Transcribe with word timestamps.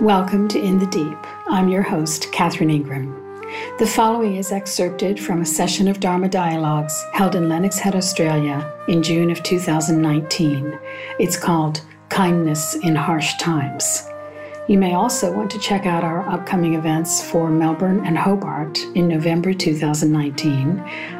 Welcome 0.00 0.48
to 0.48 0.58
In 0.58 0.80
the 0.80 0.88
Deep. 0.90 1.16
I'm 1.46 1.68
your 1.68 1.82
host, 1.82 2.32
Catherine 2.32 2.70
Ingram. 2.70 3.14
The 3.78 3.86
following 3.86 4.34
is 4.34 4.50
excerpted 4.50 5.20
from 5.20 5.42
a 5.42 5.46
session 5.46 5.86
of 5.86 6.00
Dharma 6.00 6.28
Dialogues 6.28 7.06
held 7.12 7.36
in 7.36 7.48
Lennox 7.48 7.78
Head, 7.78 7.94
Australia 7.94 8.68
in 8.88 9.00
June 9.04 9.30
of 9.30 9.44
2019. 9.44 10.76
It's 11.20 11.36
called 11.36 11.82
Kindness 12.08 12.74
in 12.74 12.96
Harsh 12.96 13.36
Times. 13.36 14.08
You 14.72 14.78
may 14.78 14.94
also 14.94 15.30
want 15.30 15.50
to 15.50 15.58
check 15.58 15.84
out 15.84 16.02
our 16.02 16.26
upcoming 16.26 16.72
events 16.72 17.22
for 17.22 17.50
Melbourne 17.50 18.06
and 18.06 18.16
Hobart 18.16 18.78
in 18.94 19.06
November 19.06 19.52
2019, 19.52 20.78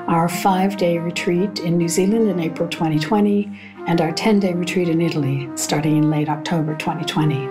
our 0.08 0.26
five 0.26 0.78
day 0.78 0.96
retreat 0.96 1.58
in 1.58 1.76
New 1.76 1.90
Zealand 1.90 2.30
in 2.30 2.40
April 2.40 2.66
2020, 2.66 3.50
and 3.86 4.00
our 4.00 4.10
10 4.10 4.40
day 4.40 4.54
retreat 4.54 4.88
in 4.88 5.02
Italy 5.02 5.50
starting 5.54 5.98
in 5.98 6.08
late 6.08 6.30
October 6.30 6.74
2020. 6.76 7.46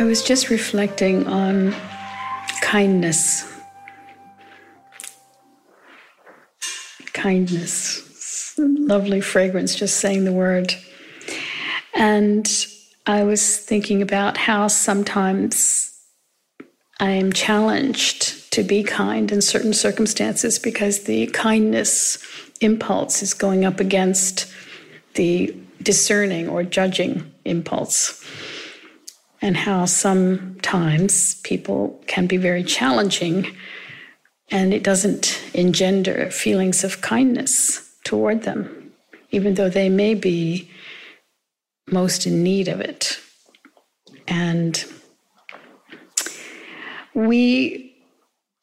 I 0.00 0.04
was 0.06 0.22
just 0.22 0.48
reflecting 0.48 1.26
on 1.26 1.76
kindness. 2.62 3.44
Kindness. 7.12 8.07
Lovely 8.58 9.20
fragrance, 9.20 9.74
just 9.74 9.98
saying 9.98 10.24
the 10.24 10.32
word. 10.32 10.74
And 11.94 12.48
I 13.06 13.22
was 13.22 13.58
thinking 13.58 14.02
about 14.02 14.36
how 14.36 14.68
sometimes 14.68 15.94
I 17.00 17.12
am 17.12 17.32
challenged 17.32 18.52
to 18.52 18.62
be 18.62 18.82
kind 18.82 19.30
in 19.30 19.40
certain 19.40 19.72
circumstances 19.72 20.58
because 20.58 21.04
the 21.04 21.28
kindness 21.28 22.18
impulse 22.60 23.22
is 23.22 23.34
going 23.34 23.64
up 23.64 23.78
against 23.78 24.52
the 25.14 25.54
discerning 25.82 26.48
or 26.48 26.62
judging 26.64 27.32
impulse 27.44 28.24
and 29.40 29.56
how 29.56 29.84
sometimes 29.84 31.36
people 31.42 32.02
can 32.08 32.26
be 32.26 32.36
very 32.36 32.64
challenging 32.64 33.56
and 34.50 34.74
it 34.74 34.82
doesn't 34.82 35.40
engender 35.54 36.30
feelings 36.30 36.82
of 36.82 37.00
kindness 37.00 37.87
toward 38.08 38.42
them, 38.44 38.90
even 39.30 39.52
though 39.54 39.68
they 39.68 39.90
may 39.90 40.14
be 40.14 40.70
most 41.90 42.26
in 42.26 42.42
need 42.42 42.66
of 42.66 42.80
it. 42.80 43.20
And 44.26 44.82
we, 47.12 47.94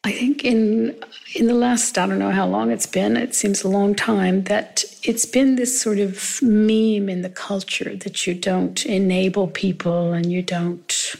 I 0.03 0.11
think, 0.11 0.43
in 0.43 0.95
in 1.35 1.45
the 1.45 1.53
last, 1.53 1.97
I 1.97 2.07
don't 2.07 2.17
know 2.17 2.31
how 2.31 2.47
long 2.47 2.71
it's 2.71 2.87
been, 2.87 3.17
it 3.17 3.35
seems 3.35 3.63
a 3.63 3.67
long 3.67 3.93
time, 3.93 4.45
that 4.45 4.83
it's 5.03 5.25
been 5.25 5.57
this 5.57 5.80
sort 5.80 5.99
of 5.99 6.41
meme 6.41 7.09
in 7.09 7.21
the 7.21 7.30
culture 7.30 7.95
that 7.97 8.25
you 8.25 8.33
don't 8.33 8.83
enable 8.85 9.47
people 9.47 10.13
and 10.13 10.31
you 10.31 10.41
don't 10.41 11.15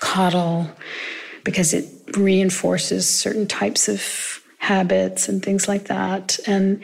coddle 0.00 0.68
because 1.44 1.72
it 1.72 1.86
reinforces 2.16 3.08
certain 3.08 3.46
types 3.46 3.88
of 3.88 4.42
habits 4.58 5.28
and 5.28 5.44
things 5.44 5.68
like 5.68 5.84
that. 5.84 6.38
And 6.46 6.82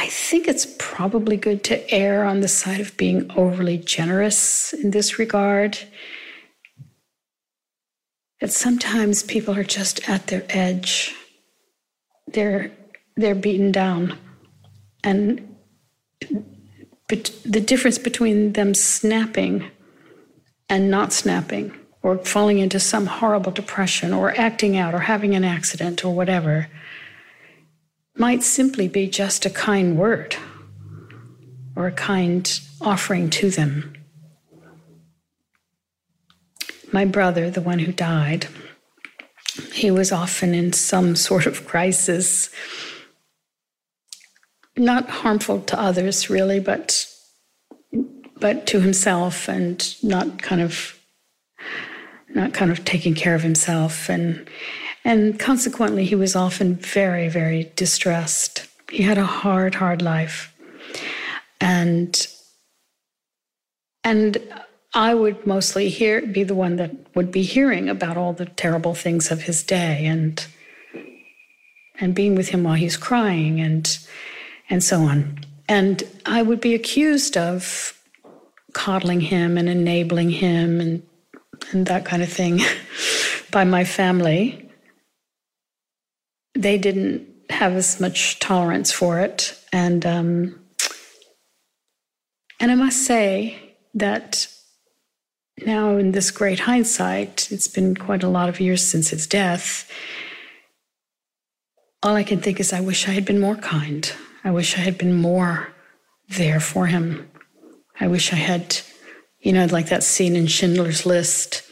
I 0.00 0.06
think 0.06 0.48
it's 0.48 0.66
probably 0.78 1.36
good 1.36 1.62
to 1.64 1.92
err 1.92 2.24
on 2.24 2.40
the 2.40 2.48
side 2.48 2.80
of 2.80 2.96
being 2.96 3.30
overly 3.36 3.76
generous 3.76 4.72
in 4.72 4.92
this 4.92 5.18
regard 5.18 5.78
that 8.40 8.50
sometimes 8.50 9.22
people 9.22 9.54
are 9.54 9.62
just 9.62 10.08
at 10.08 10.28
their 10.28 10.46
edge. 10.48 11.14
They're 12.28 12.72
they're 13.14 13.34
beaten 13.34 13.72
down, 13.72 14.16
and 15.04 15.54
but 17.06 17.38
the 17.44 17.60
difference 17.60 17.98
between 17.98 18.54
them 18.54 18.72
snapping 18.72 19.70
and 20.70 20.90
not 20.90 21.12
snapping, 21.12 21.74
or 22.02 22.16
falling 22.24 22.58
into 22.58 22.80
some 22.80 23.04
horrible 23.04 23.52
depression, 23.52 24.14
or 24.14 24.34
acting 24.40 24.78
out, 24.78 24.94
or 24.94 25.00
having 25.00 25.34
an 25.34 25.44
accident, 25.44 26.06
or 26.06 26.14
whatever, 26.14 26.68
might 28.20 28.42
simply 28.42 28.86
be 28.86 29.08
just 29.08 29.46
a 29.46 29.50
kind 29.50 29.96
word 29.96 30.36
or 31.74 31.86
a 31.86 31.92
kind 31.92 32.60
offering 32.82 33.30
to 33.30 33.48
them. 33.48 33.94
My 36.92 37.06
brother, 37.06 37.50
the 37.50 37.62
one 37.62 37.78
who 37.78 37.92
died, 37.92 38.46
he 39.72 39.90
was 39.90 40.12
often 40.12 40.52
in 40.52 40.74
some 40.74 41.16
sort 41.16 41.46
of 41.46 41.66
crisis, 41.66 42.50
not 44.76 45.08
harmful 45.08 45.62
to 45.62 45.80
others 45.80 46.28
really, 46.28 46.60
but 46.60 47.06
but 48.38 48.66
to 48.66 48.80
himself 48.80 49.48
and 49.48 49.94
not 50.02 50.42
kind 50.42 50.60
of 50.60 51.00
not 52.28 52.52
kind 52.52 52.70
of 52.70 52.84
taking 52.84 53.14
care 53.14 53.34
of 53.34 53.42
himself. 53.42 54.10
And 54.10 54.46
and 55.04 55.38
consequently 55.38 56.04
he 56.04 56.14
was 56.14 56.36
often 56.36 56.74
very 56.76 57.28
very 57.28 57.70
distressed 57.76 58.66
he 58.90 59.02
had 59.02 59.18
a 59.18 59.24
hard 59.24 59.74
hard 59.74 60.02
life 60.02 60.54
and 61.60 62.26
and 64.02 64.38
I 64.94 65.14
would 65.14 65.46
mostly 65.46 65.88
hear 65.88 66.26
be 66.26 66.42
the 66.42 66.54
one 66.54 66.76
that 66.76 66.90
would 67.14 67.30
be 67.30 67.42
hearing 67.42 67.88
about 67.88 68.16
all 68.16 68.32
the 68.32 68.46
terrible 68.46 68.94
things 68.94 69.30
of 69.30 69.42
his 69.42 69.62
day 69.62 70.06
and 70.06 70.44
and 72.00 72.14
being 72.14 72.34
with 72.34 72.48
him 72.48 72.64
while 72.64 72.74
he's 72.74 72.96
crying 72.96 73.60
and 73.60 73.98
and 74.68 74.82
so 74.82 75.02
on. 75.02 75.38
And 75.68 76.02
I 76.26 76.42
would 76.42 76.60
be 76.60 76.74
accused 76.74 77.36
of 77.36 77.96
coddling 78.72 79.20
him 79.20 79.58
and 79.58 79.68
enabling 79.68 80.30
him 80.30 80.80
and 80.80 81.02
and 81.72 81.86
that 81.86 82.04
kind 82.04 82.22
of 82.22 82.32
thing 82.32 82.60
by 83.52 83.64
my 83.64 83.84
family. 83.84 84.69
They 86.54 86.78
didn't 86.78 87.28
have 87.50 87.72
as 87.72 88.00
much 88.00 88.38
tolerance 88.38 88.92
for 88.92 89.20
it, 89.20 89.58
and 89.72 90.04
um, 90.04 90.60
and 92.58 92.70
I 92.70 92.74
must 92.74 93.04
say 93.04 93.76
that 93.94 94.46
now, 95.66 95.96
in 95.96 96.12
this 96.12 96.30
great 96.30 96.60
hindsight, 96.60 97.50
it's 97.52 97.68
been 97.68 97.94
quite 97.94 98.22
a 98.22 98.28
lot 98.28 98.48
of 98.48 98.60
years 98.60 98.86
since 98.86 99.10
his 99.10 99.26
death. 99.26 99.90
All 102.02 102.16
I 102.16 102.22
can 102.22 102.40
think 102.40 102.60
is, 102.60 102.72
I 102.72 102.80
wish 102.80 103.06
I 103.06 103.12
had 103.12 103.26
been 103.26 103.40
more 103.40 103.56
kind. 103.56 104.10
I 104.42 104.50
wish 104.50 104.76
I 104.76 104.80
had 104.80 104.96
been 104.96 105.14
more 105.14 105.74
there 106.28 106.60
for 106.60 106.86
him. 106.86 107.30
I 107.98 108.06
wish 108.06 108.32
I 108.32 108.36
had, 108.36 108.78
you 109.40 109.52
know, 109.52 109.66
like 109.66 109.90
that 109.90 110.02
scene 110.02 110.34
in 110.34 110.46
Schindler's 110.46 111.04
List 111.04 111.62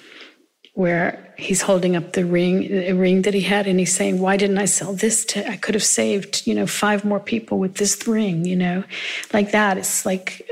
where 0.79 1.35
he's 1.37 1.63
holding 1.63 1.97
up 1.97 2.13
the 2.13 2.25
ring, 2.25 2.71
a 2.73 2.93
ring 2.93 3.23
that 3.23 3.35
he 3.35 3.41
had, 3.41 3.67
and 3.67 3.81
he's 3.81 3.95
saying, 3.95 4.21
"Why 4.21 4.37
didn't 4.37 4.59
I 4.59 4.67
sell 4.67 4.93
this? 4.93 5.25
To 5.31 5.37
I 5.55 5.57
could 5.57 5.75
have 5.75 5.89
saved, 6.01 6.47
you 6.47 6.55
know, 6.55 6.67
five 6.67 7.05
more 7.05 7.19
people 7.19 7.59
with 7.59 7.75
this 7.75 8.07
ring." 8.07 8.45
You 8.45 8.57
know, 8.57 8.85
like 9.33 9.51
that. 9.51 9.77
It's 9.77 10.07
like 10.07 10.49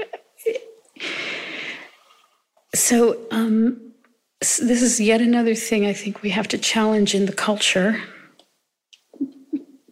so, 2.75 3.17
um, 3.31 3.93
this 4.41 4.83
is 4.83 5.01
yet 5.01 5.21
another 5.21 5.55
thing 5.55 5.87
I 5.87 5.93
think 5.93 6.23
we 6.23 6.31
have 6.31 6.49
to 6.49 6.59
challenge 6.59 7.15
in 7.15 7.27
the 7.27 7.33
culture 7.33 8.03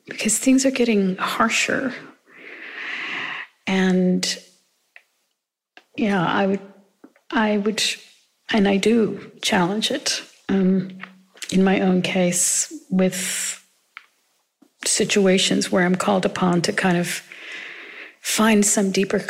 because 0.06 0.38
things 0.38 0.66
are 0.66 0.70
getting 0.70 1.16
harsher. 1.16 1.94
And 3.66 4.38
yeah, 5.96 6.24
I 6.24 6.46
would, 6.46 6.60
I 7.30 7.56
would, 7.58 7.82
and 8.52 8.68
I 8.68 8.76
do 8.76 9.32
challenge 9.42 9.90
it 9.90 10.22
um, 10.48 10.98
in 11.50 11.64
my 11.64 11.80
own 11.80 12.02
case 12.02 12.72
with 12.90 13.64
situations 14.84 15.72
where 15.72 15.84
I'm 15.84 15.94
called 15.94 16.26
upon 16.26 16.62
to 16.62 16.72
kind 16.72 16.96
of 16.96 17.22
find 18.20 18.64
some 18.64 18.90
deeper 18.90 19.22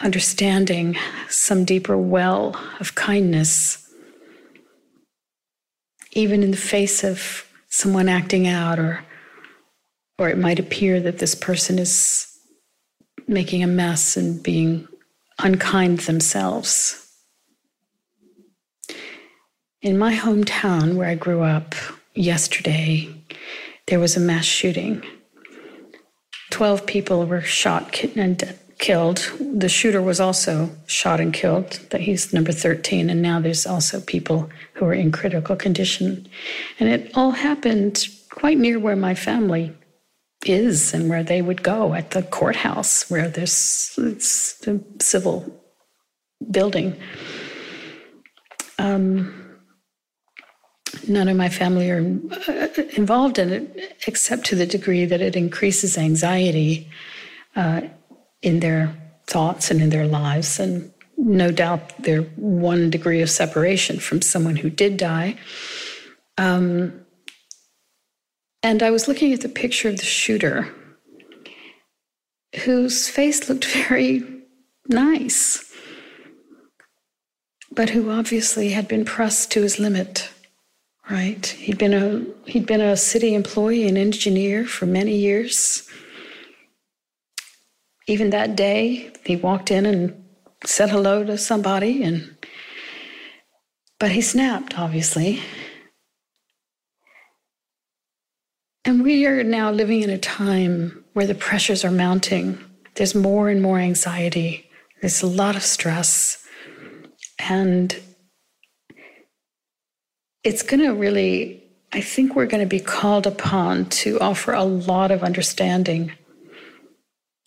understanding, 0.00 0.96
some 1.28 1.64
deeper 1.64 1.96
well 1.96 2.60
of 2.80 2.94
kindness, 2.94 3.88
even 6.12 6.42
in 6.42 6.50
the 6.50 6.56
face 6.56 7.04
of 7.04 7.46
someone 7.68 8.08
acting 8.08 8.48
out, 8.48 8.78
or, 8.78 9.04
or 10.18 10.28
it 10.28 10.38
might 10.38 10.58
appear 10.58 11.00
that 11.00 11.18
this 11.18 11.34
person 11.34 11.78
is 11.78 12.26
making 13.28 13.62
a 13.62 13.68
mess 13.68 14.16
and 14.16 14.42
being 14.42 14.88
unkind 15.38 16.00
themselves. 16.00 17.09
In 19.82 19.96
my 19.96 20.14
hometown 20.14 20.96
where 20.96 21.08
I 21.08 21.14
grew 21.14 21.40
up 21.40 21.74
yesterday, 22.14 23.08
there 23.86 23.98
was 23.98 24.14
a 24.14 24.20
mass 24.20 24.44
shooting 24.44 25.02
12 26.50 26.84
people 26.84 27.24
were 27.24 27.40
shot 27.40 28.02
and 28.16 28.56
killed. 28.78 29.32
The 29.38 29.68
shooter 29.68 30.02
was 30.02 30.20
also 30.20 30.68
shot 30.86 31.20
and 31.20 31.32
killed. 31.32 31.80
He's 31.96 32.34
number 32.34 32.52
13, 32.52 33.08
and 33.08 33.22
now 33.22 33.40
there's 33.40 33.66
also 33.66 34.00
people 34.00 34.50
who 34.74 34.84
are 34.84 34.92
in 34.92 35.12
critical 35.12 35.56
condition. 35.56 36.28
And 36.78 36.88
it 36.88 37.10
all 37.14 37.30
happened 37.30 38.06
quite 38.30 38.58
near 38.58 38.78
where 38.78 38.96
my 38.96 39.14
family 39.14 39.72
is 40.44 40.92
and 40.92 41.08
where 41.08 41.22
they 41.22 41.40
would 41.40 41.62
go 41.62 41.94
at 41.94 42.10
the 42.10 42.22
courthouse, 42.22 43.08
where 43.08 43.28
there's 43.28 43.94
it's 43.96 44.58
the 44.58 44.84
civil 45.00 45.62
building. 46.50 46.96
Um, 48.78 49.39
none 51.08 51.28
of 51.28 51.36
my 51.36 51.48
family 51.48 51.90
are 51.90 52.00
uh, 52.48 52.68
involved 52.96 53.38
in 53.38 53.50
it, 53.50 53.96
except 54.06 54.44
to 54.46 54.56
the 54.56 54.66
degree 54.66 55.04
that 55.04 55.20
it 55.20 55.36
increases 55.36 55.96
anxiety 55.98 56.88
uh, 57.56 57.82
in 58.42 58.60
their 58.60 58.94
thoughts 59.26 59.70
and 59.70 59.80
in 59.80 59.90
their 59.90 60.06
lives. 60.06 60.58
And 60.58 60.92
no 61.16 61.50
doubt 61.50 61.92
they're 62.02 62.22
one 62.36 62.90
degree 62.90 63.20
of 63.20 63.30
separation 63.30 63.98
from 63.98 64.22
someone 64.22 64.56
who 64.56 64.70
did 64.70 64.96
die. 64.96 65.38
Um, 66.38 67.04
and 68.62 68.82
I 68.82 68.90
was 68.90 69.08
looking 69.08 69.32
at 69.32 69.40
the 69.40 69.48
picture 69.48 69.88
of 69.88 69.96
the 69.96 70.04
shooter, 70.04 70.68
whose 72.64 73.08
face 73.08 73.48
looked 73.48 73.64
very 73.88 74.22
nice, 74.88 75.64
but 77.72 77.90
who 77.90 78.10
obviously 78.10 78.70
had 78.70 78.88
been 78.88 79.04
pressed 79.04 79.50
to 79.52 79.62
his 79.62 79.78
limit. 79.78 80.30
Right? 81.10 81.44
He'd 81.44 81.78
been 81.78 81.94
a 81.94 82.24
he'd 82.50 82.66
been 82.66 82.80
a 82.80 82.96
city 82.96 83.34
employee, 83.34 83.88
an 83.88 83.96
engineer 83.96 84.64
for 84.64 84.86
many 84.86 85.16
years 85.16 85.90
even 88.10 88.30
that 88.30 88.56
day, 88.56 89.12
he 89.24 89.36
walked 89.36 89.70
in 89.70 89.86
and 89.86 90.24
said 90.64 90.90
hello 90.90 91.22
to 91.22 91.38
somebody, 91.38 92.02
and 92.02 92.36
but 94.00 94.10
he 94.10 94.20
snapped, 94.20 94.76
obviously. 94.76 95.40
And 98.84 99.04
we 99.04 99.26
are 99.26 99.44
now 99.44 99.70
living 99.70 100.02
in 100.02 100.10
a 100.10 100.18
time 100.18 101.04
where 101.12 101.26
the 101.26 101.36
pressures 101.36 101.84
are 101.84 101.90
mounting. 101.92 102.58
There's 102.96 103.14
more 103.14 103.48
and 103.48 103.62
more 103.62 103.78
anxiety. 103.78 104.68
There's 105.00 105.22
a 105.22 105.28
lot 105.28 105.54
of 105.54 105.62
stress. 105.62 106.44
And 107.38 107.94
it's 110.42 110.62
going 110.62 110.80
to 110.80 110.94
really, 110.94 111.62
I 111.92 112.00
think 112.00 112.34
we're 112.34 112.46
going 112.46 112.62
to 112.62 112.68
be 112.68 112.80
called 112.80 113.26
upon 113.26 113.86
to 113.86 114.18
offer 114.20 114.52
a 114.52 114.64
lot 114.64 115.10
of 115.10 115.22
understanding 115.22 116.12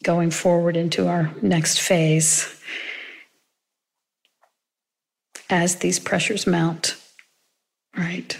going 0.04 0.32
forward 0.32 0.76
into 0.76 1.08
our 1.08 1.34
next 1.42 1.80
phase 1.80 2.60
as 5.50 5.78
these 5.78 6.00
pressures 6.00 6.46
mount, 6.46 6.96
right? 7.98 8.40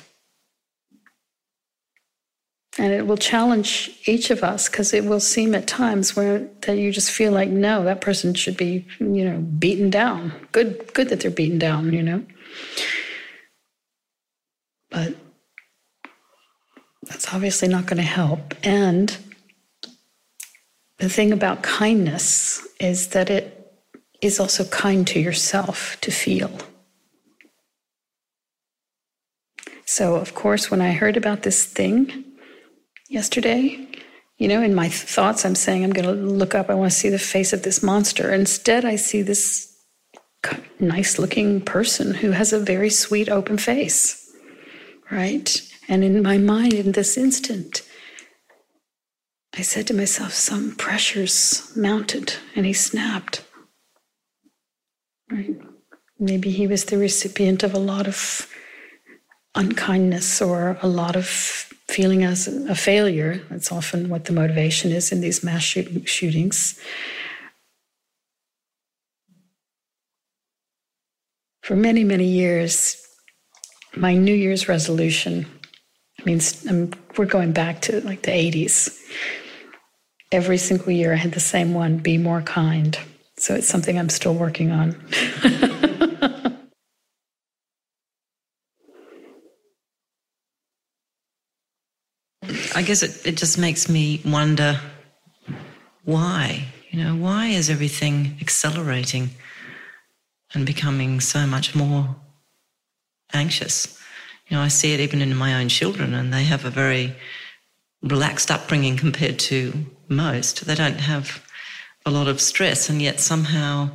And 2.78 2.92
it 2.92 3.06
will 3.06 3.18
challenge 3.18 3.92
each 4.08 4.32
of 4.32 4.44
us 4.44 4.68
because 4.68 4.94
it 4.94 5.06
will 5.06 5.20
seem 5.20 5.54
at 5.54 5.68
times 5.68 6.16
where 6.16 6.50
that 6.62 6.78
you 6.78 6.92
just 6.92 7.12
feel 7.12 7.32
like, 7.32 7.50
no, 7.50 7.84
that 7.84 8.02
person 8.02 8.34
should 8.34 8.58
be, 8.58 8.86
you 9.00 9.24
know, 9.24 9.38
beaten 9.38 9.92
down. 9.92 10.34
Good, 10.52 10.92
good 10.94 11.10
that 11.10 11.20
they're 11.20 11.32
beaten 11.32 11.60
down, 11.60 11.94
you 11.94 12.02
know. 12.02 12.26
But 14.94 15.16
that's 17.02 17.34
obviously 17.34 17.68
not 17.68 17.88
going 17.88 17.98
to 17.98 18.04
help. 18.04 18.54
And 18.64 19.18
the 21.00 21.10
thing 21.10 21.34
about 21.34 21.64
kindness 21.64 22.66
is 22.80 23.08
that 23.10 23.30
it 23.30 23.74
is 24.22 24.40
also 24.40 24.64
kind 24.66 25.06
to 25.08 25.20
yourself 25.20 25.98
to 26.02 26.12
feel. 26.12 26.52
So, 29.86 30.16
of 30.16 30.34
course, 30.34 30.72
when 30.72 30.80
I 30.80 30.94
heard 30.94 31.18
about 31.18 31.44
this 31.44 31.66
thing 31.66 32.24
yesterday, 33.10 33.88
you 34.38 34.48
know, 34.48 34.62
in 34.62 34.74
my 34.74 34.90
thoughts, 34.90 35.46
I'm 35.46 35.56
saying 35.56 35.84
I'm 35.84 35.92
going 35.92 36.06
to 36.06 36.14
look 36.14 36.56
up, 36.56 36.70
I 36.70 36.74
want 36.76 36.92
to 36.92 36.98
see 36.98 37.10
the 37.10 37.20
face 37.20 37.52
of 37.52 37.64
this 37.64 37.84
monster. 37.84 38.32
Instead, 38.32 38.86
I 38.86 38.96
see 38.96 39.22
this 39.22 39.76
nice 40.80 41.20
looking 41.20 41.62
person 41.62 42.14
who 42.14 42.32
has 42.32 42.54
a 42.54 42.60
very 42.60 42.90
sweet, 42.90 43.30
open 43.30 43.58
face, 43.58 44.23
right? 45.12 45.62
And 45.88 46.04
in 46.04 46.22
my 46.24 46.38
mind, 46.38 46.74
in 46.74 46.94
this 46.94 47.18
instant, 47.18 47.82
I 49.56 49.62
said 49.62 49.88
to 49.88 49.94
myself, 49.94 50.34
some 50.34 50.76
pressures 50.76 51.72
mounted, 51.76 52.36
and 52.56 52.66
he 52.66 52.74
snapped. 52.74 53.46
Right? 55.32 55.56
Maybe 56.20 56.52
he 56.52 56.68
was 56.68 56.86
the 56.86 56.98
recipient 56.98 57.64
of 57.64 57.74
a 57.74 57.80
lot 57.80 58.08
of 58.08 58.48
unkindness 59.56 60.42
or 60.42 60.78
a 60.82 60.88
lot 60.88 61.16
of 61.16 61.28
feeling 61.28 62.24
as 62.24 62.48
a 62.48 62.74
failure. 62.74 63.44
That's 63.50 63.72
often 63.72 64.10
what 64.10 64.26
the 64.26 64.34
motivation 64.34 64.92
is 64.92 65.12
in 65.12 65.22
these 65.22 65.44
mass 65.44 65.62
shoot- 65.62 66.08
shootings. 66.10 66.80
For 71.62 71.76
many, 71.76 72.04
many 72.04 72.26
years, 72.26 72.98
my 73.96 74.16
New 74.16 74.34
Year's 74.34 74.68
resolution, 74.68 75.46
I 76.20 76.24
mean, 76.24 76.42
um, 76.70 76.92
we're 77.18 77.26
going 77.26 77.52
back 77.52 77.82
to 77.82 78.02
like 78.02 78.24
the 78.24 78.32
80s, 78.32 79.00
every 80.32 80.58
single 80.58 80.92
year 80.92 81.14
I 81.14 81.18
had 81.18 81.34
the 81.34 81.40
same 81.40 81.74
one 81.74 81.98
be 81.98 82.18
more 82.18 82.42
kind. 82.42 82.98
So 83.38 83.56
it's 83.56 83.68
something 83.68 83.98
I'm 83.98 84.10
still 84.10 84.34
working 84.34 84.72
on. 84.72 84.96
I 92.76 92.82
guess 92.82 93.04
it, 93.04 93.26
it 93.26 93.38
just 93.38 93.58
makes 93.58 93.88
me 93.88 94.22
wonder 94.26 94.80
why? 96.04 96.66
You 96.90 97.04
know, 97.04 97.16
why 97.16 97.48
is 97.48 97.70
everything 97.70 98.38
accelerating 98.42 99.30
and 100.54 100.66
becoming 100.66 101.20
so 101.20 101.46
much 101.48 101.76
more 101.76 102.16
anxious? 103.34 104.00
You 104.48 104.58
know, 104.58 104.64
I 104.64 104.68
see 104.68 104.94
it 104.94 105.00
even 105.00 105.22
in 105.22 105.36
my 105.36 105.60
own 105.60 105.70
children, 105.70 106.14
and 106.14 106.34
they 106.34 106.44
have 106.44 106.66
a 106.66 106.70
very 106.70 107.16
relaxed 108.02 108.52
upbringing 108.52 108.98
compared 108.98 109.40
to 109.40 109.74
most. 110.10 110.66
They 110.66 110.76
don't 110.76 111.00
have 111.00 111.44
a 112.06 112.12
lot 112.12 112.28
of 112.28 112.42
stress, 112.42 112.90
and 112.90 113.02
yet 113.02 113.20
somehow 113.20 113.90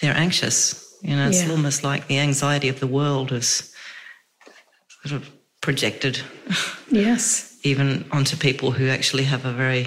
they're 0.00 0.16
anxious. 0.16 0.96
You 1.02 1.16
know, 1.16 1.28
it's 1.28 1.44
yeah. 1.44 1.50
almost 1.50 1.82
like 1.82 2.06
the 2.06 2.18
anxiety 2.18 2.68
of 2.68 2.80
the 2.80 2.86
world 2.86 3.32
is 3.32 3.74
sort 5.02 5.20
of 5.20 5.30
projected. 5.60 6.20
Yes. 6.90 7.56
even 7.62 8.04
onto 8.10 8.36
people 8.36 8.72
who 8.72 8.88
actually 8.88 9.24
have 9.24 9.44
a 9.44 9.52
very 9.52 9.86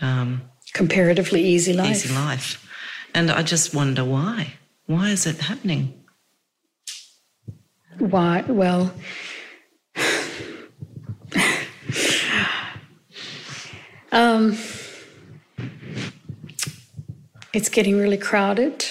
um, 0.00 0.42
comparatively 0.72 1.42
easy 1.44 1.72
life. 1.72 1.90
Easy 1.90 2.14
life. 2.14 2.66
And 3.14 3.30
I 3.30 3.42
just 3.42 3.74
wonder 3.74 4.04
why. 4.04 4.54
Why 4.86 5.10
is 5.10 5.26
it 5.26 5.38
happening? 5.38 6.03
Why? 7.98 8.42
Well, 8.48 8.92
um, 14.12 14.58
it's 17.52 17.68
getting 17.68 17.98
really 17.98 18.18
crowded. 18.18 18.84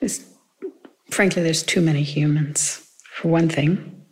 It's, 0.00 0.24
frankly, 1.10 1.42
there's 1.42 1.62
too 1.62 1.80
many 1.80 2.02
humans, 2.02 2.86
for 3.14 3.28
one 3.28 3.48
thing. 3.48 4.04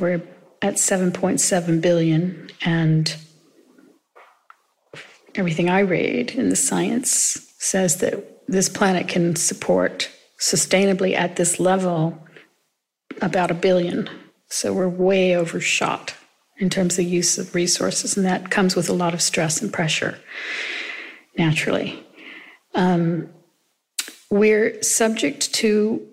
We're 0.00 0.22
at 0.62 0.74
7.7 0.74 1.80
billion, 1.82 2.50
and 2.64 3.14
everything 5.34 5.68
I 5.68 5.80
read 5.80 6.30
in 6.30 6.48
the 6.48 6.56
science 6.56 7.52
says 7.58 7.98
that 7.98 8.46
this 8.48 8.68
planet 8.70 9.08
can 9.08 9.36
support 9.36 10.10
sustainably 10.38 11.14
at 11.14 11.36
this 11.36 11.58
level 11.58 12.18
about 13.20 13.50
a 13.50 13.54
billion. 13.54 14.08
So 14.48 14.72
we're 14.72 14.88
way 14.88 15.36
overshot 15.36 16.14
in 16.58 16.70
terms 16.70 16.98
of 16.98 17.04
use 17.04 17.38
of 17.38 17.54
resources, 17.54 18.16
and 18.16 18.26
that 18.26 18.50
comes 18.50 18.74
with 18.74 18.88
a 18.88 18.92
lot 18.92 19.14
of 19.14 19.22
stress 19.22 19.62
and 19.62 19.72
pressure, 19.72 20.18
naturally. 21.36 22.04
Um, 22.74 23.28
we're 24.30 24.82
subject 24.82 25.52
to 25.54 26.06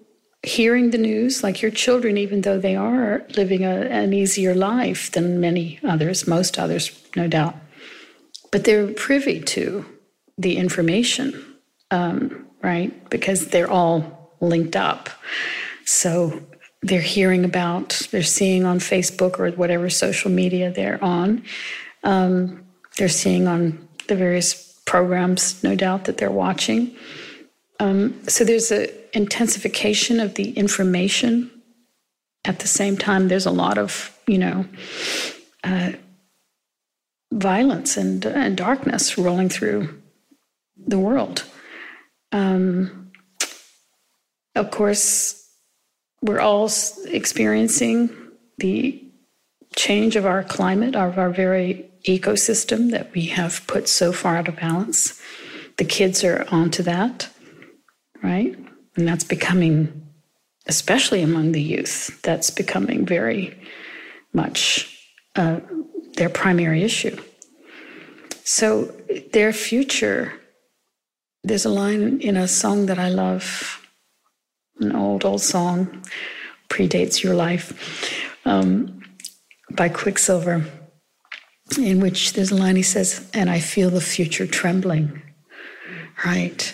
hearing 0.44 0.92
the 0.92 0.98
news, 0.98 1.44
like 1.44 1.62
your 1.62 1.72
children, 1.72 2.18
even 2.18 2.42
though 2.42 2.60
they 2.60 2.76
are 2.76 3.26
living 3.36 3.66
a, 3.66 3.72
an 3.72 4.14
easier 4.14 4.54
life 4.54 5.12
than 5.12 5.40
many 5.40 5.80
others, 5.84 6.28
most 6.28 6.60
others, 6.60 6.92
no 7.16 7.28
doubt. 7.28 7.56
But 8.52 8.64
they're 8.64 8.94
privy 8.94 9.42
to 9.42 9.86
the 10.38 10.58
information, 10.58 11.44
um, 11.92 12.46
right? 12.66 13.10
Because 13.12 13.48
they're 13.50 13.70
all 13.70 14.34
linked 14.42 14.76
up. 14.76 15.10
So 15.86 16.42
they're 16.82 17.00
hearing 17.00 17.46
about, 17.46 18.08
they're 18.12 18.24
seeing 18.24 18.66
on 18.66 18.80
Facebook 18.80 19.40
or 19.40 19.52
whatever 19.52 19.88
social 19.90 20.32
media 20.32 20.72
they're 20.72 21.02
on. 21.04 21.44
Um, 22.04 22.66
they're 22.98 23.08
seeing 23.08 23.48
on 23.48 23.88
the 24.08 24.16
various 24.16 24.80
programs, 24.86 25.64
no 25.64 25.76
doubt, 25.76 26.06
that 26.06 26.18
they're 26.18 26.32
watching. 26.32 26.96
Um, 27.80 28.20
so 28.28 28.44
there's 28.44 28.72
an 28.72 28.88
intensification 29.14 30.20
of 30.20 30.34
the 30.34 30.52
information. 30.54 31.52
At 32.46 32.60
the 32.60 32.68
same 32.68 32.98
time, 32.98 33.28
there's 33.28 33.46
a 33.46 33.52
lot 33.52 33.78
of, 33.78 34.18
you 34.28 34.40
know, 34.40 34.66
uh, 35.64 35.92
violence 37.32 37.96
and, 37.98 38.26
and 38.26 38.58
darkness 38.58 39.18
rolling 39.18 39.50
through 39.50 40.02
the 40.78 41.00
world. 41.00 41.44
Um, 42.32 43.12
of 44.56 44.72
course, 44.72 45.48
we're 46.22 46.40
all 46.40 46.70
experiencing 47.08 48.10
the 48.58 49.02
change 49.76 50.16
of 50.16 50.26
our 50.26 50.44
climate, 50.44 50.96
of 50.96 51.18
our 51.18 51.30
very 51.30 51.92
ecosystem 52.06 52.92
that 52.92 53.14
we 53.14 53.26
have 53.28 53.66
put 53.68 53.88
so 53.90 54.12
far 54.12 54.38
out 54.38 54.48
of 54.48 54.56
balance. 54.56 55.22
The 55.78 55.86
kids 55.86 56.24
are 56.24 56.46
onto 56.50 56.84
that, 56.84 57.30
right? 58.24 58.58
And 58.96 59.08
that's 59.08 59.24
becoming, 59.24 60.08
especially 60.68 61.22
among 61.22 61.52
the 61.52 61.62
youth, 61.62 62.22
that's 62.22 62.50
becoming 62.50 63.06
very 63.06 63.60
much 64.34 64.98
uh, 65.36 65.60
their 66.16 66.30
primary 66.30 66.84
issue. 66.84 67.18
So 68.44 68.94
their 69.34 69.52
future, 69.52 70.34
there's 71.46 71.66
a 71.66 71.70
line 71.70 72.20
in 72.22 72.36
a 72.38 72.48
song 72.48 72.88
that 72.88 72.98
I 72.98 73.10
love, 73.10 73.80
an 74.80 74.96
old, 74.96 75.24
old 75.24 75.42
song, 75.42 76.04
predates 76.70 77.22
your 77.22 77.36
life, 77.36 77.72
um, 78.46 79.04
by 79.72 79.90
Quicksilver, 79.90 80.66
in 81.80 82.00
which 82.00 82.34
there's 82.34 82.52
a 82.52 82.56
line 82.56 82.76
he 82.76 82.84
says, 82.84 83.30
and 83.34 83.50
I 83.50 83.60
feel 83.60 83.92
the 83.92 84.02
future 84.02 84.48
trembling. 84.48 85.22
Right? 86.26 86.74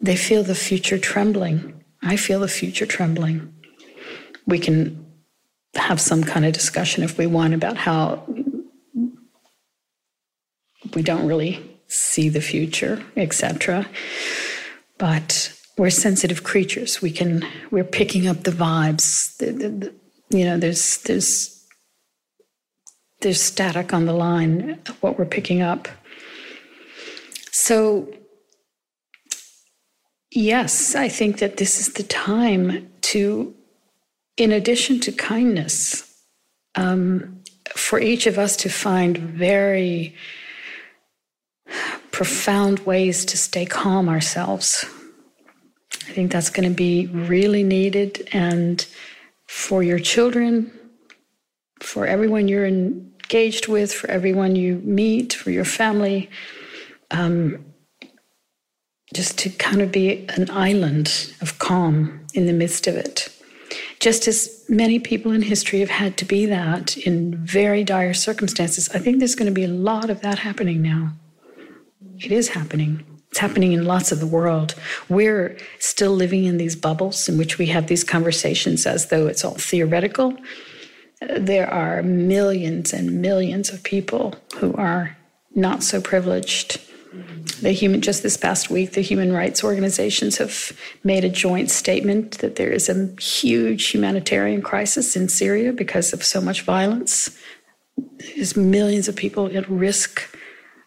They 0.00 0.16
feel 0.16 0.44
the 0.44 0.54
future 0.54 0.98
trembling. 0.98 1.82
I 2.02 2.16
feel 2.16 2.38
the 2.38 2.48
future 2.48 2.86
trembling. 2.86 3.52
We 4.46 4.60
can 4.60 5.06
have 5.74 6.00
some 6.00 6.22
kind 6.22 6.44
of 6.44 6.52
discussion 6.52 7.02
if 7.02 7.18
we 7.18 7.26
want 7.26 7.54
about 7.54 7.76
how 7.76 8.24
we 10.94 11.02
don't 11.02 11.26
really 11.26 11.73
see 11.88 12.28
the 12.28 12.40
future, 12.40 13.02
etc. 13.16 13.86
But 14.98 15.52
we're 15.76 15.90
sensitive 15.90 16.44
creatures. 16.44 17.02
We 17.02 17.10
can 17.10 17.44
we're 17.70 17.84
picking 17.84 18.26
up 18.26 18.44
the 18.44 18.50
vibes. 18.50 19.36
The, 19.38 19.52
the, 19.52 19.68
the, 19.68 19.94
you 20.30 20.44
know, 20.44 20.58
there's 20.58 20.98
there's 20.98 21.54
there's 23.20 23.40
static 23.40 23.92
on 23.92 24.06
the 24.06 24.12
line 24.12 24.80
what 25.00 25.18
we're 25.18 25.24
picking 25.24 25.62
up. 25.62 25.88
So 27.50 28.12
yes, 30.30 30.94
I 30.94 31.08
think 31.08 31.38
that 31.38 31.56
this 31.56 31.80
is 31.80 31.94
the 31.94 32.02
time 32.02 32.90
to, 33.02 33.54
in 34.36 34.52
addition 34.52 35.00
to 35.00 35.12
kindness, 35.12 36.10
um, 36.74 37.40
for 37.74 37.98
each 37.98 38.26
of 38.26 38.38
us 38.38 38.56
to 38.56 38.68
find 38.68 39.16
very 39.16 40.14
profound 42.10 42.78
ways 42.80 43.24
to 43.26 43.36
stay 43.36 43.66
calm 43.66 44.08
ourselves. 44.08 44.84
I 46.08 46.12
think 46.12 46.30
that's 46.30 46.50
going 46.50 46.68
to 46.68 46.74
be 46.74 47.06
really 47.06 47.64
needed. 47.64 48.28
And 48.32 48.86
for 49.46 49.82
your 49.82 49.98
children, 49.98 50.70
for 51.80 52.06
everyone 52.06 52.46
you're 52.46 52.66
engaged 52.66 53.68
with, 53.68 53.92
for 53.92 54.08
everyone 54.10 54.54
you 54.56 54.76
meet, 54.84 55.32
for 55.32 55.50
your 55.50 55.64
family, 55.64 56.30
um, 57.10 57.64
just 59.12 59.38
to 59.38 59.50
kind 59.50 59.82
of 59.82 59.92
be 59.92 60.26
an 60.30 60.50
island 60.50 61.32
of 61.40 61.58
calm 61.58 62.26
in 62.34 62.46
the 62.46 62.52
midst 62.52 62.86
of 62.86 62.96
it. 62.96 63.28
Just 64.00 64.28
as 64.28 64.64
many 64.68 64.98
people 64.98 65.32
in 65.32 65.42
history 65.42 65.80
have 65.80 65.90
had 65.90 66.16
to 66.18 66.24
be 66.24 66.46
that 66.46 66.96
in 66.96 67.36
very 67.36 67.84
dire 67.84 68.14
circumstances, 68.14 68.88
I 68.90 68.98
think 68.98 69.18
there's 69.18 69.34
going 69.34 69.50
to 69.50 69.54
be 69.54 69.64
a 69.64 69.68
lot 69.68 70.10
of 70.10 70.20
that 70.20 70.38
happening 70.38 70.82
now. 70.82 71.12
It 72.18 72.32
is 72.32 72.48
happening. 72.48 73.04
It's 73.30 73.40
happening 73.40 73.72
in 73.72 73.84
lots 73.84 74.12
of 74.12 74.20
the 74.20 74.26
world. 74.26 74.74
We're 75.08 75.56
still 75.80 76.12
living 76.12 76.44
in 76.44 76.56
these 76.56 76.76
bubbles 76.76 77.28
in 77.28 77.36
which 77.36 77.58
we 77.58 77.66
have 77.66 77.88
these 77.88 78.04
conversations 78.04 78.86
as 78.86 79.08
though 79.08 79.26
it's 79.26 79.44
all 79.44 79.56
theoretical. 79.56 80.36
There 81.20 81.68
are 81.68 82.02
millions 82.02 82.92
and 82.92 83.20
millions 83.20 83.70
of 83.70 83.82
people 83.82 84.36
who 84.58 84.72
are 84.74 85.16
not 85.54 85.82
so 85.82 86.00
privileged. 86.00 86.80
The 87.60 87.72
human 87.72 88.00
just 88.00 88.22
this 88.22 88.36
past 88.36 88.70
week, 88.70 88.92
the 88.92 89.00
human 89.00 89.32
rights 89.32 89.64
organizations 89.64 90.38
have 90.38 90.72
made 91.02 91.24
a 91.24 91.28
joint 91.28 91.70
statement 91.70 92.38
that 92.38 92.56
there 92.56 92.70
is 92.70 92.88
a 92.88 93.14
huge 93.20 93.88
humanitarian 93.88 94.62
crisis 94.62 95.16
in 95.16 95.28
Syria 95.28 95.72
because 95.72 96.12
of 96.12 96.24
so 96.24 96.40
much 96.40 96.62
violence. 96.62 97.36
There's 98.18 98.56
millions 98.56 99.08
of 99.08 99.16
people 99.16 99.46
at 99.56 99.68
risk 99.68 100.22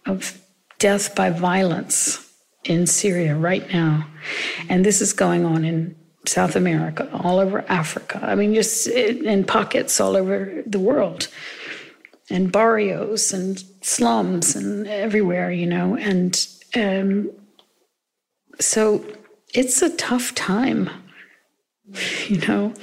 of 0.06 0.40
death 0.80 1.16
by 1.16 1.30
violence 1.30 2.24
in 2.64 2.86
Syria 2.86 3.36
right 3.36 3.72
now. 3.72 4.08
And 4.70 4.86
this 4.86 5.02
is 5.02 5.14
going 5.14 5.46
on 5.46 5.64
in 5.64 5.96
South 6.26 6.56
America, 6.56 7.10
all 7.14 7.40
over 7.40 7.64
Africa. 7.70 8.20
I 8.22 8.36
mean, 8.36 8.54
just 8.54 8.88
in 8.88 9.44
pockets 9.46 10.00
all 10.00 10.16
over 10.16 10.64
the 10.66 10.80
world, 10.80 11.30
and 12.30 12.52
barrios 12.52 13.32
and 13.32 13.64
slums 13.82 14.56
and 14.56 14.86
everywhere, 14.88 15.52
you 15.52 15.66
know. 15.66 15.96
And 15.96 16.46
um, 16.76 17.32
so 18.60 19.06
it's 19.54 19.82
a 19.82 19.96
tough 19.96 20.36
time, 20.36 20.90
you 22.28 22.40
know. 22.48 22.74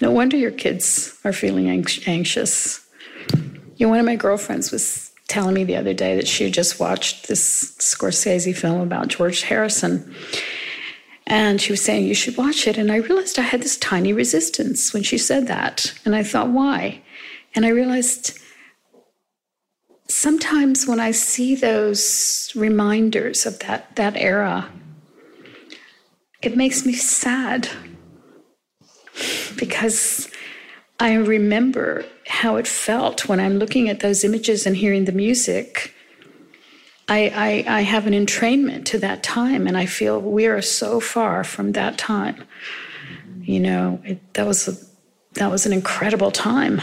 No 0.00 0.10
wonder 0.10 0.36
your 0.36 0.50
kids 0.50 1.18
are 1.24 1.32
feeling 1.32 1.68
anxious. 1.68 2.80
You 3.76 3.86
know, 3.86 3.90
one 3.90 4.00
of 4.00 4.06
my 4.06 4.16
girlfriends 4.16 4.70
was 4.70 5.12
telling 5.34 5.54
me 5.54 5.64
the 5.64 5.74
other 5.74 5.92
day 5.92 6.14
that 6.14 6.28
she 6.28 6.48
just 6.48 6.78
watched 6.78 7.26
this 7.26 7.74
Scorsese 7.78 8.56
film 8.56 8.80
about 8.80 9.08
George 9.08 9.42
Harrison. 9.42 10.14
And 11.26 11.60
she 11.60 11.72
was 11.72 11.82
saying, 11.82 12.06
You 12.06 12.14
should 12.14 12.36
watch 12.36 12.68
it. 12.68 12.78
And 12.78 12.92
I 12.92 12.98
realized 12.98 13.36
I 13.36 13.42
had 13.42 13.60
this 13.60 13.76
tiny 13.76 14.12
resistance 14.12 14.94
when 14.94 15.02
she 15.02 15.18
said 15.18 15.48
that. 15.48 15.92
And 16.04 16.14
I 16.14 16.22
thought, 16.22 16.50
Why? 16.50 17.02
And 17.56 17.66
I 17.66 17.70
realized 17.70 18.38
sometimes 20.08 20.86
when 20.86 21.00
I 21.00 21.10
see 21.10 21.56
those 21.56 22.52
reminders 22.54 23.44
of 23.44 23.58
that, 23.60 23.96
that 23.96 24.14
era, 24.16 24.70
it 26.42 26.56
makes 26.56 26.86
me 26.86 26.92
sad 26.92 27.68
because 29.56 30.30
I 31.00 31.14
remember 31.14 32.04
how 32.26 32.56
it 32.56 32.66
felt 32.66 33.28
when 33.28 33.40
I'm 33.40 33.58
looking 33.58 33.88
at 33.88 34.00
those 34.00 34.24
images 34.24 34.66
and 34.66 34.76
hearing 34.76 35.04
the 35.04 35.12
music. 35.12 35.94
I, 37.06 37.64
I, 37.68 37.78
I 37.78 37.80
have 37.82 38.06
an 38.06 38.14
entrainment 38.14 38.86
to 38.86 38.98
that 39.00 39.22
time, 39.22 39.66
and 39.66 39.76
I 39.76 39.86
feel 39.86 40.20
we 40.20 40.46
are 40.46 40.62
so 40.62 41.00
far 41.00 41.44
from 41.44 41.72
that 41.72 41.98
time. 41.98 42.44
You 43.42 43.60
know, 43.60 44.00
it, 44.04 44.34
that 44.34 44.46
was 44.46 44.68
a, 44.68 44.72
that 45.34 45.50
was 45.50 45.66
an 45.66 45.72
incredible 45.72 46.30
time, 46.30 46.80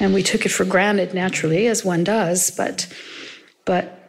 and 0.00 0.14
we 0.14 0.22
took 0.22 0.46
it 0.46 0.50
for 0.50 0.64
granted 0.64 1.12
naturally, 1.12 1.66
as 1.66 1.84
one 1.84 2.02
does. 2.02 2.50
But 2.50 2.90
but 3.66 4.02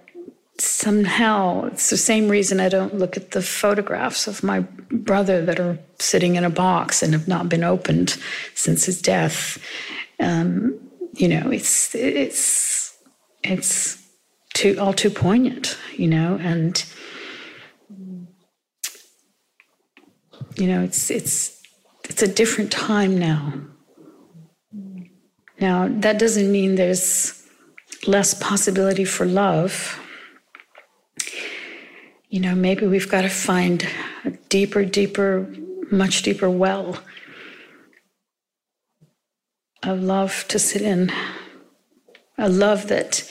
somehow 0.58 1.66
it's 1.66 1.90
the 1.90 1.98
same 1.98 2.30
reason 2.30 2.60
I 2.60 2.70
don't 2.70 2.96
look 2.96 3.18
at 3.18 3.32
the 3.32 3.42
photographs 3.42 4.28
of 4.28 4.44
my 4.44 4.62
brother 4.92 5.44
that 5.46 5.60
are 5.60 5.80
sitting 6.00 6.36
in 6.36 6.44
a 6.44 6.50
box 6.50 7.02
and 7.02 7.14
have 7.14 7.28
not 7.28 7.50
been 7.50 7.64
opened 7.64 8.18
since 8.54 8.86
his 8.86 9.02
death. 9.02 9.58
Um, 10.24 10.80
you 11.14 11.28
know, 11.28 11.52
it's 11.52 11.94
it's 11.96 12.98
it's 13.44 14.02
too 14.54 14.78
all 14.80 14.94
too 14.94 15.10
poignant, 15.10 15.78
you 15.98 16.08
know, 16.08 16.38
and 16.42 16.84
you 20.56 20.68
know, 20.68 20.82
it's 20.82 21.12
it's 21.12 21.62
it's 22.10 22.22
a 22.22 22.28
different 22.28 22.72
time 22.72 23.18
now. 23.18 23.54
Now 25.60 25.88
that 25.90 26.20
doesn't 26.20 26.52
mean 26.52 26.76
there's 26.76 27.44
less 28.08 28.34
possibility 28.34 29.06
for 29.06 29.26
love 29.26 30.00
you 32.34 32.40
know, 32.40 32.56
maybe 32.56 32.88
we've 32.88 33.10
got 33.10 33.22
to 33.22 33.30
find 33.30 33.88
a 34.26 34.32
deeper, 34.50 34.84
deeper, 34.86 35.48
much 35.92 36.24
deeper 36.24 36.50
well 36.50 36.98
of 39.86 40.02
love 40.02 40.46
to 40.50 40.60
sit 40.60 40.82
in, 40.82 41.12
a 42.38 42.50
love 42.50 42.88
that 42.88 43.30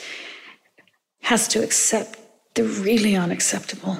has 1.21 1.47
to 1.49 1.63
accept 1.63 2.19
the 2.55 2.63
really 2.63 3.15
unacceptable. 3.15 3.97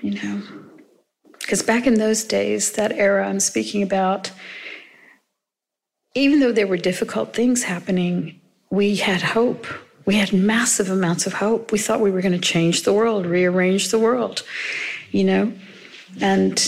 You 0.00 0.12
know, 0.22 0.42
because 1.38 1.62
back 1.62 1.86
in 1.86 1.94
those 1.94 2.24
days, 2.24 2.72
that 2.72 2.92
era 2.92 3.28
I'm 3.28 3.40
speaking 3.40 3.82
about, 3.82 4.30
even 6.14 6.40
though 6.40 6.52
there 6.52 6.66
were 6.66 6.78
difficult 6.78 7.34
things 7.34 7.64
happening, 7.64 8.40
we 8.70 8.96
had 8.96 9.20
hope 9.20 9.66
We 10.06 10.16
had 10.16 10.32
massive 10.32 10.90
amounts 10.90 11.26
of 11.26 11.34
hope. 11.34 11.72
We 11.72 11.78
thought 11.78 12.00
we 12.00 12.10
were 12.10 12.20
going 12.20 12.32
to 12.32 12.38
change 12.38 12.82
the 12.82 12.92
world, 12.92 13.26
rearrange 13.26 13.90
the 13.90 13.98
world, 13.98 14.42
you 15.10 15.24
know? 15.24 15.52
And 16.20 16.58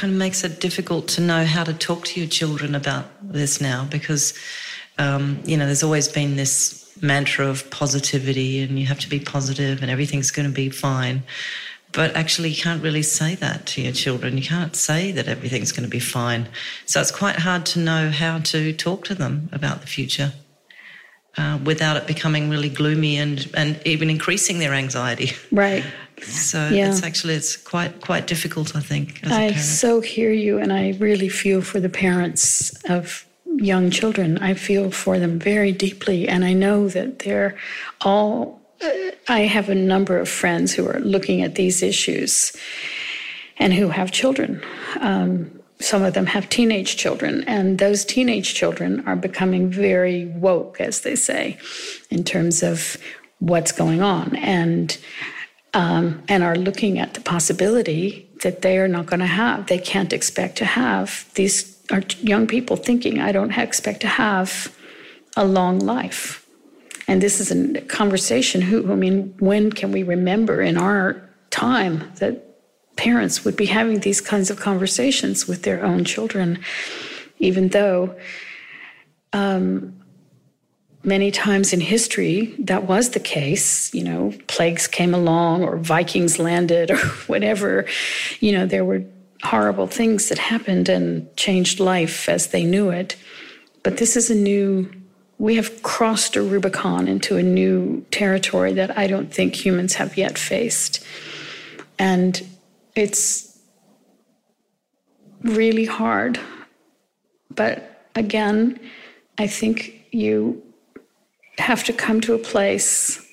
kind 0.00 0.14
of 0.14 0.18
makes 0.18 0.44
it 0.44 0.60
difficult 0.60 1.08
to 1.08 1.20
know 1.20 1.44
how 1.44 1.62
to 1.62 1.74
talk 1.74 2.06
to 2.06 2.18
your 2.18 2.28
children 2.28 2.74
about 2.74 3.04
this 3.22 3.60
now 3.60 3.86
because, 3.90 4.32
um, 4.96 5.38
you 5.44 5.58
know, 5.58 5.66
there's 5.66 5.82
always 5.82 6.08
been 6.08 6.36
this 6.36 6.90
mantra 7.02 7.46
of 7.46 7.70
positivity 7.70 8.62
and 8.62 8.78
you 8.78 8.86
have 8.86 8.98
to 8.98 9.10
be 9.10 9.20
positive 9.20 9.82
and 9.82 9.90
everything's 9.90 10.30
going 10.30 10.48
to 10.48 10.54
be 10.54 10.70
fine. 10.70 11.22
But 11.92 12.16
actually, 12.16 12.48
you 12.48 12.62
can't 12.62 12.82
really 12.82 13.02
say 13.02 13.34
that 13.36 13.66
to 13.66 13.82
your 13.82 13.92
children. 13.92 14.38
You 14.38 14.44
can't 14.44 14.74
say 14.74 15.12
that 15.12 15.28
everything's 15.28 15.70
going 15.70 15.84
to 15.84 15.90
be 15.90 16.00
fine. 16.00 16.48
So 16.86 16.98
it's 17.02 17.10
quite 17.10 17.36
hard 17.36 17.66
to 17.66 17.78
know 17.78 18.10
how 18.10 18.38
to 18.38 18.72
talk 18.72 19.04
to 19.04 19.14
them 19.14 19.50
about 19.52 19.82
the 19.82 19.86
future 19.86 20.32
uh, 21.36 21.58
without 21.64 21.96
it 21.96 22.06
becoming 22.06 22.48
really 22.48 22.68
gloomy 22.68 23.18
and, 23.18 23.50
and 23.54 23.80
even 23.84 24.08
increasing 24.08 24.60
their 24.60 24.72
anxiety. 24.72 25.32
Right. 25.52 25.84
So 26.22 26.68
yeah. 26.68 26.88
it's 26.88 27.02
actually 27.02 27.34
it's 27.34 27.56
quite 27.56 28.00
quite 28.00 28.26
difficult, 28.26 28.76
I 28.76 28.80
think. 28.80 29.20
I 29.24 29.54
so 29.54 30.00
hear 30.00 30.32
you, 30.32 30.58
and 30.58 30.72
I 30.72 30.96
really 30.98 31.28
feel 31.28 31.62
for 31.62 31.80
the 31.80 31.88
parents 31.88 32.72
of 32.88 33.26
young 33.56 33.90
children. 33.90 34.38
I 34.38 34.54
feel 34.54 34.90
for 34.90 35.18
them 35.18 35.38
very 35.38 35.72
deeply, 35.72 36.28
and 36.28 36.44
I 36.44 36.52
know 36.52 36.88
that 36.88 37.20
they're 37.20 37.56
all. 38.00 38.60
Uh, 38.82 38.88
I 39.28 39.40
have 39.40 39.68
a 39.68 39.74
number 39.74 40.18
of 40.18 40.28
friends 40.28 40.72
who 40.72 40.88
are 40.88 41.00
looking 41.00 41.42
at 41.42 41.54
these 41.54 41.82
issues 41.82 42.56
and 43.58 43.74
who 43.74 43.88
have 43.88 44.10
children. 44.10 44.62
Um, 45.00 45.60
some 45.80 46.02
of 46.02 46.14
them 46.14 46.26
have 46.26 46.48
teenage 46.48 46.96
children, 46.96 47.44
and 47.46 47.78
those 47.78 48.04
teenage 48.04 48.54
children 48.54 49.02
are 49.06 49.16
becoming 49.16 49.70
very 49.70 50.26
woke, 50.26 50.80
as 50.80 51.00
they 51.00 51.16
say, 51.16 51.58
in 52.10 52.24
terms 52.24 52.62
of 52.62 52.96
what's 53.38 53.72
going 53.72 54.02
on, 54.02 54.36
and 54.36 54.98
um, 55.74 56.22
and 56.28 56.42
are 56.42 56.56
looking 56.56 56.98
at 56.98 57.14
the 57.14 57.20
possibility 57.20 58.28
that 58.42 58.62
they 58.62 58.78
are 58.78 58.88
not 58.88 59.06
going 59.06 59.20
to 59.20 59.26
have, 59.26 59.66
they 59.66 59.78
can't 59.78 60.12
expect 60.12 60.56
to 60.58 60.64
have 60.64 61.30
these 61.34 61.80
are 61.90 62.02
young 62.20 62.46
people 62.46 62.76
thinking, 62.76 63.20
I 63.20 63.32
don't 63.32 63.56
expect 63.56 64.00
to 64.02 64.08
have 64.08 64.74
a 65.36 65.44
long 65.44 65.78
life. 65.80 66.46
And 67.08 67.20
this 67.20 67.40
is 67.40 67.50
a 67.50 67.80
conversation. 67.82 68.60
Who, 68.62 68.92
I 68.92 68.94
mean, 68.94 69.34
when 69.40 69.72
can 69.72 69.90
we 69.90 70.02
remember 70.02 70.62
in 70.62 70.76
our 70.76 71.28
time 71.50 72.12
that 72.16 72.50
parents 72.96 73.44
would 73.44 73.56
be 73.56 73.66
having 73.66 74.00
these 74.00 74.20
kinds 74.20 74.50
of 74.50 74.60
conversations 74.60 75.48
with 75.48 75.62
their 75.62 75.84
own 75.84 76.04
children, 76.04 76.62
even 77.38 77.68
though 77.68 78.16
um, 79.32 79.99
many 81.02 81.30
times 81.30 81.72
in 81.72 81.80
history 81.80 82.54
that 82.58 82.84
was 82.84 83.10
the 83.10 83.20
case. 83.20 83.92
You 83.94 84.04
know, 84.04 84.32
plagues 84.46 84.86
came 84.86 85.14
along, 85.14 85.64
or 85.64 85.76
Vikings 85.76 86.38
landed, 86.38 86.90
or 86.90 86.98
whatever. 87.26 87.86
You 88.40 88.52
know, 88.52 88.66
there 88.66 88.84
were 88.84 89.04
horrible 89.42 89.86
things 89.86 90.28
that 90.28 90.38
happened 90.38 90.88
and 90.88 91.34
changed 91.36 91.80
life 91.80 92.28
as 92.28 92.48
they 92.48 92.64
knew 92.64 92.90
it. 92.90 93.16
But 93.82 93.96
this 93.96 94.16
is 94.16 94.30
a 94.30 94.34
new, 94.34 94.90
we 95.38 95.56
have 95.56 95.82
crossed 95.82 96.36
a 96.36 96.42
Rubicon 96.42 97.08
into 97.08 97.36
a 97.36 97.42
new 97.42 98.04
territory 98.10 98.74
that 98.74 98.96
I 98.98 99.06
don't 99.06 99.32
think 99.32 99.54
humans 99.54 99.94
have 99.94 100.18
yet 100.18 100.36
faced. 100.36 101.02
And 101.98 102.46
it's 102.94 103.58
really 105.42 105.86
hard. 105.86 106.38
But 107.50 108.08
again, 108.14 108.78
I 109.38 109.46
think 109.46 110.06
you 110.10 110.62
have 111.60 111.84
to 111.84 111.92
come 111.92 112.20
to 112.22 112.34
a 112.34 112.38
place 112.38 113.24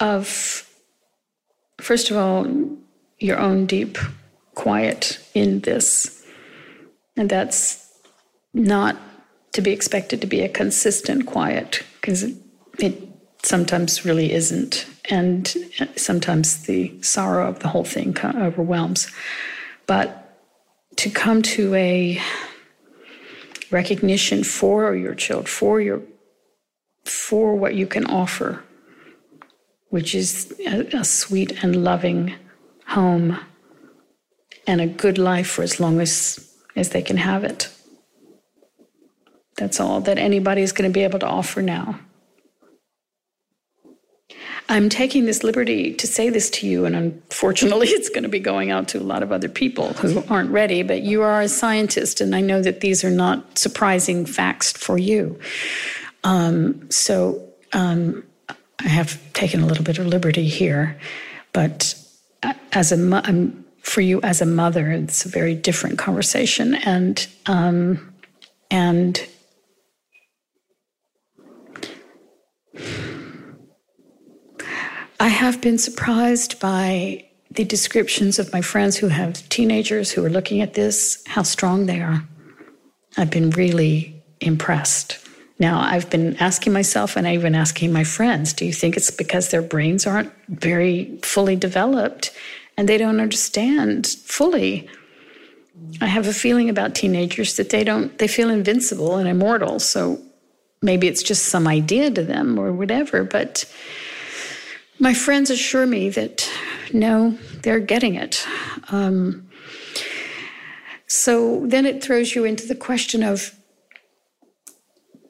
of, 0.00 0.68
first 1.78 2.10
of 2.10 2.16
all, 2.16 2.46
your 3.18 3.38
own 3.38 3.66
deep 3.66 3.98
quiet 4.54 5.18
in 5.34 5.60
this. 5.60 6.24
And 7.16 7.30
that's 7.30 7.90
not 8.52 8.96
to 9.52 9.62
be 9.62 9.70
expected 9.70 10.20
to 10.20 10.26
be 10.26 10.42
a 10.42 10.48
consistent 10.48 11.26
quiet, 11.26 11.82
because 12.00 12.22
it, 12.22 12.36
it 12.78 13.08
sometimes 13.42 14.04
really 14.04 14.32
isn't. 14.32 14.86
And 15.08 15.54
sometimes 15.96 16.64
the 16.64 17.00
sorrow 17.00 17.48
of 17.48 17.60
the 17.60 17.68
whole 17.68 17.84
thing 17.84 18.16
overwhelms. 18.22 19.10
But 19.86 20.25
to 20.96 21.10
come 21.10 21.42
to 21.42 21.74
a 21.74 22.20
recognition 23.70 24.44
for 24.44 24.94
your 24.94 25.14
child, 25.14 25.48
for 25.48 25.80
your 25.80 26.02
for 27.04 27.54
what 27.54 27.74
you 27.74 27.86
can 27.86 28.04
offer 28.06 28.62
which 29.96 30.14
is 30.14 30.54
a, 30.66 30.98
a 30.98 31.04
sweet 31.04 31.62
and 31.62 31.84
loving 31.84 32.34
home 32.86 33.38
and 34.66 34.80
a 34.80 34.86
good 34.86 35.18
life 35.18 35.48
for 35.48 35.62
as 35.62 35.80
long 35.80 36.00
as, 36.00 36.54
as 36.74 36.90
they 36.90 37.02
can 37.02 37.16
have 37.16 37.44
it. 37.44 37.70
That's 39.56 39.80
all 39.80 40.00
that 40.02 40.18
anybody 40.18 40.62
is 40.62 40.72
going 40.72 40.90
to 40.90 40.92
be 40.92 41.04
able 41.04 41.18
to 41.20 41.26
offer 41.26 41.62
now. 41.62 41.98
I'm 44.68 44.88
taking 44.88 45.26
this 45.26 45.44
liberty 45.44 45.94
to 45.94 46.06
say 46.06 46.28
this 46.28 46.50
to 46.50 46.66
you, 46.66 46.86
and 46.86 46.96
unfortunately, 46.96 47.88
it's 47.90 48.08
going 48.08 48.24
to 48.24 48.28
be 48.28 48.40
going 48.40 48.70
out 48.70 48.88
to 48.88 48.98
a 48.98 49.02
lot 49.02 49.22
of 49.22 49.32
other 49.32 49.48
people 49.48 49.92
who 49.94 50.22
aren't 50.28 50.50
ready. 50.50 50.82
But 50.82 51.02
you 51.02 51.22
are 51.22 51.40
a 51.40 51.48
scientist, 51.48 52.20
and 52.20 52.34
I 52.34 52.40
know 52.40 52.62
that 52.62 52.80
these 52.80 53.04
are 53.04 53.10
not 53.10 53.58
surprising 53.58 54.26
facts 54.26 54.72
for 54.72 54.98
you. 54.98 55.38
Um, 56.24 56.90
so, 56.90 57.42
um, 57.72 58.24
I 58.80 58.88
have 58.88 59.20
taken 59.32 59.62
a 59.62 59.66
little 59.66 59.84
bit 59.84 59.98
of 59.98 60.06
liberty 60.06 60.48
here, 60.48 60.98
but 61.52 61.94
as 62.72 62.92
a 62.92 63.28
um, 63.28 63.64
for 63.82 64.00
you 64.00 64.20
as 64.22 64.42
a 64.42 64.46
mother, 64.46 64.90
it's 64.90 65.24
a 65.24 65.28
very 65.28 65.54
different 65.54 65.98
conversation, 65.98 66.74
and 66.74 67.26
um, 67.46 68.12
and 68.70 69.26
I 75.18 75.28
have 75.28 75.60
been 75.60 75.78
surprised 75.78 76.60
by 76.60 77.24
the 77.50 77.64
descriptions 77.64 78.38
of 78.38 78.52
my 78.52 78.60
friends 78.60 78.96
who 78.96 79.08
have 79.08 79.48
teenagers 79.48 80.10
who 80.10 80.24
are 80.24 80.30
looking 80.30 80.60
at 80.60 80.74
this, 80.74 81.22
how 81.26 81.42
strong 81.42 81.86
they 81.86 82.00
are. 82.00 82.22
I've 83.16 83.30
been 83.30 83.50
really 83.50 84.22
impressed. 84.40 85.18
Now, 85.58 85.80
I've 85.80 86.10
been 86.10 86.36
asking 86.36 86.74
myself 86.74 87.16
and 87.16 87.26
I've 87.26 87.40
been 87.40 87.54
asking 87.54 87.92
my 87.92 88.04
friends 88.04 88.52
do 88.52 88.66
you 88.66 88.74
think 88.74 88.96
it's 88.96 89.10
because 89.10 89.48
their 89.48 89.62
brains 89.62 90.06
aren't 90.06 90.32
very 90.48 91.18
fully 91.22 91.56
developed 91.56 92.30
and 92.76 92.86
they 92.86 92.98
don't 92.98 93.20
understand 93.20 94.06
fully? 94.06 94.88
I 96.02 96.06
have 96.06 96.26
a 96.26 96.34
feeling 96.34 96.68
about 96.68 96.94
teenagers 96.94 97.56
that 97.56 97.70
they 97.70 97.84
don't, 97.84 98.16
they 98.18 98.28
feel 98.28 98.50
invincible 98.50 99.16
and 99.16 99.28
immortal. 99.28 99.78
So 99.78 100.20
maybe 100.82 101.06
it's 101.08 101.22
just 101.22 101.46
some 101.46 101.66
idea 101.66 102.10
to 102.10 102.22
them 102.22 102.58
or 102.58 102.72
whatever. 102.72 103.24
But 103.24 103.64
my 104.98 105.14
friends 105.14 105.50
assure 105.50 105.86
me 105.86 106.08
that 106.10 106.48
no, 106.92 107.38
they're 107.62 107.80
getting 107.80 108.14
it. 108.14 108.46
Um, 108.88 109.48
so 111.06 111.66
then 111.66 111.86
it 111.86 112.02
throws 112.02 112.34
you 112.34 112.44
into 112.44 112.66
the 112.66 112.74
question 112.74 113.22
of 113.22 113.54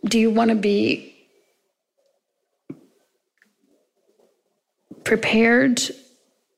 do 0.04 0.18
you 0.18 0.30
want 0.30 0.50
to 0.50 0.56
be 0.56 1.16
prepared 5.04 5.82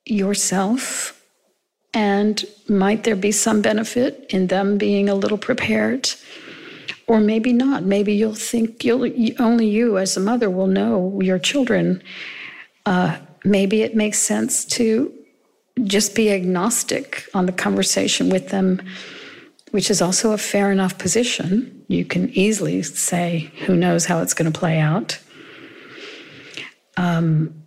yourself? 0.04 1.14
And 1.94 2.44
might 2.68 3.04
there 3.04 3.16
be 3.16 3.32
some 3.32 3.62
benefit 3.62 4.26
in 4.28 4.48
them 4.48 4.76
being 4.76 5.08
a 5.08 5.14
little 5.14 5.38
prepared? 5.38 6.10
Or 7.06 7.20
maybe 7.20 7.54
not. 7.54 7.84
Maybe 7.84 8.12
you'll 8.12 8.34
think 8.34 8.84
you'll 8.84 9.10
only 9.40 9.66
you 9.66 9.96
as 9.96 10.16
a 10.16 10.20
mother 10.20 10.50
will 10.50 10.66
know 10.66 11.20
your 11.22 11.38
children. 11.38 12.02
Uh, 12.88 13.18
maybe 13.44 13.82
it 13.82 13.94
makes 13.94 14.18
sense 14.18 14.64
to 14.64 15.12
just 15.84 16.14
be 16.14 16.32
agnostic 16.32 17.24
on 17.34 17.46
the 17.46 17.52
conversation 17.52 18.30
with 18.30 18.48
them 18.48 18.80
which 19.70 19.90
is 19.90 20.00
also 20.00 20.32
a 20.32 20.38
fair 20.38 20.70
enough 20.70 20.98
position. 20.98 21.84
You 21.88 22.04
can 22.04 22.30
easily 22.30 22.82
say, 22.82 23.50
who 23.66 23.76
knows 23.76 24.06
how 24.06 24.20
it's 24.20 24.34
going 24.34 24.50
to 24.50 24.58
play 24.58 24.78
out. 24.78 25.18
Um, 26.96 27.62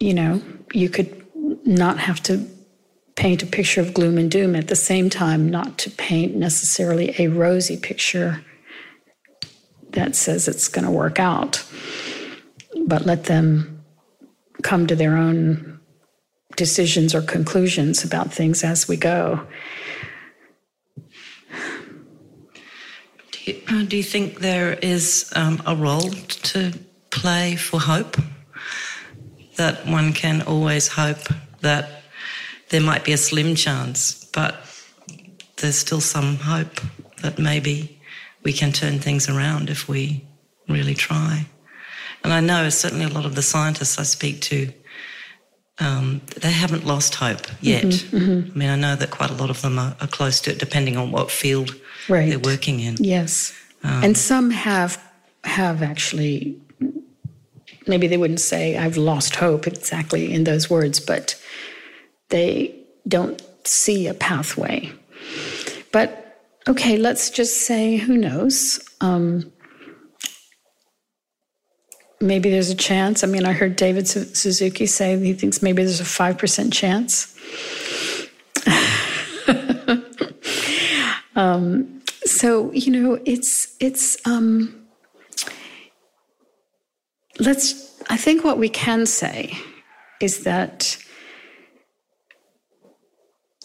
you 0.00 0.14
know, 0.14 0.42
you 0.72 0.88
could 0.88 1.24
not 1.66 1.98
have 1.98 2.22
to 2.24 2.46
paint 3.16 3.42
a 3.42 3.46
picture 3.46 3.80
of 3.80 3.94
gloom 3.94 4.18
and 4.18 4.30
doom 4.30 4.56
at 4.56 4.68
the 4.68 4.76
same 4.76 5.08
time, 5.08 5.48
not 5.48 5.78
to 5.78 5.90
paint 5.90 6.34
necessarily 6.34 7.14
a 7.18 7.28
rosy 7.28 7.76
picture 7.76 8.44
that 9.90 10.16
says 10.16 10.48
it's 10.48 10.68
going 10.68 10.84
to 10.84 10.90
work 10.90 11.20
out, 11.20 11.64
but 12.86 13.06
let 13.06 13.24
them 13.24 13.84
come 14.62 14.86
to 14.86 14.96
their 14.96 15.16
own 15.16 15.80
decisions 16.56 17.14
or 17.14 17.22
conclusions 17.22 18.04
about 18.04 18.32
things 18.32 18.62
as 18.64 18.88
we 18.88 18.96
go. 18.96 19.46
Do 23.32 23.52
you, 23.52 23.62
uh, 23.68 23.82
do 23.84 23.96
you 23.96 24.02
think 24.02 24.40
there 24.40 24.72
is 24.74 25.32
um, 25.34 25.62
a 25.66 25.74
role 25.74 26.10
to 26.10 26.72
play 27.10 27.56
for 27.56 27.80
hope? 27.80 28.16
That 29.56 29.86
one 29.86 30.12
can 30.12 30.42
always 30.42 30.88
hope 30.88 31.28
that 31.60 32.02
there 32.70 32.80
might 32.80 33.04
be 33.04 33.12
a 33.12 33.16
slim 33.16 33.54
chance, 33.54 34.24
but 34.32 34.56
there's 35.58 35.78
still 35.78 36.00
some 36.00 36.36
hope 36.36 36.80
that 37.22 37.38
maybe 37.38 38.00
we 38.42 38.52
can 38.52 38.72
turn 38.72 38.98
things 38.98 39.28
around 39.28 39.70
if 39.70 39.88
we 39.88 40.26
really 40.68 40.94
try. 40.94 41.46
And 42.24 42.32
I 42.32 42.40
know 42.40 42.68
certainly 42.70 43.04
a 43.04 43.08
lot 43.08 43.26
of 43.26 43.34
the 43.34 43.42
scientists 43.42 43.98
I 43.98 44.02
speak 44.02 44.40
to, 44.42 44.72
um, 45.78 46.22
they 46.40 46.50
haven't 46.50 46.86
lost 46.86 47.16
hope 47.16 47.46
yet. 47.60 47.84
Mm-hmm, 47.84 48.16
mm-hmm. 48.16 48.50
I 48.52 48.58
mean, 48.58 48.70
I 48.70 48.76
know 48.76 48.96
that 48.96 49.10
quite 49.10 49.30
a 49.30 49.34
lot 49.34 49.50
of 49.50 49.60
them 49.60 49.78
are, 49.78 49.94
are 50.00 50.06
close 50.06 50.40
to 50.42 50.50
it, 50.50 50.58
depending 50.58 50.96
on 50.96 51.12
what 51.12 51.30
field 51.30 51.74
right. 52.08 52.28
they're 52.28 52.38
working 52.38 52.80
in. 52.80 52.96
Yes, 52.98 53.52
um, 53.82 54.02
and 54.04 54.16
some 54.16 54.50
have 54.50 55.00
have 55.44 55.82
actually. 55.82 56.58
Maybe 57.86 58.06
they 58.06 58.16
wouldn't 58.16 58.40
say 58.40 58.78
"I've 58.78 58.96
lost 58.96 59.36
hope" 59.36 59.66
exactly 59.66 60.32
in 60.32 60.44
those 60.44 60.70
words, 60.70 61.00
but 61.00 61.38
they 62.30 62.74
don't 63.06 63.42
see 63.66 64.06
a 64.06 64.14
pathway. 64.14 64.92
But 65.92 66.40
okay, 66.68 66.96
let's 66.96 67.30
just 67.30 67.62
say, 67.66 67.96
who 67.96 68.16
knows? 68.16 68.80
Um, 69.00 69.52
maybe 72.24 72.50
there's 72.50 72.70
a 72.70 72.74
chance. 72.74 73.22
I 73.22 73.26
mean, 73.26 73.44
I 73.44 73.52
heard 73.52 73.76
David 73.76 74.08
Suzuki 74.08 74.86
say 74.86 75.18
he 75.18 75.34
thinks 75.34 75.62
maybe 75.62 75.84
there's 75.84 76.00
a 76.00 76.04
5% 76.04 76.72
chance. 76.72 77.30
um, 81.36 82.02
so, 82.24 82.72
you 82.72 82.90
know, 82.90 83.20
it's, 83.26 83.76
it's, 83.78 84.16
um, 84.26 84.86
let's, 87.38 88.02
I 88.08 88.16
think 88.16 88.42
what 88.42 88.58
we 88.58 88.70
can 88.70 89.06
say 89.06 89.56
is 90.20 90.44
that 90.44 90.96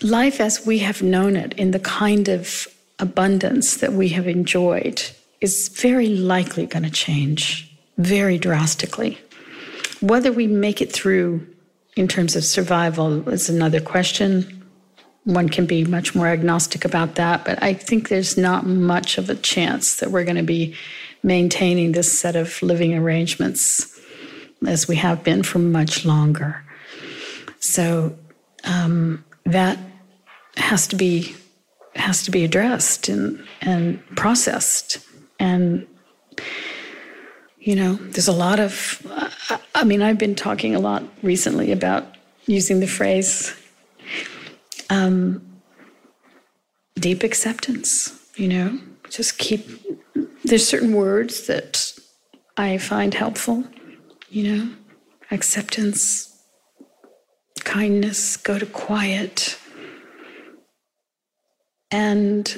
life 0.02 0.42
as 0.42 0.66
we 0.66 0.80
have 0.80 1.02
known 1.02 1.36
it 1.36 1.54
in 1.54 1.72
the 1.72 1.80
kind 1.80 2.28
of 2.28 2.68
abundance 3.00 3.78
that 3.78 3.94
we 3.94 4.10
have 4.10 4.28
enjoyed 4.28 5.02
is 5.40 5.70
very 5.70 6.10
likely 6.10 6.66
going 6.66 6.84
to 6.84 6.90
change 6.90 7.69
very 8.00 8.38
drastically. 8.38 9.20
Whether 10.00 10.32
we 10.32 10.48
make 10.48 10.82
it 10.82 10.92
through 10.92 11.46
in 11.96 12.08
terms 12.08 12.36
of 12.36 12.46
survival 12.46 13.28
is 13.30 13.50
another 13.50 13.82
question. 13.82 14.66
One 15.26 15.50
can 15.50 15.66
be 15.66 15.84
much 15.84 16.16
more 16.16 16.28
agnostic 16.28 16.86
about 16.86 17.16
that, 17.16 17.44
but 17.44 17.62
I 17.62 17.74
think 17.74 18.08
there's 18.08 18.38
not 18.38 18.66
much 18.66 19.18
of 19.18 19.30
a 19.30 19.36
chance 19.36 19.98
that 19.98 20.12
we're 20.12 20.24
going 20.24 20.38
to 20.38 20.44
be 20.44 20.76
maintaining 21.24 21.92
this 21.92 22.18
set 22.18 22.38
of 22.38 22.62
living 22.64 22.96
arrangements 22.96 24.00
as 24.66 24.88
we 24.88 24.96
have 24.96 25.24
been 25.24 25.44
for 25.44 25.60
much 25.60 26.06
longer. 26.06 26.64
So 27.60 28.18
um, 28.64 29.26
that 29.46 29.78
has 30.56 30.88
to 30.88 30.96
be 30.96 31.36
has 31.96 32.24
to 32.24 32.32
be 32.32 32.46
addressed 32.46 33.10
and 33.10 33.46
and 33.62 34.02
processed 34.16 35.00
and 35.38 35.86
you 37.60 37.76
know, 37.76 37.96
there's 37.96 38.28
a 38.28 38.34
lot 38.34 38.60
of, 38.60 39.02
I 39.76 39.84
mean, 39.84 40.02
I've 40.02 40.18
been 40.18 40.36
talking 40.36 40.76
a 40.76 40.80
lot 40.80 41.04
recently 41.22 41.72
about 41.72 42.16
using 42.46 42.80
the 42.80 42.88
phrase 42.88 43.54
um, 44.90 45.46
deep 46.96 47.24
acceptance, 47.24 48.18
you 48.36 48.48
know, 48.48 48.80
just 49.10 49.38
keep, 49.38 49.68
there's 50.46 50.66
certain 50.66 50.94
words 50.94 51.48
that 51.48 51.94
I 52.58 52.78
find 52.78 53.14
helpful, 53.14 53.66
you 54.30 54.52
know, 54.52 54.74
acceptance, 55.32 56.42
kindness, 57.64 58.38
go 58.38 58.58
to 58.58 58.66
quiet. 58.66 59.60
And 61.92 62.58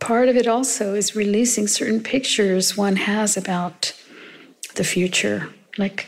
part 0.00 0.28
of 0.28 0.36
it 0.36 0.46
also 0.46 0.94
is 0.94 1.16
releasing 1.16 1.66
certain 1.66 2.02
pictures 2.02 2.76
one 2.76 2.96
has 2.96 3.36
about 3.36 3.94
the 4.74 4.84
future. 4.84 5.48
Like 5.78 6.06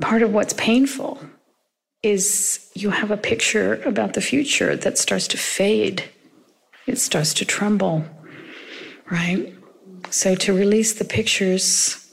part 0.00 0.22
of 0.22 0.32
what's 0.32 0.54
painful 0.54 1.20
is 2.02 2.70
you 2.74 2.90
have 2.90 3.10
a 3.10 3.16
picture 3.16 3.82
about 3.84 4.12
the 4.12 4.20
future 4.20 4.76
that 4.76 4.98
starts 4.98 5.26
to 5.28 5.38
fade, 5.38 6.04
it 6.86 6.98
starts 6.98 7.32
to 7.34 7.44
tremble, 7.44 8.04
right? 9.10 9.54
So 10.10 10.34
to 10.34 10.52
release 10.52 10.92
the 10.94 11.04
pictures 11.04 12.12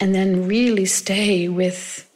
and 0.00 0.14
then 0.14 0.48
really 0.48 0.86
stay 0.86 1.48
with 1.48 2.10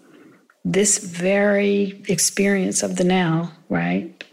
this 0.65 0.99
very 0.99 2.03
experience 2.09 2.83
of 2.83 2.97
the 2.97 3.05
now, 3.05 3.53
right? 3.69 4.25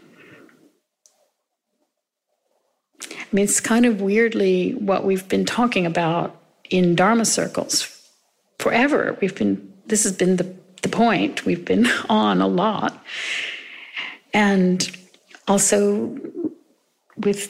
I 3.02 3.28
mean, 3.32 3.44
it's 3.44 3.60
kind 3.60 3.86
of 3.86 4.00
weirdly 4.00 4.72
what 4.72 5.04
we've 5.04 5.28
been 5.28 5.44
talking 5.44 5.86
about 5.86 6.40
in 6.70 6.96
Dharma 6.96 7.24
circles 7.24 7.95
forever. 8.66 9.16
We've 9.20 9.36
been, 9.36 9.72
this 9.86 10.02
has 10.02 10.12
been 10.12 10.38
the, 10.38 10.56
the 10.82 10.88
point. 10.88 11.46
We've 11.46 11.64
been 11.64 11.86
on 12.08 12.40
a 12.40 12.48
lot. 12.48 13.00
And 14.34 14.90
also 15.46 16.18
with 17.16 17.40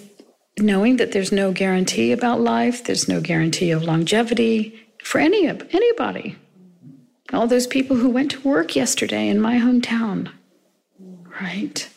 knowing 0.58 0.98
that 0.98 1.12
there's 1.12 1.32
no 1.32 1.52
guarantee 1.52 2.12
about 2.12 2.42
life, 2.42 2.84
there's 2.84 3.08
no 3.08 3.22
guarantee 3.22 3.70
of 3.70 3.82
longevity 3.82 4.78
for 5.02 5.18
any 5.18 5.48
anybody. 5.48 6.36
All 7.32 7.46
those 7.46 7.66
people 7.66 7.96
who 7.96 8.10
went 8.10 8.32
to 8.32 8.40
work 8.40 8.76
yesterday 8.76 9.28
in 9.28 9.40
my 9.40 9.56
hometown, 9.56 10.30
right? 11.40 11.88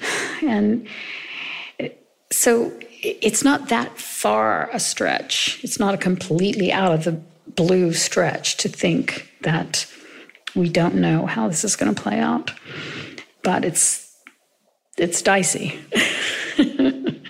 And 0.42 0.86
so 2.30 2.72
it's 3.02 3.42
not 3.42 3.68
that 3.70 3.98
far 3.98 4.68
a 4.70 4.78
stretch. 4.78 5.58
It's 5.64 5.80
not 5.80 5.94
a 5.94 5.98
completely 5.98 6.70
out 6.70 6.92
of 6.92 7.04
the 7.04 7.20
blue 7.54 7.92
stretch 7.92 8.56
to 8.58 8.68
think 8.68 9.30
that 9.42 9.86
we 10.54 10.68
don't 10.68 10.94
know 10.94 11.26
how 11.26 11.48
this 11.48 11.64
is 11.64 11.76
going 11.76 11.94
to 11.94 12.02
play 12.02 12.18
out. 12.18 12.52
But 13.42 13.64
it's 13.64 14.14
it's 14.96 15.22
dicey. 15.22 15.78
and 16.58 17.20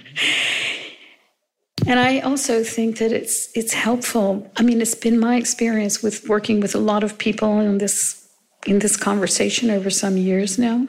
I 1.87 2.21
also 2.21 2.63
think 2.63 2.99
that 2.99 3.13
it's 3.13 3.51
it's 3.55 3.75
helpful. 3.75 4.51
I 4.57 4.63
mean, 4.63 4.81
it's 4.81 4.95
been 4.95 5.19
my 5.19 5.37
experience 5.37 6.03
with 6.03 6.29
working 6.29 6.61
with 6.61 6.75
a 6.75 6.79
lot 6.79 7.05
of 7.05 7.19
people 7.19 7.61
in 7.61 7.79
this 7.79 8.29
in 8.67 8.79
this 8.79 8.97
conversation 8.97 9.71
over 9.71 9.91
some 9.91 10.17
years 10.17 10.59
now 10.59 10.87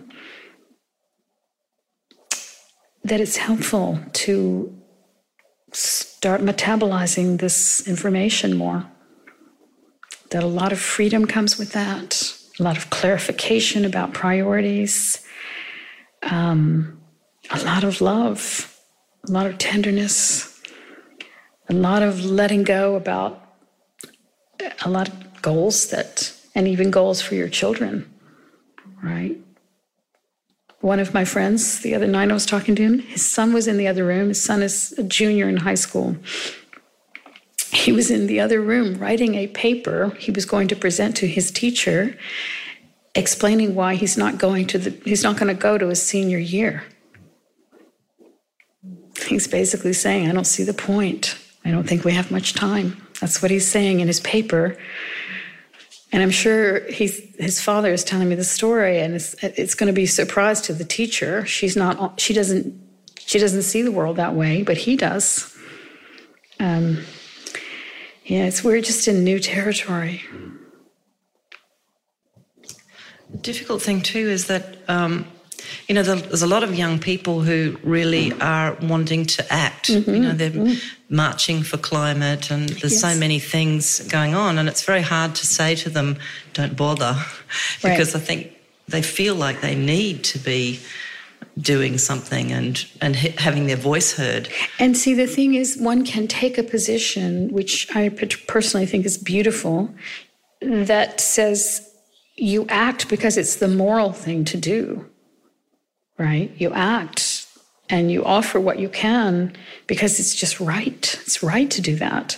that 3.03 3.21
it's 3.21 3.37
helpful 3.37 3.99
to 4.11 4.73
start 5.71 6.41
metabolizing 6.41 7.39
this 7.39 7.87
information 7.87 8.57
more 8.57 8.85
that 10.29 10.43
a 10.43 10.47
lot 10.47 10.71
of 10.71 10.79
freedom 10.79 11.25
comes 11.25 11.57
with 11.57 11.71
that, 11.73 12.33
a 12.59 12.63
lot 12.63 12.77
of 12.77 12.89
clarification 12.89 13.85
about 13.85 14.13
priorities, 14.13 15.25
um, 16.23 16.99
a 17.49 17.63
lot 17.63 17.83
of 17.83 18.01
love, 18.01 18.77
a 19.27 19.31
lot 19.31 19.45
of 19.45 19.57
tenderness, 19.57 20.61
a 21.69 21.73
lot 21.73 22.01
of 22.01 22.25
letting 22.25 22.63
go 22.63 22.95
about 22.95 23.43
a 24.83 24.89
lot 24.89 25.07
of 25.07 25.41
goals 25.41 25.89
that, 25.89 26.33
and 26.55 26.67
even 26.67 26.91
goals 26.91 27.21
for 27.21 27.35
your 27.35 27.49
children, 27.49 28.11
right? 29.03 29.37
One 30.81 30.99
of 30.99 31.13
my 31.13 31.25
friends, 31.25 31.81
the 31.81 31.95
other 31.95 32.07
night 32.07 32.29
I 32.29 32.33
was 32.33 32.45
talking 32.45 32.75
to 32.75 32.81
him, 32.81 32.99
his 32.99 33.25
son 33.25 33.53
was 33.53 33.67
in 33.67 33.77
the 33.77 33.87
other 33.87 34.05
room. 34.05 34.29
His 34.29 34.41
son 34.41 34.61
is 34.61 34.93
a 34.97 35.03
junior 35.03 35.49
in 35.49 35.57
high 35.57 35.75
school 35.75 36.17
he 37.77 37.91
was 37.91 38.09
in 38.09 38.27
the 38.27 38.39
other 38.39 38.59
room 38.59 38.97
writing 38.97 39.35
a 39.35 39.47
paper 39.47 40.09
he 40.19 40.31
was 40.31 40.45
going 40.45 40.67
to 40.67 40.75
present 40.75 41.15
to 41.17 41.27
his 41.27 41.51
teacher 41.51 42.17
explaining 43.13 43.75
why 43.75 43.95
he's 43.95 44.17
not 44.17 44.37
going 44.37 44.65
to 44.67 44.77
the 44.77 44.89
he's 45.03 45.23
not 45.23 45.37
going 45.37 45.53
to 45.53 45.59
go 45.59 45.77
to 45.77 45.87
his 45.87 46.01
senior 46.01 46.37
year. 46.37 46.83
He's 49.25 49.47
basically 49.47 49.93
saying 49.93 50.29
i 50.29 50.31
don't 50.31 50.45
see 50.45 50.63
the 50.63 50.73
point. 50.73 51.37
I 51.65 51.71
don't 51.71 51.87
think 51.87 52.03
we 52.03 52.13
have 52.13 52.31
much 52.31 52.53
time. 52.53 53.01
That's 53.19 53.41
what 53.41 53.51
he's 53.51 53.67
saying 53.67 53.99
in 53.99 54.07
his 54.07 54.19
paper. 54.21 54.77
And 56.11 56.23
i'm 56.23 56.31
sure 56.31 56.79
his 56.91 57.59
father 57.61 57.91
is 57.91 58.03
telling 58.03 58.29
me 58.29 58.35
the 58.35 58.43
story 58.43 58.99
and 58.99 59.15
it's, 59.15 59.35
it's 59.43 59.75
going 59.75 59.87
to 59.87 59.93
be 59.93 60.03
a 60.03 60.07
surprise 60.07 60.61
to 60.61 60.73
the 60.73 60.85
teacher. 60.85 61.45
She's 61.45 61.75
not 61.75 62.19
she 62.19 62.33
doesn't 62.33 62.79
she 63.19 63.39
doesn't 63.39 63.63
see 63.63 63.81
the 63.81 63.91
world 63.91 64.15
that 64.17 64.33
way 64.33 64.63
but 64.63 64.77
he 64.77 64.95
does. 64.95 65.53
Um, 66.59 67.03
yeah, 68.27 68.43
it's 68.43 68.61
we're 68.61 68.81
just 68.81 69.07
in 69.07 69.23
new 69.23 69.39
territory. 69.39 70.21
The 73.29 73.37
difficult 73.37 73.81
thing 73.81 74.01
too 74.01 74.27
is 74.27 74.47
that 74.47 74.77
um, 74.89 75.25
you 75.87 75.95
know 75.95 76.03
there's 76.03 76.41
a 76.41 76.47
lot 76.47 76.61
of 76.61 76.75
young 76.75 76.99
people 76.99 77.41
who 77.41 77.77
really 77.83 78.33
are 78.41 78.77
wanting 78.81 79.25
to 79.27 79.53
act. 79.53 79.87
Mm-hmm. 79.87 80.13
You 80.13 80.19
know, 80.19 80.33
they're 80.33 80.51
mm-hmm. 80.51 81.15
marching 81.15 81.63
for 81.63 81.77
climate, 81.77 82.51
and 82.51 82.67
there's 82.67 82.93
yes. 82.93 83.01
so 83.01 83.17
many 83.17 83.39
things 83.39 84.01
going 84.09 84.35
on, 84.35 84.57
and 84.57 84.67
it's 84.67 84.83
very 84.83 85.01
hard 85.01 85.33
to 85.35 85.45
say 85.47 85.75
to 85.75 85.89
them, 85.89 86.17
"Don't 86.53 86.75
bother," 86.75 87.15
because 87.81 88.13
right. 88.13 88.21
I 88.21 88.25
think 88.25 88.51
they 88.89 89.01
feel 89.01 89.35
like 89.35 89.61
they 89.61 89.75
need 89.75 90.25
to 90.25 90.39
be 90.39 90.81
doing 91.59 91.97
something 91.97 92.51
and 92.51 92.85
and 93.01 93.15
having 93.15 93.67
their 93.67 93.77
voice 93.77 94.13
heard. 94.13 94.49
And 94.79 94.95
see, 94.95 95.13
the 95.13 95.27
thing 95.27 95.55
is, 95.55 95.77
one 95.77 96.05
can 96.05 96.27
take 96.27 96.57
a 96.57 96.63
position, 96.63 97.51
which 97.51 97.93
I 97.95 98.09
personally 98.09 98.85
think 98.85 99.05
is 99.05 99.17
beautiful, 99.17 99.93
that 100.61 101.19
says 101.19 101.89
you 102.35 102.65
act 102.69 103.09
because 103.09 103.37
it's 103.37 103.55
the 103.55 103.67
moral 103.67 104.11
thing 104.11 104.45
to 104.45 104.57
do, 104.57 105.05
right? 106.17 106.51
You 106.57 106.71
act 106.73 107.47
and 107.89 108.11
you 108.11 108.23
offer 108.23 108.59
what 108.59 108.79
you 108.79 108.89
can 108.89 109.55
because 109.87 110.19
it's 110.19 110.35
just 110.35 110.59
right. 110.59 111.19
It's 111.21 111.41
right 111.41 111.69
to 111.71 111.81
do 111.81 111.95
that. 111.95 112.37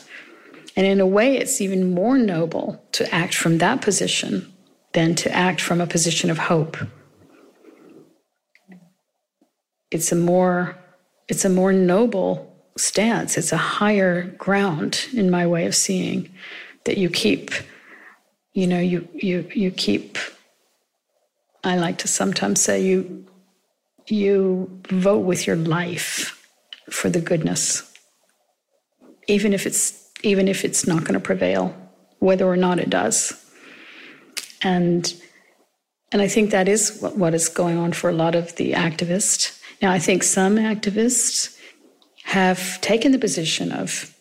And 0.75 0.87
in 0.87 1.01
a 1.01 1.07
way, 1.07 1.35
it's 1.35 1.59
even 1.59 1.93
more 1.93 2.17
noble 2.17 2.81
to 2.93 3.13
act 3.13 3.33
from 3.33 3.57
that 3.57 3.81
position 3.81 4.53
than 4.93 5.15
to 5.15 5.31
act 5.31 5.59
from 5.59 5.81
a 5.81 5.87
position 5.87 6.29
of 6.29 6.37
hope 6.37 6.77
it's 9.91 10.11
a 10.11 10.15
more 10.15 10.77
it's 11.27 11.45
a 11.45 11.49
more 11.49 11.71
noble 11.71 12.49
stance. 12.77 13.37
It's 13.37 13.51
a 13.51 13.57
higher 13.57 14.23
ground 14.23 15.07
in 15.13 15.29
my 15.29 15.45
way 15.45 15.65
of 15.65 15.75
seeing 15.75 16.29
that 16.85 16.97
you 16.97 17.09
keep, 17.09 17.51
you 18.53 18.67
know, 18.67 18.79
you 18.79 19.07
you 19.13 19.49
you 19.53 19.71
keep 19.71 20.17
I 21.63 21.75
like 21.77 21.97
to 21.99 22.07
sometimes 22.07 22.61
say 22.61 22.83
you 22.83 23.25
you 24.07 24.81
vote 24.89 25.19
with 25.19 25.45
your 25.45 25.55
life 25.55 26.35
for 26.89 27.09
the 27.09 27.21
goodness. 27.21 27.85
Even 29.27 29.53
if 29.53 29.65
it's 29.65 30.09
even 30.23 30.47
if 30.47 30.65
it's 30.65 30.87
not 30.87 31.03
going 31.03 31.13
to 31.13 31.19
prevail, 31.19 31.75
whether 32.19 32.45
or 32.45 32.57
not 32.57 32.79
it 32.79 32.89
does. 32.89 33.33
And 34.61 35.13
and 36.11 36.21
I 36.21 36.27
think 36.27 36.49
that 36.51 36.67
is 36.67 36.97
what, 37.01 37.17
what 37.17 37.33
is 37.35 37.49
going 37.49 37.77
on 37.77 37.93
for 37.93 38.09
a 38.09 38.13
lot 38.13 38.35
of 38.35 38.55
the 38.55 38.71
activists 38.71 39.58
now, 39.81 39.91
I 39.91 39.99
think 39.99 40.23
some 40.23 40.57
activists 40.57 41.57
have 42.23 42.79
taken 42.81 43.11
the 43.11 43.19
position 43.19 43.71
of 43.71 44.15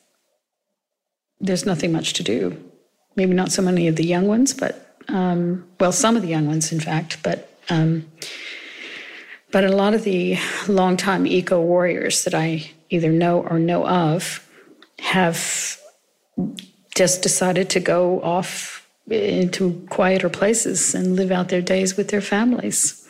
there's 1.40 1.66
nothing 1.66 1.92
much 1.92 2.12
to 2.14 2.22
do. 2.22 2.62
Maybe 3.16 3.34
not 3.34 3.50
so 3.50 3.62
many 3.62 3.88
of 3.88 3.96
the 3.96 4.06
young 4.06 4.28
ones, 4.28 4.54
but 4.54 4.96
um, 5.08 5.66
well, 5.80 5.92
some 5.92 6.16
of 6.16 6.22
the 6.22 6.28
young 6.28 6.46
ones, 6.46 6.70
in 6.72 6.80
fact, 6.80 7.22
but 7.22 7.52
um, 7.68 8.06
but 9.50 9.64
a 9.64 9.74
lot 9.74 9.94
of 9.94 10.04
the 10.04 10.38
longtime 10.68 11.26
eco 11.26 11.60
warriors 11.60 12.24
that 12.24 12.34
I 12.34 12.70
either 12.90 13.10
know 13.10 13.40
or 13.40 13.58
know 13.58 13.86
of 13.86 14.46
have 14.98 15.78
just 16.94 17.22
decided 17.22 17.70
to 17.70 17.80
go 17.80 18.22
off 18.22 18.86
into 19.10 19.86
quieter 19.90 20.28
places 20.28 20.94
and 20.94 21.16
live 21.16 21.30
out 21.30 21.48
their 21.48 21.62
days 21.62 21.96
with 21.96 22.08
their 22.08 22.20
families. 22.20 23.07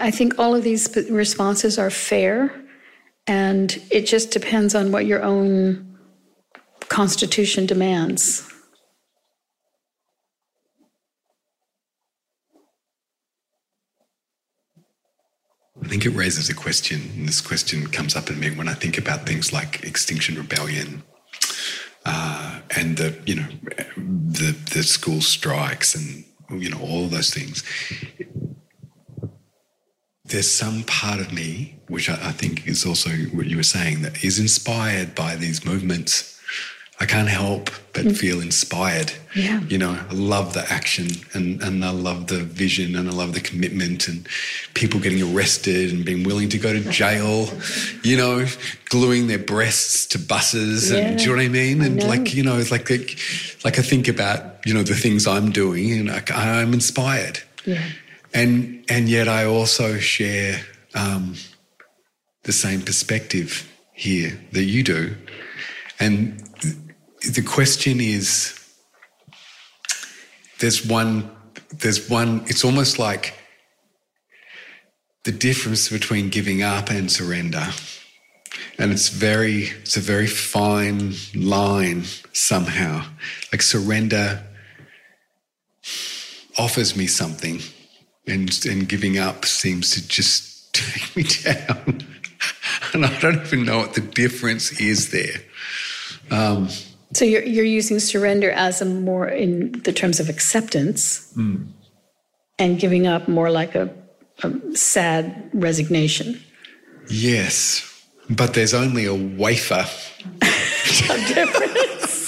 I 0.00 0.10
think 0.10 0.38
all 0.38 0.54
of 0.54 0.64
these 0.64 0.94
responses 1.10 1.78
are 1.78 1.90
fair, 1.90 2.52
and 3.26 3.80
it 3.90 4.06
just 4.06 4.30
depends 4.30 4.74
on 4.74 4.92
what 4.92 5.06
your 5.06 5.22
own 5.22 5.98
constitution 6.88 7.66
demands. 7.66 8.44
I 15.82 15.86
think 15.86 16.04
it 16.04 16.10
raises 16.10 16.50
a 16.50 16.54
question, 16.54 17.00
and 17.16 17.28
this 17.28 17.40
question 17.40 17.86
comes 17.86 18.16
up 18.16 18.30
in 18.30 18.40
me 18.40 18.50
when 18.50 18.68
I 18.68 18.74
think 18.74 18.98
about 18.98 19.26
things 19.26 19.52
like 19.52 19.84
Extinction 19.84 20.34
Rebellion 20.34 21.02
uh, 22.04 22.60
and 22.76 22.96
the, 22.96 23.16
you 23.26 23.36
know, 23.36 23.46
the 23.96 24.56
the 24.74 24.82
school 24.82 25.20
strikes 25.20 25.94
and 25.94 26.24
you 26.50 26.70
know 26.70 26.80
all 26.80 27.06
those 27.08 27.32
things 27.32 27.62
there's 30.28 30.50
some 30.50 30.82
part 30.84 31.20
of 31.20 31.32
me, 31.32 31.74
which 31.88 32.08
I, 32.08 32.14
I, 32.14 32.32
think 32.32 32.66
is 32.66 32.84
also 32.84 33.10
what 33.32 33.46
you 33.46 33.56
were 33.56 33.62
saying, 33.62 34.02
that 34.02 34.22
is 34.22 34.38
inspired 34.38 35.14
by 35.14 35.36
these 35.36 35.64
movements. 35.64 36.38
I 37.00 37.06
can't 37.06 37.28
help 37.28 37.70
but 37.92 38.04
mm. 38.04 38.16
feel 38.16 38.40
inspired. 38.40 39.12
Yeah. 39.34 39.60
You 39.68 39.78
know, 39.78 39.92
I 39.92 40.12
love 40.12 40.52
the 40.52 40.70
action 40.70 41.06
and, 41.32 41.62
and 41.62 41.84
I 41.84 41.90
love 41.90 42.26
the 42.26 42.40
vision 42.40 42.96
and 42.96 43.08
I 43.08 43.12
love 43.12 43.34
the 43.34 43.40
commitment 43.40 44.08
and 44.08 44.26
people 44.74 44.98
getting 44.98 45.22
arrested 45.22 45.92
and 45.92 46.04
being 46.04 46.24
willing 46.24 46.48
to 46.48 46.58
go 46.58 46.72
to 46.72 46.80
jail, 46.90 47.48
you 48.02 48.16
know, 48.16 48.46
gluing 48.88 49.28
their 49.28 49.38
breasts 49.38 50.06
to 50.06 50.18
buses 50.18 50.90
yeah. 50.90 50.98
and 50.98 51.18
do 51.18 51.24
you 51.24 51.30
know 51.30 51.36
what 51.36 51.44
I 51.44 51.48
mean? 51.48 51.82
And 51.82 52.02
I 52.02 52.06
like, 52.06 52.34
you 52.34 52.42
know, 52.42 52.58
it's 52.58 52.72
like, 52.72 52.90
like, 52.90 53.16
like 53.64 53.78
I 53.78 53.82
think 53.82 54.08
about, 54.08 54.66
you 54.66 54.74
know, 54.74 54.82
the 54.82 54.94
things 54.94 55.26
I'm 55.28 55.52
doing 55.52 55.92
and 55.92 56.10
I, 56.10 56.22
I'm 56.34 56.74
inspired. 56.74 57.40
Yeah 57.64 57.84
and 58.38 58.84
and 58.88 59.08
yet 59.08 59.26
I 59.26 59.46
also 59.46 59.98
share 59.98 60.60
um, 60.94 61.34
the 62.44 62.52
same 62.52 62.82
perspective 62.82 63.68
here 63.92 64.38
that 64.52 64.62
you 64.62 64.84
do, 64.84 65.16
and 65.98 66.38
the 67.34 67.42
question 67.42 68.00
is, 68.00 68.54
there's 70.60 70.86
one, 70.86 71.28
there's 71.80 72.08
one. 72.08 72.42
It's 72.46 72.64
almost 72.64 73.00
like 73.00 73.34
the 75.24 75.32
difference 75.32 75.88
between 75.88 76.28
giving 76.28 76.62
up 76.62 76.90
and 76.90 77.10
surrender. 77.10 77.66
And 78.78 78.92
it's 78.92 79.08
very, 79.08 79.64
it's 79.82 79.96
a 79.96 80.00
very 80.00 80.28
fine 80.28 81.14
line 81.34 82.04
somehow. 82.32 83.04
Like 83.50 83.62
surrender 83.62 84.44
offers 86.56 86.96
me 86.96 87.08
something 87.08 87.60
and 88.28 88.66
and 88.66 88.88
giving 88.88 89.18
up 89.18 89.44
seems 89.44 89.90
to 89.92 90.06
just 90.06 90.72
take 90.72 91.16
me 91.16 91.22
down. 91.22 92.00
and 92.92 93.04
I 93.04 93.18
don't 93.20 93.40
even 93.40 93.64
know 93.64 93.78
what 93.78 93.94
the 93.94 94.00
difference 94.00 94.80
is 94.80 95.10
there. 95.10 95.40
Um, 96.30 96.68
so 97.12 97.24
you're 97.24 97.42
you're 97.42 97.64
using 97.64 97.98
surrender 97.98 98.50
as 98.50 98.82
a 98.82 98.84
more 98.84 99.28
in 99.28 99.72
the 99.84 99.92
terms 99.92 100.20
of 100.20 100.28
acceptance, 100.28 101.32
mm. 101.34 101.66
and 102.58 102.78
giving 102.78 103.06
up 103.06 103.28
more 103.28 103.50
like 103.50 103.74
a, 103.74 103.90
a 104.42 104.76
sad 104.76 105.50
resignation. 105.54 106.40
Yes, 107.10 107.82
but 108.28 108.54
there's 108.54 108.74
only 108.74 109.06
a 109.06 109.14
wafer. 109.14 109.86
difference. 111.34 112.27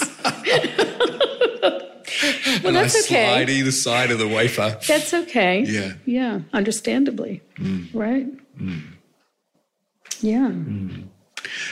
well, 2.63 2.67
and 2.69 2.77
that's 2.77 2.95
I 2.95 2.99
okay. 2.99 3.27
slide 3.27 3.49
either 3.49 3.71
side 3.71 4.11
of 4.11 4.19
the 4.19 4.27
wafer. 4.27 4.77
That's 4.87 5.13
okay. 5.13 5.61
Yeah. 5.61 5.93
Yeah. 6.05 6.39
Understandably. 6.53 7.41
Mm. 7.55 7.89
Right. 7.93 8.27
Mm. 8.57 8.81
Yeah. 10.21 10.49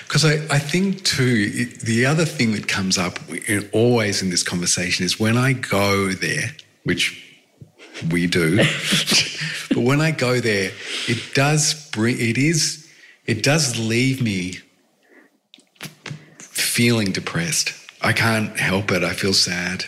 Because 0.03 0.23
mm. 0.23 0.51
I, 0.51 0.55
I 0.55 0.59
think 0.59 1.03
too, 1.03 1.51
it, 1.53 1.81
the 1.81 2.05
other 2.05 2.25
thing 2.25 2.53
that 2.53 2.67
comes 2.67 2.97
up 2.97 3.19
in, 3.47 3.69
always 3.71 4.21
in 4.21 4.29
this 4.29 4.43
conversation 4.43 5.05
is 5.05 5.19
when 5.19 5.37
I 5.37 5.53
go 5.53 6.09
there, 6.09 6.51
which 6.83 7.25
we 8.11 8.27
do, 8.27 8.57
but 9.69 9.79
when 9.79 10.01
I 10.01 10.11
go 10.11 10.39
there, 10.39 10.71
it 11.07 11.33
does 11.33 11.89
bring, 11.91 12.19
it 12.19 12.37
is, 12.37 12.87
it 13.25 13.43
does 13.43 13.77
leave 13.77 14.21
me 14.21 14.59
feeling 16.39 17.11
depressed. 17.11 17.73
I 18.01 18.13
can't 18.13 18.57
help 18.57 18.91
it. 18.91 19.03
I 19.03 19.13
feel 19.13 19.33
sad 19.33 19.85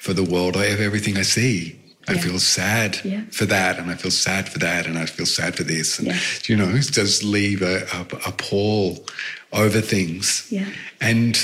for 0.00 0.14
the 0.14 0.24
world. 0.24 0.56
I 0.56 0.64
have 0.64 0.80
everything 0.80 1.18
I 1.18 1.22
see. 1.22 1.78
I 2.08 2.16
feel 2.16 2.40
sad 2.40 2.98
yeah. 3.04 3.22
for 3.30 3.44
that, 3.44 3.78
and 3.78 3.90
I 3.90 3.94
feel 3.94 4.10
sad 4.10 4.48
for 4.48 4.58
that, 4.58 4.86
and 4.86 4.98
I 4.98 5.06
feel 5.06 5.26
sad 5.26 5.54
for 5.54 5.62
this. 5.62 5.98
And, 5.98 6.08
yeah. 6.08 6.18
you 6.46 6.56
know, 6.56 6.68
it 6.68 6.92
does 6.92 7.22
leave 7.22 7.62
a, 7.62 7.86
a, 7.92 8.00
a 8.26 8.32
pall 8.32 9.06
over 9.52 9.80
things. 9.80 10.48
Yeah. 10.50 10.66
And, 11.00 11.38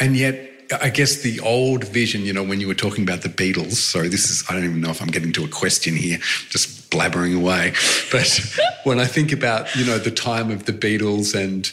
and 0.00 0.16
yet, 0.16 0.50
I 0.82 0.90
guess 0.90 1.22
the 1.22 1.40
old 1.40 1.84
vision, 1.84 2.22
you 2.22 2.32
know, 2.34 2.42
when 2.42 2.60
you 2.60 2.66
were 2.66 2.74
talking 2.74 3.04
about 3.04 3.22
the 3.22 3.30
Beatles, 3.30 3.74
sorry, 3.74 4.08
this 4.08 4.28
is, 4.28 4.44
I 4.50 4.52
don't 4.52 4.64
even 4.64 4.80
know 4.80 4.90
if 4.90 5.00
I'm 5.00 5.08
getting 5.08 5.32
to 5.34 5.44
a 5.44 5.48
question 5.48 5.96
here, 5.96 6.18
just 6.50 6.90
blabbering 6.90 7.34
away. 7.34 7.72
But 8.10 8.28
when 8.84 8.98
I 8.98 9.06
think 9.06 9.32
about, 9.32 9.74
you 9.76 9.86
know, 9.86 9.96
the 9.96 10.10
time 10.10 10.50
of 10.50 10.66
the 10.66 10.72
Beatles 10.72 11.34
and, 11.34 11.72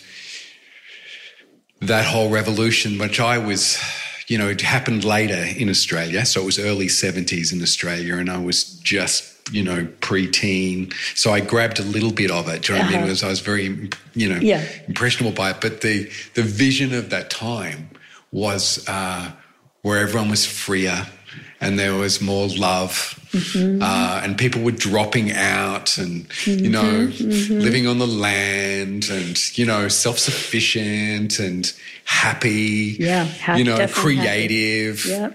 that 1.88 2.06
whole 2.06 2.30
revolution, 2.30 2.98
which 2.98 3.20
I 3.20 3.38
was, 3.38 3.78
you 4.28 4.38
know, 4.38 4.48
it 4.48 4.62
happened 4.62 5.04
later 5.04 5.46
in 5.58 5.70
Australia. 5.70 6.26
So 6.26 6.42
it 6.42 6.46
was 6.46 6.60
early 6.60 6.88
70s 6.88 7.54
in 7.54 7.62
Australia, 7.62 8.18
and 8.18 8.30
I 8.30 8.38
was 8.38 8.64
just, 8.64 9.54
you 9.54 9.64
know, 9.64 9.88
pre-teen. 10.02 10.92
So 11.14 11.32
I 11.32 11.40
grabbed 11.40 11.80
a 11.80 11.84
little 11.84 12.12
bit 12.12 12.32
of 12.32 12.48
it. 12.50 12.64
Do 12.64 12.74
you 12.74 12.80
know 12.80 12.86
uh-huh. 12.86 12.92
what 12.92 12.98
I 12.98 13.02
mean? 13.02 13.10
Was, 13.10 13.24
I 13.24 13.30
was 13.30 13.40
very, 13.40 13.90
you 14.14 14.30
know, 14.30 14.40
yeah. 14.40 14.66
impressionable 14.88 15.36
by 15.36 15.52
it. 15.52 15.62
But 15.62 15.82
the 15.82 16.10
the 16.34 16.44
vision 16.44 16.94
of 16.94 17.10
that 17.12 17.30
time 17.30 17.90
was 18.32 18.84
uh, 18.88 19.32
where 19.82 20.00
everyone 20.00 20.30
was 20.30 20.46
freer 20.46 21.08
and 21.62 21.80
there 21.80 21.94
was 21.96 22.22
more 22.22 22.48
love 22.48 23.20
mm-hmm. 23.32 23.82
uh, 23.82 24.22
and 24.24 24.38
people 24.38 24.62
were 24.62 24.72
dropping 24.72 25.32
out 25.32 25.98
and 25.98 26.28
mm-hmm. 26.30 26.64
you 26.64 26.70
know 26.70 27.08
mm-hmm. 27.08 27.60
living 27.60 27.88
on 27.88 28.00
the 28.00 28.08
land 28.08 29.08
and 29.10 29.58
you 29.58 29.66
know 29.66 29.88
self-sufficient 29.88 31.40
and 31.40 31.74
happy 32.06 32.98
yeah 33.00 33.56
you 33.56 33.64
know 33.64 33.88
creative 33.88 35.06
yeah 35.06 35.32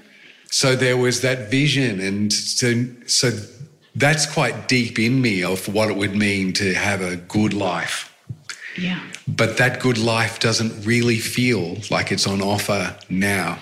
so 0.50 0.74
there 0.74 0.96
was 0.96 1.20
that 1.20 1.50
vision 1.50 2.00
and 2.00 2.32
so 2.32 2.84
so 3.06 3.30
that's 3.94 4.26
quite 4.26 4.68
deep 4.68 4.98
in 4.98 5.20
me 5.20 5.42
of 5.42 5.72
what 5.72 5.90
it 5.90 5.96
would 5.96 6.14
mean 6.14 6.52
to 6.52 6.74
have 6.74 7.00
a 7.00 7.16
good 7.16 7.54
life 7.54 8.14
yeah 8.76 9.00
but 9.26 9.56
that 9.58 9.80
good 9.80 9.98
life 9.98 10.40
doesn't 10.40 10.84
really 10.84 11.18
feel 11.18 11.76
like 11.90 12.10
it's 12.12 12.26
on 12.26 12.42
offer 12.42 12.96
now 13.08 13.58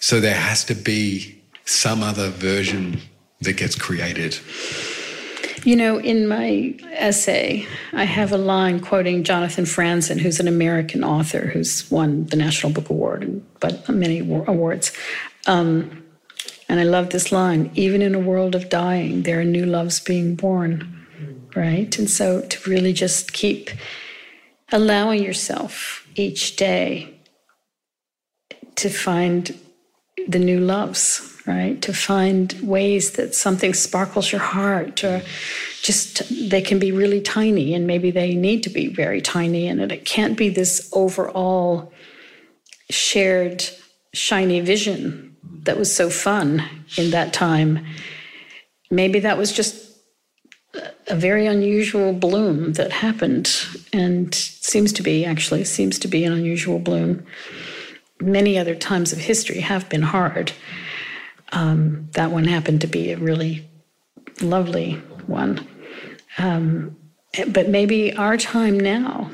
so 0.00 0.20
there 0.20 0.34
has 0.34 0.64
to 0.64 0.74
be 0.74 1.37
some 1.68 2.02
other 2.02 2.30
version 2.30 2.98
that 3.42 3.52
gets 3.52 3.74
created. 3.74 4.38
You 5.64 5.76
know, 5.76 5.98
in 5.98 6.26
my 6.26 6.74
essay, 6.92 7.66
I 7.92 8.04
have 8.04 8.32
a 8.32 8.38
line 8.38 8.80
quoting 8.80 9.22
Jonathan 9.22 9.64
Franzen, 9.64 10.18
who's 10.18 10.40
an 10.40 10.48
American 10.48 11.04
author 11.04 11.46
who's 11.46 11.90
won 11.90 12.24
the 12.26 12.36
National 12.36 12.72
Book 12.72 12.88
Award 12.88 13.22
and 13.22 13.44
but 13.60 13.86
many 13.88 14.20
awards. 14.20 14.92
Um, 15.46 16.04
and 16.70 16.80
I 16.80 16.84
love 16.84 17.10
this 17.10 17.32
line: 17.32 17.70
"Even 17.74 18.00
in 18.00 18.14
a 18.14 18.18
world 18.18 18.54
of 18.54 18.70
dying, 18.70 19.24
there 19.24 19.40
are 19.40 19.44
new 19.44 19.66
loves 19.66 20.00
being 20.00 20.36
born." 20.36 20.94
Right, 21.54 21.98
and 21.98 22.08
so 22.08 22.42
to 22.42 22.70
really 22.70 22.92
just 22.92 23.32
keep 23.32 23.70
allowing 24.70 25.22
yourself 25.22 26.06
each 26.14 26.56
day 26.56 27.14
to 28.76 28.88
find 28.88 29.58
the 30.28 30.38
new 30.38 30.60
loves 30.60 31.37
right? 31.48 31.80
To 31.82 31.94
find 31.94 32.52
ways 32.62 33.12
that 33.12 33.34
something 33.34 33.72
sparkles 33.72 34.30
your 34.30 34.40
heart, 34.42 35.02
or 35.02 35.22
just 35.82 36.22
they 36.50 36.60
can 36.60 36.78
be 36.78 36.92
really 36.92 37.22
tiny, 37.22 37.74
and 37.74 37.86
maybe 37.86 38.10
they 38.10 38.34
need 38.34 38.62
to 38.64 38.70
be 38.70 38.86
very 38.88 39.22
tiny, 39.22 39.66
and 39.66 39.80
it 39.80 40.04
can't 40.04 40.36
be 40.36 40.50
this 40.50 40.90
overall 40.92 41.90
shared 42.90 43.64
shiny 44.12 44.60
vision 44.60 45.36
that 45.62 45.78
was 45.78 45.94
so 45.94 46.10
fun 46.10 46.62
in 46.98 47.10
that 47.10 47.32
time. 47.32 47.84
Maybe 48.90 49.20
that 49.20 49.38
was 49.38 49.50
just 49.50 49.88
a 51.06 51.16
very 51.16 51.46
unusual 51.46 52.12
bloom 52.12 52.74
that 52.74 52.92
happened 52.92 53.50
and 53.92 54.34
seems 54.34 54.92
to 54.92 55.02
be 55.02 55.24
actually 55.24 55.64
seems 55.64 55.98
to 55.98 56.08
be 56.08 56.24
an 56.24 56.32
unusual 56.32 56.78
bloom 56.78 57.24
many 58.20 58.58
other 58.58 58.74
times 58.74 59.12
of 59.12 59.18
history 59.18 59.60
have 59.60 59.88
been 59.88 60.02
hard 60.02 60.52
um, 61.52 62.08
that 62.12 62.30
one 62.30 62.44
happened 62.44 62.80
to 62.82 62.86
be 62.86 63.12
a 63.12 63.18
really 63.18 63.68
lovely 64.40 64.94
one. 65.26 65.66
Um, 66.38 66.96
but 67.48 67.68
maybe 67.68 68.14
our 68.14 68.36
time 68.36 68.78
now 68.78 69.30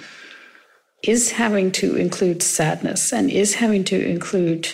is 1.03 1.33
having 1.33 1.71
to 1.71 1.97
include 1.97 2.43
sadness 2.43 3.13
and 3.13 3.31
is 3.31 3.55
having 3.55 3.85
to 3.85 4.09
include 4.09 4.73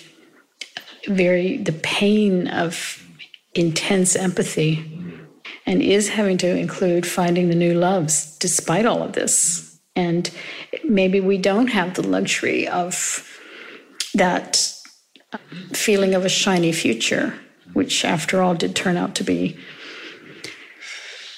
very 1.08 1.58
the 1.58 1.72
pain 1.72 2.46
of 2.48 3.04
intense 3.54 4.14
empathy 4.14 4.86
and 5.66 5.82
is 5.82 6.08
having 6.08 6.38
to 6.38 6.56
include 6.56 7.06
finding 7.06 7.48
the 7.48 7.54
new 7.54 7.74
loves 7.74 8.36
despite 8.38 8.86
all 8.86 9.02
of 9.02 9.12
this 9.12 9.80
and 9.96 10.30
maybe 10.84 11.20
we 11.20 11.36
don't 11.36 11.68
have 11.68 11.94
the 11.94 12.06
luxury 12.06 12.68
of 12.68 13.26
that 14.14 14.72
feeling 15.72 16.14
of 16.14 16.24
a 16.24 16.28
shiny 16.28 16.72
future, 16.72 17.34
which, 17.72 18.04
after 18.04 18.42
all, 18.42 18.54
did 18.54 18.74
turn 18.74 18.96
out 18.96 19.14
to 19.16 19.24
be 19.24 19.56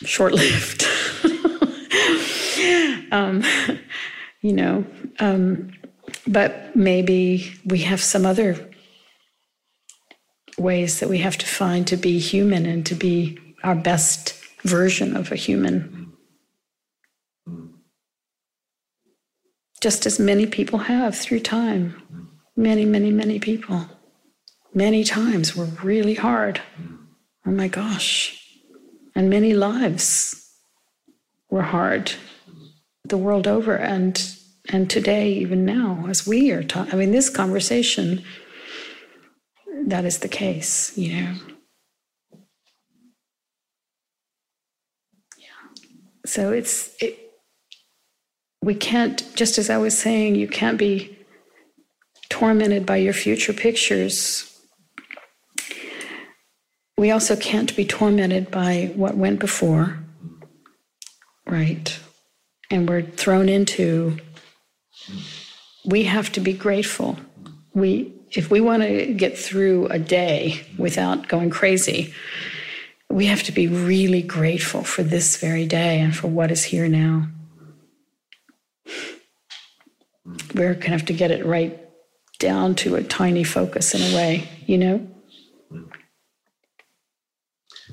short 0.05 0.33
lived. 0.33 0.85
um, 3.13 3.43
you 4.41 4.53
know, 4.53 4.85
um, 5.21 5.73
but 6.27 6.75
maybe 6.75 7.53
we 7.65 7.79
have 7.79 8.01
some 8.01 8.27
other 8.27 8.71
ways 10.59 11.01
that 11.01 11.09
we 11.09 11.19
have 11.19 11.39
to 11.39 11.47
find 11.47 11.87
to 11.87 11.97
be 11.97 12.19
human 12.19 12.67
and 12.67 12.85
to 12.87 12.95
be 12.95 13.39
our 13.63 13.75
best 13.75 14.35
version 14.63 15.17
of 15.17 15.33
a 15.33 15.37
human. 15.37 16.13
Just 19.81 20.07
as 20.07 20.19
many 20.21 20.47
people 20.47 20.79
have 20.81 21.17
through 21.17 21.41
time. 21.41 22.22
Many, 22.57 22.85
many, 22.85 23.11
many 23.11 23.39
people, 23.39 23.87
many 24.75 25.05
times 25.05 25.57
were 25.57 25.65
really 25.83 26.15
hard. 26.15 26.61
Oh 27.47 27.51
my 27.51 27.69
gosh. 27.69 28.39
And 29.15 29.31
many 29.31 29.55
lives 29.55 30.51
were 31.51 31.63
hard 31.63 32.13
the 33.05 33.19
world 33.19 33.47
over 33.47 33.77
and 33.77 34.37
and 34.71 34.89
today 34.89 35.33
even 35.33 35.65
now 35.65 36.07
as 36.09 36.27
we 36.27 36.51
are 36.51 36.63
talking 36.63 36.93
i 36.95 36.97
mean 36.97 37.11
this 37.11 37.29
conversation 37.29 38.23
that 39.87 40.05
is 40.05 40.21
the 40.21 40.29
case 40.29 40.97
you 40.97 41.13
know 41.21 41.35
yeah 45.37 45.69
so 46.25 46.53
it's 46.53 46.95
it, 47.01 47.19
we 48.63 48.75
can't 48.75 49.25
just 49.35 49.59
as 49.59 49.69
i 49.69 49.77
was 49.77 49.99
saying 49.99 50.35
you 50.37 50.47
can't 50.47 50.79
be 50.79 51.19
tormented 52.33 52.87
by 52.87 52.97
your 52.97 53.13
future 53.13 53.53
pictures, 53.53 54.59
we 56.97 57.11
also 57.11 57.37
can't 57.37 57.77
be 57.77 57.85
tormented 57.85 58.51
by 58.51 58.91
what 58.97 59.19
went 59.19 59.39
before, 59.39 59.99
right? 61.47 62.01
And 62.71 62.89
we're 62.89 63.03
thrown 63.03 63.51
into, 63.51 64.17
we 65.85 66.05
have 66.05 66.33
to 66.33 66.41
be 66.41 66.55
grateful. 66.55 67.19
We, 67.75 68.15
if 68.31 68.51
we 68.51 68.63
want 68.63 68.83
to 68.83 69.13
get 69.13 69.37
through 69.37 69.89
a 69.89 69.99
day 69.99 70.65
without 70.79 71.29
going 71.29 71.51
crazy, 71.51 72.15
we 73.11 73.27
have 73.27 73.43
to 73.43 73.53
be 73.53 73.69
really 73.69 74.23
grateful 74.23 74.85
for 74.85 75.03
this 75.03 75.37
very 75.37 75.67
day 75.67 76.01
and 76.01 76.17
for 76.17 76.29
what 76.29 76.51
is 76.51 76.65
here 76.65 76.89
now. 76.89 77.29
We're 80.55 80.73
going 80.73 80.93
to 80.93 80.97
have 80.97 81.05
to 81.07 81.13
get 81.13 81.31
it 81.31 81.45
right 81.45 81.82
down 82.43 82.75
to 82.75 82.97
a 82.97 83.03
tiny 83.03 83.45
focus 83.45 83.95
in 83.95 84.03
a 84.03 84.17
way, 84.17 84.49
you 84.67 84.77
know? 84.77 84.97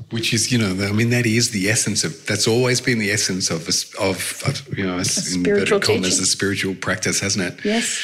Which 0.09 0.33
is, 0.33 0.51
you 0.51 0.57
know, 0.57 0.71
I 0.87 0.91
mean, 0.91 1.11
that 1.11 1.25
is 1.25 1.51
the 1.51 1.69
essence 1.69 2.03
of. 2.03 2.25
That's 2.25 2.47
always 2.47 2.81
been 2.81 2.99
the 2.99 3.11
essence 3.11 3.51
of, 3.51 3.67
of, 3.99 4.43
of 4.47 4.77
you 4.77 4.85
know, 4.87 4.97
a 4.97 5.05
spiritual 5.05 5.79
commas, 5.79 6.19
a 6.19 6.25
spiritual 6.25 6.73
practice, 6.73 7.19
hasn't 7.19 7.45
it? 7.49 7.65
Yes. 7.65 8.01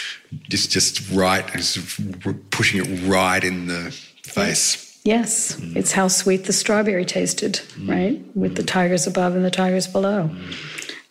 Just, 0.49 0.71
just 0.71 1.12
right, 1.12 1.45
just 1.53 1.79
pushing 2.51 2.81
it 2.84 2.88
right 3.10 3.43
in 3.43 3.67
the 3.67 3.91
face. 4.23 4.99
Yes, 5.05 5.55
mm. 5.55 5.75
it's 5.75 5.93
how 5.93 6.08
sweet 6.08 6.45
the 6.45 6.53
strawberry 6.53 7.05
tasted, 7.05 7.62
mm. 7.77 7.89
right? 7.89 8.36
With 8.36 8.53
mm. 8.53 8.58
the 8.58 8.63
tigers 8.63 9.08
above 9.08 9.36
and 9.36 9.45
the 9.45 9.51
tigers 9.51 9.88
below, 9.88 10.29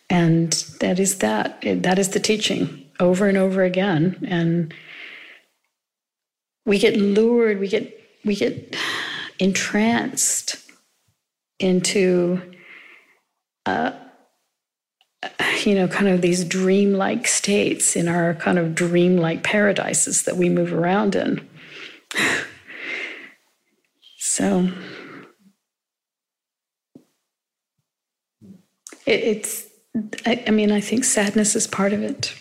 and 0.09 0.51
that 0.81 0.99
is 0.99 1.19
that. 1.19 1.61
That 1.61 1.97
is 1.97 2.09
the 2.09 2.19
teaching 2.19 2.85
over 2.99 3.27
and 3.27 3.37
over 3.37 3.63
again, 3.63 4.17
and 4.27 4.73
we 6.65 6.79
get 6.79 6.97
lured, 6.97 7.59
we 7.59 7.67
get 7.67 8.01
we 8.23 8.35
get 8.35 8.75
entranced 9.39 10.57
into 11.59 12.41
uh, 13.65 13.91
you 15.63 15.75
know 15.75 15.87
kind 15.87 16.07
of 16.07 16.21
these 16.21 16.43
dreamlike 16.43 17.27
states 17.27 17.95
in 17.95 18.07
our 18.07 18.33
kind 18.33 18.57
of 18.57 18.75
dreamlike 18.75 19.43
paradises 19.43 20.23
that 20.23 20.37
we 20.37 20.49
move 20.49 20.73
around 20.73 21.15
in. 21.15 21.47
So 24.17 24.69
it, 29.05 29.19
it's 29.23 29.67
I, 30.25 30.43
I 30.47 30.51
mean 30.51 30.71
i 30.71 30.81
think 30.81 31.05
sadness 31.05 31.55
is 31.55 31.67
part 31.67 31.93
of 31.93 32.01
it. 32.01 32.35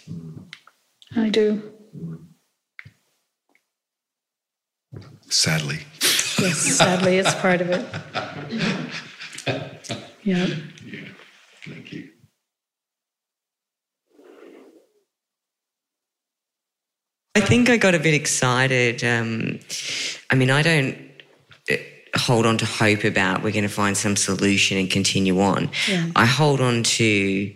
I 1.14 1.28
do 1.28 1.62
Sadly. 5.34 5.80
Yes, 6.38 6.58
sadly, 6.58 7.18
it's 7.18 7.34
part 7.34 7.60
of 7.60 7.68
it. 7.68 7.84
Yeah. 10.22 10.46
Yeah. 10.86 11.04
Thank 11.66 11.92
you. 11.92 12.08
I 17.34 17.40
think 17.40 17.68
I 17.68 17.76
got 17.76 17.96
a 17.96 17.98
bit 17.98 18.14
excited. 18.14 19.02
Um, 19.02 19.58
I 20.30 20.36
mean, 20.36 20.50
I 20.50 20.62
don't 20.62 20.96
uh, 21.68 21.74
hold 22.16 22.46
on 22.46 22.56
to 22.58 22.64
hope 22.64 23.02
about 23.02 23.42
we're 23.42 23.50
going 23.50 23.64
to 23.64 23.68
find 23.68 23.96
some 23.96 24.14
solution 24.14 24.78
and 24.78 24.88
continue 24.88 25.40
on. 25.40 25.68
Yeah. 25.88 26.06
I 26.14 26.26
hold 26.26 26.60
on 26.60 26.84
to 26.84 27.54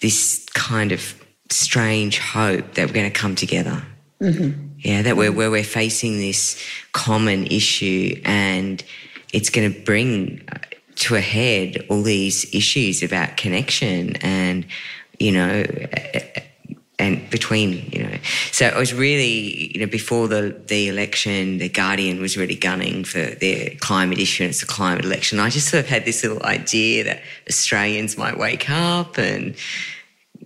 this 0.00 0.46
kind 0.54 0.92
of 0.92 1.22
strange 1.50 2.18
hope 2.18 2.74
that 2.74 2.86
we're 2.86 2.94
going 2.94 3.12
to 3.12 3.20
come 3.20 3.34
together. 3.34 3.82
Mm-hmm 4.20 4.67
Yeah, 4.78 5.02
that 5.02 5.16
we're 5.16 5.32
where 5.32 5.50
we're 5.50 5.64
facing 5.64 6.18
this 6.18 6.62
common 6.92 7.46
issue, 7.46 8.20
and 8.24 8.82
it's 9.32 9.50
going 9.50 9.72
to 9.72 9.80
bring 9.80 10.42
uh, 10.52 10.58
to 10.96 11.16
a 11.16 11.20
head 11.20 11.84
all 11.88 12.02
these 12.02 12.54
issues 12.54 13.02
about 13.02 13.36
connection 13.36 14.16
and 14.16 14.66
you 15.18 15.32
know 15.32 15.64
uh, 15.64 16.18
uh, 16.18 16.40
and 17.00 17.28
between 17.28 17.90
you 17.92 18.04
know. 18.04 18.18
So 18.52 18.66
it 18.66 18.76
was 18.76 18.94
really 18.94 19.72
you 19.74 19.80
know 19.80 19.86
before 19.86 20.28
the 20.28 20.56
the 20.68 20.88
election 20.88 21.58
the 21.58 21.68
guardian 21.68 22.20
was 22.20 22.36
really 22.36 22.56
gunning 22.56 23.02
for 23.02 23.18
their 23.18 23.70
climate 23.80 24.18
issue 24.20 24.44
and 24.44 24.50
it's 24.50 24.62
a 24.62 24.66
climate 24.66 25.04
election. 25.04 25.40
I 25.40 25.50
just 25.50 25.68
sort 25.68 25.84
of 25.84 25.90
had 25.90 26.04
this 26.04 26.22
little 26.22 26.42
idea 26.44 27.02
that 27.04 27.20
australians 27.48 28.16
might 28.16 28.38
wake 28.38 28.70
up 28.70 29.18
and 29.18 29.56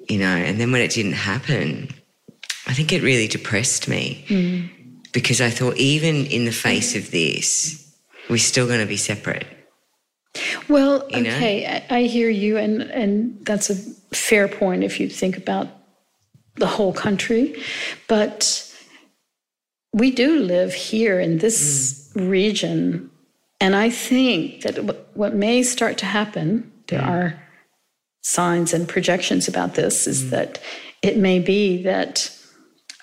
you 0.09 0.19
know 0.19 0.25
and 0.25 0.59
then 0.59 0.73
when 0.73 0.81
it 0.81 0.91
didn't 0.91 1.13
happen 1.13 1.89
i 2.67 2.73
think 2.73 2.93
it 2.93 3.03
really 3.03 3.29
depressed 3.29 3.89
me 3.89 4.25
mm. 4.29 4.69
because 5.13 5.41
i 5.41 5.51
thought 5.51 5.77
even 5.77 6.27
in 6.27 6.45
the 6.45 6.53
face 6.53 6.97
of 6.97 7.11
this 7.11 7.79
we're 8.31 8.37
still 8.39 8.67
going 8.67 8.81
to 8.81 8.87
be 8.87 8.97
separate 8.97 9.47
well 10.69 11.07
you 11.11 11.21
okay 11.21 11.85
I, 11.91 12.03
hear 12.03 12.31
you 12.31 12.57
and 12.57 12.83
and 12.83 13.45
that's 13.45 13.69
a 13.69 13.75
fair 14.15 14.49
point 14.49 14.85
if 14.85 14.99
you 15.01 15.09
think 15.09 15.37
about 15.37 15.69
the 16.57 16.67
whole 16.67 16.93
country. 16.93 17.61
But 18.09 18.69
we 19.93 20.11
do 20.11 20.41
live 20.41 20.73
here 20.73 21.21
in 21.21 21.39
this 21.39 22.13
mm. 22.15 22.29
region. 22.29 23.11
And 23.61 23.77
I 23.77 23.91
think 23.91 24.63
that 24.63 24.77
what 25.15 25.35
may 25.35 25.63
start 25.63 25.99
to 25.99 26.07
happen, 26.07 26.71
there 26.89 27.01
mm. 27.01 27.09
are 27.09 27.43
signs 28.23 28.73
and 28.73 28.89
projections 28.89 29.49
about 29.49 29.75
this, 29.75 30.07
is 30.07 30.25
mm. 30.25 30.31
that 30.31 30.61
it 31.03 31.17
may 31.17 31.39
be 31.39 31.83
that 31.83 32.37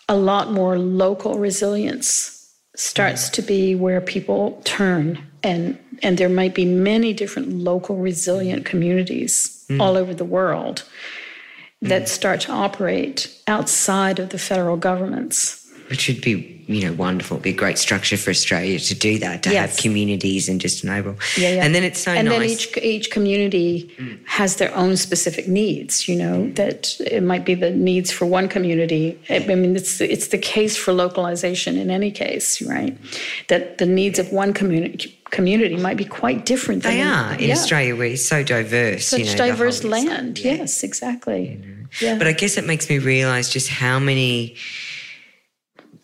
a 0.10 0.16
lot 0.16 0.52
more 0.52 0.78
local 0.78 1.38
resilience 1.38 2.36
starts 2.76 3.30
mm. 3.30 3.34
to 3.34 3.42
be 3.42 3.76
where 3.76 4.02
people 4.02 4.62
turn 4.66 5.26
and 5.44 5.78
and 6.02 6.18
there 6.18 6.30
might 6.30 6.56
be 6.56 6.66
many 6.66 7.14
different 7.14 7.50
local 7.50 7.98
resilient 7.98 8.66
communities 8.66 9.66
mm. 9.70 9.82
all 9.82 9.98
over 9.98 10.14
the 10.14 10.26
world 10.26 10.84
that 11.82 12.10
start 12.10 12.42
to 12.42 12.52
operate 12.52 13.34
outside 13.48 14.20
of 14.20 14.30
the 14.30 14.38
federal 14.38 14.78
governments. 14.78 15.66
Which 15.90 16.08
would 16.08 16.22
be, 16.22 16.59
you 16.70 16.86
know, 16.86 16.94
wonderful. 16.94 17.38
It'd 17.38 17.44
be 17.44 17.50
a 17.50 17.54
great 17.54 17.80
structure 17.80 18.16
for 18.16 18.30
Australia 18.30 18.78
to 18.80 18.94
do 18.94 19.18
that, 19.20 19.42
to 19.44 19.50
yes. 19.50 19.72
have 19.72 19.80
communities 19.82 20.48
and 20.48 20.62
just 20.62 20.84
enable. 20.84 21.16
Yeah, 21.36 21.56
yeah. 21.56 21.66
And 21.66 21.74
then 21.74 21.84
it's 21.84 22.00
so 22.00 22.12
and 22.12 22.28
nice. 22.28 22.38
then 22.38 22.50
each 22.50 22.78
each 22.78 23.12
community 23.12 23.92
mm. 23.98 24.20
has 24.28 24.58
their 24.58 24.74
own 24.76 24.96
specific 24.96 25.48
needs. 25.48 26.08
You 26.08 26.18
know 26.18 26.44
mm. 26.44 26.56
that 26.58 27.00
it 27.00 27.24
might 27.24 27.44
be 27.44 27.56
the 27.56 27.72
needs 27.72 28.12
for 28.12 28.28
one 28.28 28.48
community. 28.48 29.20
I 29.32 29.40
mean, 29.40 29.76
it's 29.76 30.00
it's 30.00 30.28
the 30.28 30.38
case 30.38 30.78
for 30.78 30.94
localization 30.94 31.76
in 31.76 31.90
any 31.90 32.12
case, 32.12 32.62
right? 32.62 32.96
That 33.48 33.80
the 33.80 33.88
needs 33.88 34.20
of 34.20 34.32
one 34.32 34.54
community 34.54 35.20
community 35.32 35.76
might 35.76 35.98
be 35.98 36.06
quite 36.06 36.46
different. 36.46 36.84
They 36.84 37.02
are 37.02 37.34
in 37.34 37.48
yeah. 37.48 37.54
Australia. 37.54 37.96
We're 37.96 38.16
so 38.16 38.44
diverse. 38.44 39.08
Such 39.08 39.22
you 39.22 39.26
know, 39.26 39.38
diverse 39.38 39.84
land. 39.84 40.38
Yeah. 40.38 40.54
Yes, 40.54 40.84
exactly. 40.84 41.50
You 41.50 41.58
know. 41.58 41.88
yeah. 42.00 42.18
But 42.20 42.28
I 42.28 42.34
guess 42.34 42.58
it 42.58 42.66
makes 42.66 42.90
me 42.90 43.00
realise 43.00 43.50
just 43.50 43.70
how 43.70 43.98
many 43.98 44.56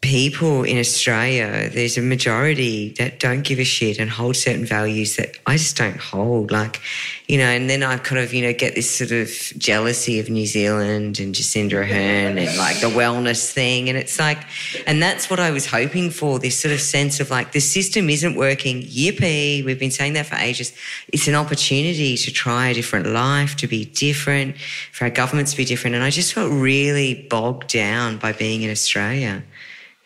people 0.06 0.64
in 0.64 0.78
Australia, 0.78 1.68
there's 1.74 1.98
a 1.98 2.02
majority 2.02 2.90
that 3.00 3.20
don't 3.20 3.42
give 3.42 3.58
a 3.58 3.64
shit 3.64 3.98
and 3.98 4.08
hold 4.10 4.36
certain 4.36 4.64
values 4.64 5.16
that 5.16 5.36
I 5.48 5.58
just 5.58 5.76
don't 5.78 5.98
hold. 5.98 6.52
Like, 6.52 6.80
you 7.28 7.40
know, 7.40 7.46
and 7.46 7.68
then 7.68 7.82
I 7.82 7.98
kind 7.98 8.22
of, 8.22 8.32
you 8.32 8.44
know, 8.44 8.54
get 8.54 8.76
this 8.76 8.90
sort 8.90 9.12
of 9.12 9.30
jealousy 9.58 10.20
of 10.20 10.30
New 10.30 10.46
Zealand 10.46 11.20
and 11.20 11.34
Jacinda 11.34 11.72
Ardern 11.72 12.38
and 12.38 12.58
like 12.58 12.80
the 12.82 12.88
wellness 12.88 13.52
thing. 13.52 13.90
And 13.90 13.98
it's 13.98 14.20
like, 14.20 14.38
and 14.86 15.02
that's 15.02 15.28
what 15.28 15.40
I 15.40 15.50
was 15.50 15.66
hoping 15.66 16.12
for 16.12 16.38
this 16.38 16.60
sort 16.60 16.72
of 16.72 16.82
sense 16.82 17.20
of 17.20 17.32
like, 17.32 17.52
the 17.52 17.60
system 17.60 18.08
isn't 18.10 18.36
working. 18.36 18.84
Yippee. 18.84 19.66
We've 19.66 19.80
been 19.80 19.90
saying 19.90 20.14
that 20.14 20.28
for 20.28 20.36
ages. 20.36 20.72
It's 21.12 21.28
an 21.28 21.34
opportunity 21.34 22.16
to 22.16 22.32
try 22.32 22.68
a 22.68 22.74
different 22.76 23.08
life, 23.08 23.56
to 23.58 23.68
be 23.68 23.86
different, 23.86 24.58
for 24.92 25.06
our 25.06 25.10
governments 25.10 25.52
to 25.52 25.58
be 25.58 25.66
different. 25.66 25.96
And 25.96 26.04
I 26.04 26.12
just 26.12 26.34
felt 26.34 26.52
really 26.52 27.26
bogged 27.28 27.70
down 27.70 28.18
by 28.18 28.34
being 28.34 28.62
in 28.62 28.70
Australia 28.70 29.44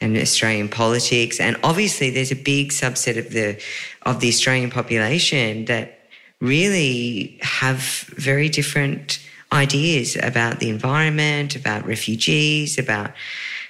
and 0.02 0.18
Australian 0.18 0.70
politics. 0.70 1.40
And 1.40 1.58
obviously, 1.64 2.10
there's 2.10 2.32
a 2.32 2.36
big 2.36 2.70
subset 2.70 3.18
of 3.18 3.32
the 3.32 3.62
of 4.04 4.20
the 4.20 4.30
Australian 4.30 4.70
population 4.72 5.66
that 5.66 6.08
really 6.40 7.38
have 7.42 7.80
very 8.16 8.50
different 8.50 9.20
ideas 9.52 10.16
about 10.22 10.60
the 10.60 10.70
environment, 10.70 11.56
about 11.56 11.86
refugees, 11.86 12.78
about 12.78 13.12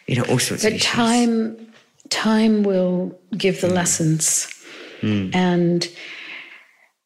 you 0.08 0.16
know 0.16 0.24
all 0.24 0.40
sorts 0.40 0.64
of 0.64 0.72
things. 0.72 0.84
but 0.84 0.92
of 0.92 0.96
time 0.96 1.72
time 2.10 2.64
will 2.64 3.18
give 3.38 3.62
the 3.62 3.68
mm. 3.68 3.74
lessons, 3.74 4.48
mm. 5.02 5.34
and 5.34 5.88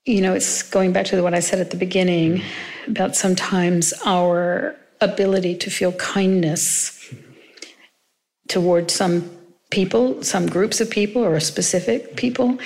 you 0.05 0.21
know 0.21 0.33
it's 0.33 0.63
going 0.63 0.91
back 0.91 1.05
to 1.07 1.21
what 1.21 1.33
I 1.33 1.39
said 1.39 1.59
at 1.59 1.71
the 1.71 1.77
beginning 1.77 2.41
about 2.87 3.15
sometimes 3.15 3.93
our 4.05 4.75
ability 4.99 5.55
to 5.55 5.69
feel 5.69 5.91
kindness 5.93 7.02
toward 8.47 8.91
some 8.91 9.29
people, 9.69 10.23
some 10.23 10.47
groups 10.47 10.81
of 10.81 10.89
people, 10.89 11.23
or 11.23 11.39
specific 11.39 12.15
people, 12.15 12.59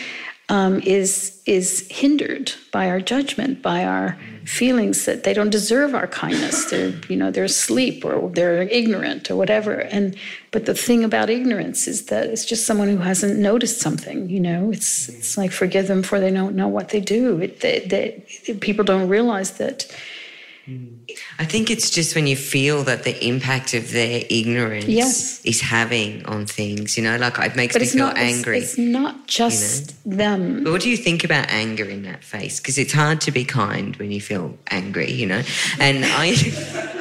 um, 0.50 0.80
is 0.82 1.42
is 1.46 1.88
hindered 1.90 2.54
by 2.72 2.90
our 2.90 3.02
judgment, 3.02 3.62
by 3.62 3.84
our 3.84 4.18
feelings 4.46 5.04
that 5.04 5.26
they 5.26 5.34
don't 5.34 5.50
deserve 5.50 5.94
our 5.94 6.08
kindness. 6.08 6.70
They're 6.70 6.94
you 7.10 7.18
know 7.18 7.32
they're 7.32 7.44
asleep 7.44 8.06
or 8.06 8.30
they're 8.30 8.62
ignorant 8.62 9.30
or 9.30 9.36
whatever. 9.36 9.74
And 9.74 10.16
but 10.52 10.66
the 10.66 10.74
thing 10.74 11.04
about 11.04 11.30
ignorance 11.30 11.88
is 11.88 12.06
that 12.06 12.28
it's 12.28 12.46
just 12.46 12.66
someone 12.66 12.88
who 12.88 12.98
hasn't 12.98 13.38
noticed 13.40 13.82
something. 13.82 14.30
You 14.30 14.40
know, 14.40 14.72
it's 14.72 15.10
it's 15.10 15.38
like 15.38 15.52
forgive 15.52 15.88
them 15.88 16.02
for 16.02 16.20
they 16.20 16.32
don't 16.32 16.56
know 16.56 16.70
what 16.70 16.90
they 16.90 17.02
do. 17.02 17.40
It, 17.42 17.60
they, 17.60 17.80
they, 17.80 18.54
people 18.56 18.86
don't 18.86 19.10
realize 19.10 19.58
that 19.58 19.86
I 21.40 21.46
think 21.46 21.72
it's 21.72 21.90
just 21.90 22.14
when 22.14 22.28
you 22.28 22.36
feel 22.36 22.84
that 22.84 23.04
the 23.04 23.26
impact 23.26 23.74
of 23.74 23.92
their 23.92 24.24
ignorance 24.30 24.88
yes. 24.88 25.42
is 25.46 25.62
having 25.62 26.26
on 26.26 26.46
things, 26.46 26.98
you 26.98 27.04
know, 27.04 27.16
like 27.16 27.40
it 27.40 27.56
makes 27.56 27.74
but 27.74 27.84
me 27.84 27.88
feel 27.88 28.08
not, 28.08 28.18
angry. 28.18 28.58
It's, 28.58 28.72
it's 28.74 28.78
not 28.78 29.28
just 29.28 29.96
you 30.04 30.12
know? 30.12 30.18
them. 30.18 30.64
But 30.66 30.74
what 30.74 30.82
do 30.82 30.90
you 30.90 30.98
think 30.98 31.24
about 31.24 31.50
anger 31.50 31.86
in 31.86 32.02
that 32.04 32.24
face? 32.24 32.60
Because 32.60 32.78
it's 32.78 32.92
hard 32.92 33.22
to 33.22 33.32
be 33.32 33.46
kind 33.46 33.96
when 33.96 34.12
you 34.12 34.20
feel 34.20 34.58
angry, 34.70 35.10
you 35.12 35.26
know. 35.26 35.42
And 35.80 36.04
I. 36.04 36.94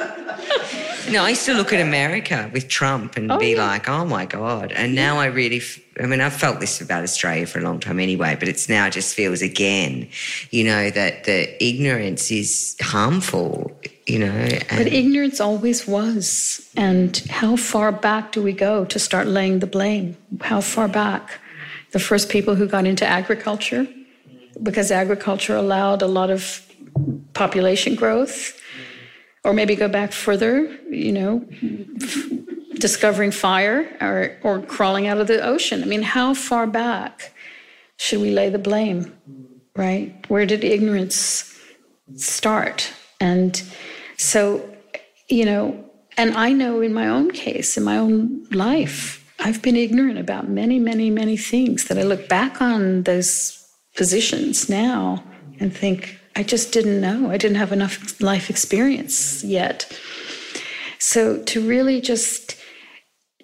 Know, 1.09 1.23
I 1.23 1.29
used 1.29 1.45
to 1.45 1.53
look 1.53 1.71
at 1.71 1.79
America 1.79 2.49
with 2.51 2.67
Trump 2.67 3.15
and 3.15 3.31
oh, 3.31 3.39
be 3.39 3.51
yeah. 3.51 3.65
like, 3.65 3.87
oh 3.87 4.03
my 4.03 4.25
God. 4.25 4.73
And 4.73 4.93
yeah. 4.93 5.05
now 5.05 5.19
I 5.19 5.27
really, 5.27 5.61
I 6.01 6.05
mean, 6.05 6.19
I've 6.19 6.33
felt 6.33 6.59
this 6.59 6.81
about 6.81 7.03
Australia 7.03 7.45
for 7.45 7.59
a 7.59 7.61
long 7.61 7.79
time 7.79 7.99
anyway, 7.99 8.35
but 8.37 8.49
it's 8.49 8.67
now 8.67 8.89
just 8.89 9.15
feels 9.15 9.41
again, 9.41 10.09
you 10.51 10.65
know, 10.65 10.89
that 10.89 11.23
the 11.23 11.63
ignorance 11.63 12.29
is 12.29 12.75
harmful, 12.81 13.71
you 14.05 14.19
know. 14.19 14.49
but 14.69 14.87
ignorance 14.87 15.39
always 15.39 15.87
was. 15.87 16.69
And 16.75 17.17
how 17.29 17.55
far 17.55 17.93
back 17.93 18.33
do 18.33 18.43
we 18.43 18.51
go 18.51 18.83
to 18.85 18.99
start 18.99 19.27
laying 19.27 19.59
the 19.59 19.67
blame? 19.67 20.17
How 20.41 20.59
far 20.59 20.89
back? 20.89 21.39
The 21.91 21.99
first 21.99 22.27
people 22.27 22.55
who 22.55 22.67
got 22.67 22.85
into 22.85 23.05
agriculture, 23.05 23.87
because 24.61 24.91
agriculture 24.91 25.55
allowed 25.55 26.01
a 26.01 26.07
lot 26.07 26.29
of 26.29 26.61
population 27.33 27.95
growth 27.95 28.59
or 29.47 29.53
maybe 29.53 29.77
go 29.77 29.87
back 29.87 30.11
further, 30.11 30.67
you 30.89 31.13
know, 31.13 31.39
discovering 32.73 33.31
fire 33.31 33.87
or, 34.01 34.37
or 34.43 34.61
crawling 34.61 35.07
out 35.07 35.19
of 35.19 35.27
the 35.27 35.41
ocean. 35.41 35.81
I 35.81 35.85
mean, 35.85 36.01
how 36.01 36.33
far 36.33 36.67
back 36.67 37.33
should 37.95 38.19
we 38.19 38.31
lay 38.31 38.49
the 38.49 38.59
blame, 38.59 39.17
right? 39.77 40.13
Where 40.27 40.45
did 40.45 40.65
ignorance 40.65 41.57
start? 42.17 42.91
And 43.21 43.63
so, 44.17 44.69
you 45.29 45.45
know, 45.45 45.81
and 46.17 46.35
I 46.35 46.51
know 46.51 46.81
in 46.81 46.93
my 46.93 47.07
own 47.07 47.31
case, 47.31 47.77
in 47.77 47.83
my 47.85 47.97
own 47.97 48.45
life, 48.51 49.23
I've 49.39 49.61
been 49.61 49.77
ignorant 49.77 50.19
about 50.19 50.49
many, 50.49 50.77
many, 50.77 51.09
many 51.09 51.37
things 51.37 51.85
that 51.85 51.97
I 51.97 52.03
look 52.03 52.27
back 52.27 52.61
on 52.61 53.03
those 53.03 53.65
positions 53.95 54.67
now 54.67 55.23
and 55.57 55.73
think, 55.73 56.16
I 56.37 56.43
just 56.43 56.71
didn't 56.71 57.01
know. 57.01 57.31
I 57.31 57.37
didn't 57.37 57.57
have 57.57 57.71
enough 57.71 58.21
life 58.21 58.51
experience 58.51 59.43
yet. 59.43 59.91
So 60.99 61.41
to 61.45 61.67
really 61.67 61.99
just 61.99 62.55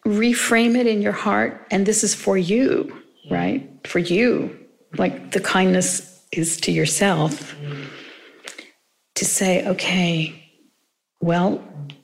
reframe 0.06 0.78
it 0.78 0.86
in 0.86 1.02
your 1.02 1.12
heart, 1.12 1.66
and 1.72 1.88
this 1.88 2.04
is 2.04 2.14
for 2.14 2.38
you, 2.38 2.96
right? 3.32 3.68
For 3.88 3.98
you, 3.98 4.56
like 4.96 5.32
the 5.32 5.40
kindness 5.40 6.24
is 6.32 6.62
to 6.62 6.72
yourself, 6.72 7.56
to 9.16 9.26
say, 9.26 9.66
okay, 9.68 10.52
well, 11.20 11.64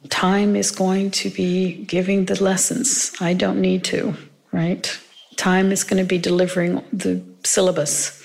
time 0.10 0.56
is 0.56 0.72
going 0.72 1.12
to 1.12 1.30
be 1.30 1.84
giving 1.86 2.26
the 2.26 2.44
lessons. 2.44 3.14
I 3.20 3.36
don't 3.36 3.62
need 3.62 3.84
to, 3.86 4.16
right? 4.52 5.00
Time 5.36 5.72
is 5.72 5.84
going 5.84 6.02
to 6.02 6.08
be 6.08 6.18
delivering 6.18 6.84
the 6.92 7.24
syllabus. 7.44 8.24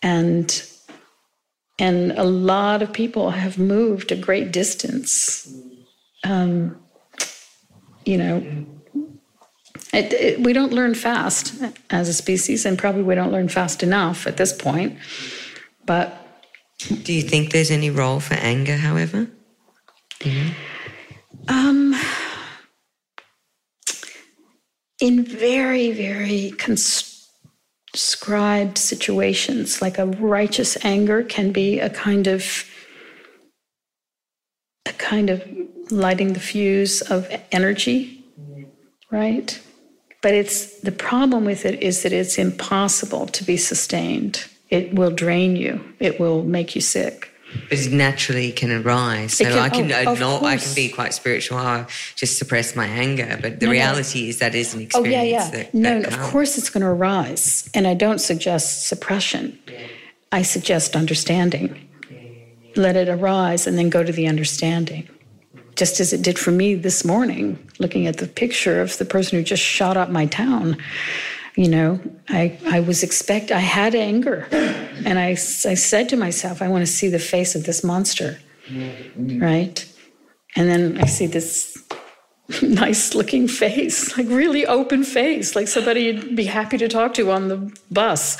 And 0.00 0.66
and 1.78 2.12
a 2.12 2.24
lot 2.24 2.82
of 2.82 2.92
people 2.92 3.30
have 3.30 3.58
moved 3.58 4.12
a 4.12 4.16
great 4.16 4.52
distance. 4.52 5.52
Um, 6.24 6.76
you 8.04 8.18
know, 8.18 8.66
It, 9.92 10.12
it, 10.12 10.40
we 10.40 10.54
don't 10.54 10.72
learn 10.72 10.94
fast 10.94 11.52
as 11.90 12.08
a 12.08 12.12
species, 12.14 12.64
and 12.64 12.78
probably 12.78 13.02
we 13.02 13.14
don't 13.14 13.30
learn 13.30 13.48
fast 13.48 13.82
enough 13.82 14.26
at 14.26 14.36
this 14.36 14.52
point. 14.52 14.96
But 15.84 16.16
do 17.02 17.12
you 17.12 17.22
think 17.22 17.52
there's 17.52 17.70
any 17.70 17.90
role 17.90 18.20
for 18.20 18.34
anger, 18.34 18.76
however? 18.76 19.28
Um, 21.48 21.94
in 24.98 25.24
very, 25.24 25.92
very 25.92 26.52
conscribed 27.92 28.78
situations, 28.78 29.82
like 29.82 29.98
a 29.98 30.06
righteous 30.06 30.82
anger 30.84 31.22
can 31.22 31.52
be 31.52 31.78
a 31.78 31.90
kind 31.90 32.26
of 32.26 32.64
a 34.86 34.92
kind 34.94 35.28
of 35.28 35.44
lighting 35.90 36.32
the 36.32 36.40
fuse 36.40 37.02
of 37.02 37.28
energy, 37.52 38.24
right? 39.10 39.60
But 40.22 40.34
it's 40.34 40.80
the 40.80 40.92
problem 40.92 41.44
with 41.44 41.66
it 41.66 41.82
is 41.82 42.02
that 42.02 42.12
it's 42.12 42.38
impossible 42.38 43.26
to 43.26 43.44
be 43.44 43.56
sustained. 43.56 44.46
It 44.70 44.94
will 44.94 45.10
drain 45.10 45.56
you. 45.56 45.94
It 45.98 46.18
will 46.18 46.42
make 46.44 46.74
you 46.74 46.80
sick. 46.80 47.31
But 47.68 47.78
it 47.78 47.92
naturally 47.92 48.52
can 48.52 48.70
arise. 48.70 49.34
So 49.34 49.44
can, 49.44 49.58
I 49.58 49.68
can 49.68 49.92
oh, 50.06 50.14
not, 50.14 50.42
I 50.42 50.56
can 50.56 50.74
be 50.74 50.88
quite 50.88 51.14
spiritual. 51.14 51.58
I 51.58 51.86
just 52.16 52.38
suppress 52.38 52.74
my 52.74 52.86
anger. 52.86 53.38
But 53.40 53.60
the 53.60 53.66
no, 53.66 53.72
reality 53.72 54.22
no. 54.22 54.28
is 54.28 54.38
that 54.38 54.54
is 54.54 54.74
an 54.74 54.82
experience. 54.82 55.14
Oh 55.14 55.18
yeah, 55.18 55.22
yeah. 55.22 55.50
That, 55.50 55.74
no, 55.74 56.00
that 56.00 56.12
of 56.12 56.18
course 56.20 56.58
it's 56.58 56.70
going 56.70 56.82
to 56.82 56.88
arise. 56.88 57.68
And 57.74 57.86
I 57.86 57.94
don't 57.94 58.20
suggest 58.20 58.86
suppression. 58.86 59.58
Yeah. 59.68 59.86
I 60.32 60.42
suggest 60.42 60.96
understanding. 60.96 61.88
Let 62.74 62.96
it 62.96 63.08
arise 63.08 63.66
and 63.66 63.76
then 63.76 63.90
go 63.90 64.02
to 64.02 64.12
the 64.12 64.26
understanding 64.28 65.08
just 65.76 66.00
as 66.00 66.12
it 66.12 66.22
did 66.22 66.38
for 66.38 66.50
me 66.50 66.74
this 66.74 67.04
morning, 67.04 67.58
looking 67.78 68.06
at 68.06 68.18
the 68.18 68.26
picture 68.26 68.80
of 68.80 68.96
the 68.98 69.04
person 69.04 69.38
who 69.38 69.44
just 69.44 69.62
shot 69.62 69.96
up 69.96 70.10
my 70.10 70.26
town. 70.26 70.76
You 71.56 71.68
know, 71.68 72.00
I, 72.28 72.58
I 72.66 72.80
was 72.80 73.02
expect 73.02 73.50
I 73.50 73.58
had 73.58 73.94
anger, 73.94 74.48
and 74.50 75.18
I, 75.18 75.30
I 75.30 75.34
said 75.34 76.08
to 76.08 76.16
myself, 76.16 76.62
I 76.62 76.68
want 76.68 76.82
to 76.82 76.90
see 76.90 77.08
the 77.08 77.18
face 77.18 77.54
of 77.54 77.64
this 77.64 77.84
monster, 77.84 78.38
right? 79.16 79.86
And 80.56 80.68
then 80.68 80.98
I 80.98 81.06
see 81.06 81.26
this 81.26 81.76
nice 82.62 83.14
looking 83.14 83.48
face, 83.48 84.16
like 84.16 84.28
really 84.28 84.66
open 84.66 85.04
face, 85.04 85.54
like 85.54 85.68
somebody 85.68 86.02
you'd 86.02 86.36
be 86.36 86.44
happy 86.44 86.78
to 86.78 86.88
talk 86.88 87.14
to 87.14 87.30
on 87.30 87.48
the 87.48 87.72
bus, 87.90 88.38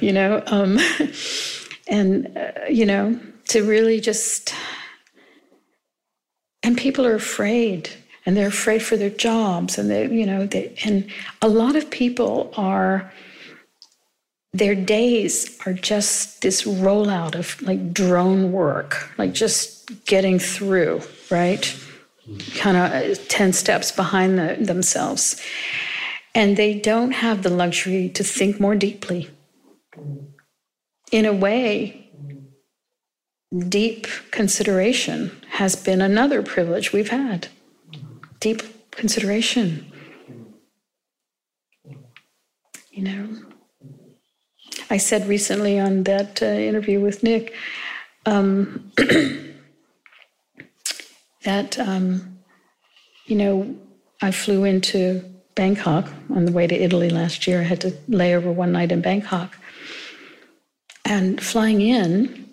you 0.00 0.12
know, 0.12 0.42
um, 0.46 0.78
and 1.88 2.36
uh, 2.36 2.52
you 2.68 2.86
know, 2.86 3.18
to 3.48 3.64
really 3.64 4.00
just 4.00 4.54
and 6.62 6.76
people 6.76 7.06
are 7.06 7.14
afraid 7.14 7.90
and 8.24 8.36
they're 8.36 8.48
afraid 8.48 8.82
for 8.82 8.96
their 8.96 9.10
jobs 9.10 9.78
and 9.78 9.90
they 9.90 10.08
you 10.08 10.26
know 10.26 10.46
they, 10.46 10.74
and 10.84 11.10
a 11.40 11.48
lot 11.48 11.76
of 11.76 11.90
people 11.90 12.52
are 12.56 13.12
their 14.54 14.74
days 14.74 15.58
are 15.64 15.72
just 15.72 16.42
this 16.42 16.62
rollout 16.64 17.34
of 17.34 17.60
like 17.62 17.92
drone 17.92 18.52
work 18.52 19.10
like 19.18 19.32
just 19.32 20.04
getting 20.04 20.38
through 20.38 21.00
right? 21.32 21.74
Kind 22.54 22.76
of 22.76 23.18
uh, 23.18 23.20
10 23.28 23.52
steps 23.52 23.90
behind 23.90 24.38
the, 24.38 24.56
themselves. 24.60 25.42
And 26.34 26.56
they 26.56 26.78
don't 26.78 27.12
have 27.12 27.42
the 27.42 27.50
luxury 27.50 28.08
to 28.10 28.22
think 28.22 28.60
more 28.60 28.76
deeply. 28.76 29.30
In 31.10 31.26
a 31.26 31.32
way 31.32 32.10
deep 33.68 34.06
consideration 34.30 35.30
has 35.50 35.74
been 35.76 36.00
another 36.00 36.42
privilege 36.42 36.92
we've 36.92 37.10
had. 37.10 37.48
Deep 38.42 38.90
consideration. 38.90 39.86
You 42.90 43.04
know, 43.04 43.28
I 44.90 44.96
said 44.96 45.28
recently 45.28 45.78
on 45.78 46.02
that 46.02 46.42
uh, 46.42 46.46
interview 46.46 47.00
with 47.00 47.22
Nick 47.22 47.54
um, 48.26 48.90
that, 51.44 51.78
um, 51.78 52.40
you 53.26 53.36
know, 53.36 53.76
I 54.20 54.32
flew 54.32 54.64
into 54.64 55.22
Bangkok 55.54 56.08
on 56.34 56.44
the 56.44 56.52
way 56.52 56.66
to 56.66 56.74
Italy 56.74 57.10
last 57.10 57.46
year. 57.46 57.60
I 57.60 57.64
had 57.64 57.80
to 57.82 57.96
lay 58.08 58.34
over 58.34 58.50
one 58.50 58.72
night 58.72 58.90
in 58.90 59.02
Bangkok. 59.02 59.56
And 61.04 61.40
flying 61.40 61.80
in, 61.80 62.48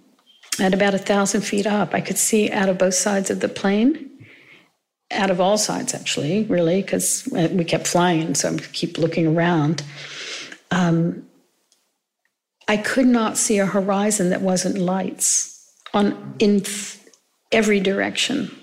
at 0.59 0.75
about 0.75 0.93
a 0.93 0.99
thousand 0.99 1.41
feet 1.41 1.65
up, 1.65 1.95
I 1.95 2.01
could 2.01 2.19
see 2.19 2.51
out 2.51 2.69
of 2.69 2.77
both 2.77 2.93
sides 2.93 3.31
of 3.31 3.39
the 3.39 3.49
plane, 3.49 4.09
out 5.12 5.32
of 5.32 5.41
all 5.41 5.57
sides 5.57 5.93
actually, 5.93 6.43
really, 6.43 6.82
because 6.82 7.28
we 7.32 7.64
kept 7.64 7.88
flying, 7.88 8.36
so 8.36 8.53
I 8.53 8.57
keep 8.57 8.97
looking 8.97 9.28
around. 9.28 9.84
Um, 10.72 11.26
I 12.68 12.78
could 12.78 13.07
not 13.07 13.38
see 13.38 13.57
a 13.57 13.66
horizon 13.66 14.30
that 14.30 14.41
wasn't 14.41 14.78
lights 14.78 15.74
on 15.93 16.36
in 16.38 16.64
every 17.51 17.80
direction. 17.80 18.55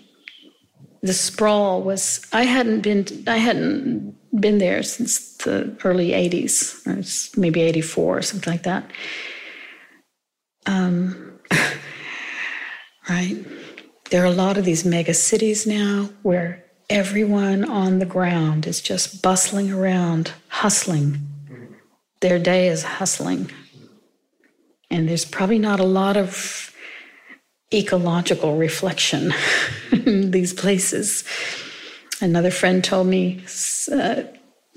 The 1.03 1.13
sprawl 1.13 1.83
was. 1.83 2.25
I 2.33 2.45
hadn't 2.45 2.83
been. 2.83 3.07
I 3.27 3.39
hadn't 3.39 4.17
been 4.41 4.59
there 4.59 4.83
since 4.85 5.37
the 5.39 5.77
early 5.85 6.11
'80s, 6.11 6.87
or 6.87 7.41
maybe 7.41 7.61
'84 7.63 8.19
or 8.19 8.23
something 8.23 8.53
like 8.53 8.63
that. 8.63 8.91
Um, 10.67 11.41
right? 13.09 13.45
There 14.11 14.23
are 14.23 14.27
a 14.27 14.31
lot 14.31 14.57
of 14.57 14.65
these 14.65 14.85
mega 14.85 15.15
cities 15.15 15.67
now 15.67 16.11
where 16.23 16.65
everyone 16.89 17.65
on 17.65 17.99
the 17.99 18.07
ground 18.07 18.67
is 18.67 18.81
just 18.81 19.21
bustling 19.21 19.73
around, 19.73 20.33
hustling. 20.49 21.27
Their 22.21 22.39
day 22.39 22.69
is 22.69 22.85
hustling. 22.85 23.51
And 24.91 25.09
there's 25.09 25.25
probably 25.25 25.59
not 25.59 25.81
a 25.81 25.85
lot 25.85 26.17
of 26.17 26.73
ecological 27.75 28.57
reflection 28.57 29.35
in 29.91 30.31
these 30.37 30.53
places. 30.53 31.25
Another 32.21 32.53
friend 32.53 32.85
told 32.85 33.09
me 33.09 33.43
uh, 33.93 34.23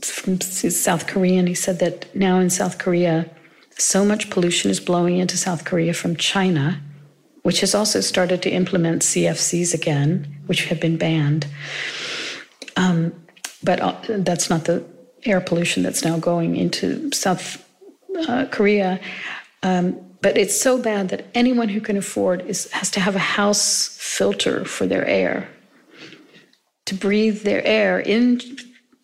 from 0.03 0.41
South 0.41 1.05
Korea, 1.05 1.37
and 1.39 1.47
he 1.47 1.53
said 1.53 1.77
that 1.79 2.13
now 2.15 2.39
in 2.39 2.49
South 2.49 2.79
Korea, 2.79 3.29
so 3.77 4.03
much 4.03 4.31
pollution 4.31 4.71
is 4.71 4.79
blowing 4.79 5.17
into 5.17 5.37
South 5.37 5.65
Korea 5.65 5.93
from 5.93 6.15
China 6.15 6.81
which 7.43 7.61
has 7.61 7.73
also 7.73 8.01
started 8.01 8.41
to 8.43 8.49
implement 8.49 9.01
CFCs 9.01 9.73
again, 9.73 10.41
which 10.47 10.65
have 10.65 10.79
been 10.79 10.97
banned. 10.97 11.47
Um, 12.75 13.13
but 13.63 13.79
uh, 13.79 13.95
that's 14.09 14.49
not 14.49 14.65
the 14.65 14.83
air 15.25 15.41
pollution 15.41 15.83
that's 15.83 16.03
now 16.03 16.17
going 16.17 16.55
into 16.55 17.11
South 17.11 17.65
uh, 18.27 18.45
Korea. 18.51 18.99
Um, 19.63 19.99
but 20.21 20.37
it's 20.37 20.59
so 20.59 20.81
bad 20.81 21.09
that 21.09 21.25
anyone 21.33 21.69
who 21.69 21.81
can 21.81 21.97
afford 21.97 22.41
is, 22.41 22.69
has 22.71 22.91
to 22.91 22.99
have 22.99 23.15
a 23.15 23.19
house 23.19 23.97
filter 23.97 24.65
for 24.65 24.85
their 24.85 25.05
air 25.05 25.49
to 26.85 26.95
breathe 26.95 27.43
their 27.43 27.63
air 27.65 27.99
in 27.99 28.41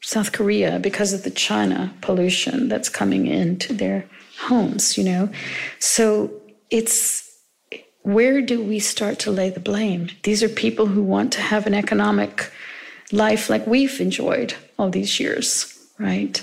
South 0.01 0.31
Korea 0.31 0.79
because 0.79 1.13
of 1.13 1.23
the 1.23 1.31
China 1.31 1.93
pollution 2.01 2.67
that's 2.67 2.89
coming 2.89 3.27
into 3.27 3.73
their 3.73 4.05
homes, 4.39 4.97
you 4.97 5.03
know. 5.03 5.29
So 5.79 6.31
it's 6.69 7.24
where 8.06 8.39
do 8.39 8.62
we 8.62 8.78
start 8.78 9.18
to 9.18 9.32
lay 9.32 9.49
the 9.49 9.60
blame? 9.60 10.10
These 10.22 10.43
are 10.43 10.49
people 10.49 10.86
who 10.86 11.01
want 11.01 11.34
to 11.34 11.41
have 11.41 11.66
an 11.66 11.74
economic 11.74 12.51
life 13.12 13.49
like 13.49 13.66
we've 13.66 13.99
enjoyed 13.99 14.53
all 14.78 14.91
these 14.91 15.20
years, 15.20 15.76
right? 15.97 16.39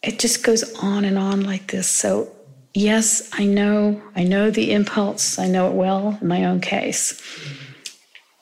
It 0.00 0.20
just 0.20 0.44
goes 0.44 0.72
on 0.74 1.04
and 1.04 1.18
on 1.18 1.40
like 1.40 1.72
this. 1.72 1.88
So, 1.88 2.30
yes, 2.72 3.28
I 3.32 3.46
know, 3.46 4.00
I 4.14 4.22
know 4.22 4.52
the 4.52 4.70
impulse, 4.70 5.40
I 5.40 5.48
know 5.48 5.66
it 5.66 5.74
well 5.74 6.18
in 6.20 6.28
my 6.28 6.44
own 6.44 6.60
case. 6.60 7.20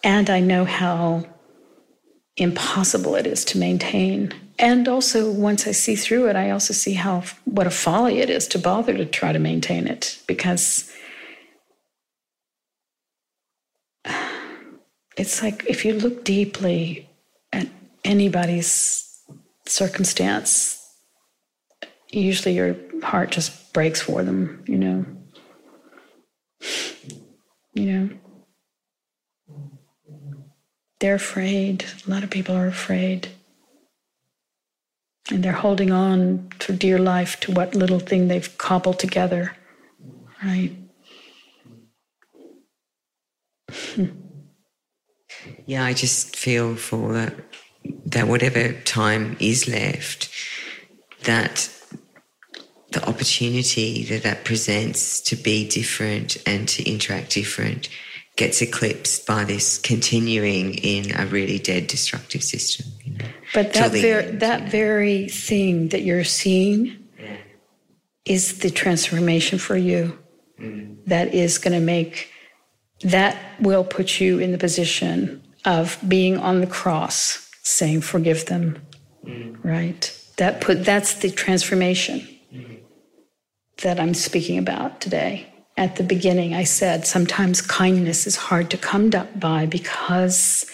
And 0.05 0.29
I 0.29 0.41
know 0.41 0.67
how 0.67 1.25
impossible 2.37 3.15
it 3.15 3.27
is 3.27 3.43
to 3.47 3.59
maintain. 3.59 4.35
And 4.59 4.87
also, 4.87 5.33
once 5.33 5.67
I 5.67 5.73
see 5.73 5.97
through 5.97 6.29
it, 6.29 6.37
I 6.37 6.51
also 6.51 6.75
see 6.75 6.93
how 6.93 7.23
what 7.47 7.67
a 7.67 7.71
folly 7.71 8.19
it 8.19 8.29
is 8.29 8.47
to 8.49 8.59
bother 8.59 8.95
to 8.99 9.07
try 9.07 9.33
to 9.33 9.39
maintain 9.39 9.87
it 9.87 10.23
because 10.27 10.93
it's 15.17 15.43
like 15.43 15.65
if 15.67 15.85
you 15.85 15.95
look 15.95 16.25
deeply 16.25 17.09
at 17.53 17.69
anybody's 18.05 19.21
circumstance, 19.67 20.79
usually 22.11 22.55
your 22.55 22.77
heart 23.03 23.31
just 23.31 23.73
breaks 23.73 24.01
for 24.01 24.23
them, 24.23 24.65
you 24.67 24.79
know. 24.79 25.05
You 27.75 27.87
know. 27.87 28.11
They're 31.01 31.15
afraid. 31.17 31.85
A 32.07 32.11
lot 32.11 32.23
of 32.23 32.31
people 32.31 32.55
are 32.55 32.69
afraid. 32.69 33.29
And 35.31 35.43
they're 35.43 35.53
holding 35.53 35.91
on 35.91 36.49
for 36.59 36.73
dear 36.73 36.99
life 36.99 37.41
to 37.41 37.53
what 37.53 37.75
little 37.75 37.99
thing 37.99 38.29
they've 38.29 38.59
cobbled 38.59 38.99
together, 38.99 39.57
right? 40.43 40.77
Yeah, 45.67 45.85
I 45.85 45.93
just 45.93 46.37
feel 46.37 46.77
for 46.77 47.13
that 47.13 47.35
that 48.07 48.29
whatever 48.29 48.73
time 48.83 49.37
is 49.41 49.69
left, 49.69 50.31
that 51.25 51.69
the 52.93 53.07
opportunity 53.09 54.05
that 54.05 54.23
that 54.23 54.45
presents 54.45 55.21
to 55.23 55.37
be 55.37 55.69
different 55.69 56.37
and 56.47 56.69
to 56.69 56.89
interact 56.89 57.31
different 57.31 57.89
gets 58.37 58.63
eclipsed 58.63 59.27
by 59.27 59.45
this 59.45 59.79
continuing 59.79 60.75
in 60.75 61.15
a 61.19 61.27
really 61.27 61.59
dead 61.59 61.87
destructive 61.87 62.43
system. 62.43 62.87
You 63.05 63.19
know, 63.19 63.25
but 63.55 63.73
that, 63.75 63.93
ver- 63.93 64.21
end, 64.21 64.41
that 64.41 64.61
you 64.61 64.65
know. 64.65 64.71
very 64.71 65.29
thing 65.29 65.89
that 65.89 66.03
you're 66.03 66.25
seeing 66.25 66.99
yeah. 67.19 67.37
is 68.25 68.61
the 68.61 68.71
transformation 68.71 69.59
for 69.59 69.77
you. 69.77 70.19
Mm. 70.61 71.05
That 71.07 71.35
is 71.35 71.59
going 71.59 71.79
to 71.79 71.85
make, 71.85 72.31
that 73.03 73.37
will 73.61 73.85
put 73.85 74.21
you 74.21 74.39
in 74.39 74.53
the 74.53 74.59
position 74.59 75.43
of 75.65 75.99
being 76.07 76.39
on 76.39 76.61
the 76.61 76.67
cross, 76.67 77.49
saying, 77.63 78.01
forgive 78.01 78.47
them, 78.47 78.81
mm. 79.25 79.57
right? 79.65 80.19
That 80.37 80.61
put, 80.61 80.85
that's 80.85 81.15
the 81.15 81.31
transformation 81.31 82.27
mm. 82.53 82.81
that 83.83 84.01
I'm 84.01 84.15
speaking 84.15 84.59
about 84.59 85.01
today 85.01 85.53
at 85.77 85.97
the 85.97 86.03
beginning, 86.03 86.55
I 86.55 86.65
said 86.65 87.07
sometimes 87.07 87.61
kindness 87.63 88.27
is 88.27 88.37
hard 88.37 88.71
to 88.71 88.77
come 88.77 89.11
by 89.11 89.67
because 89.67 90.71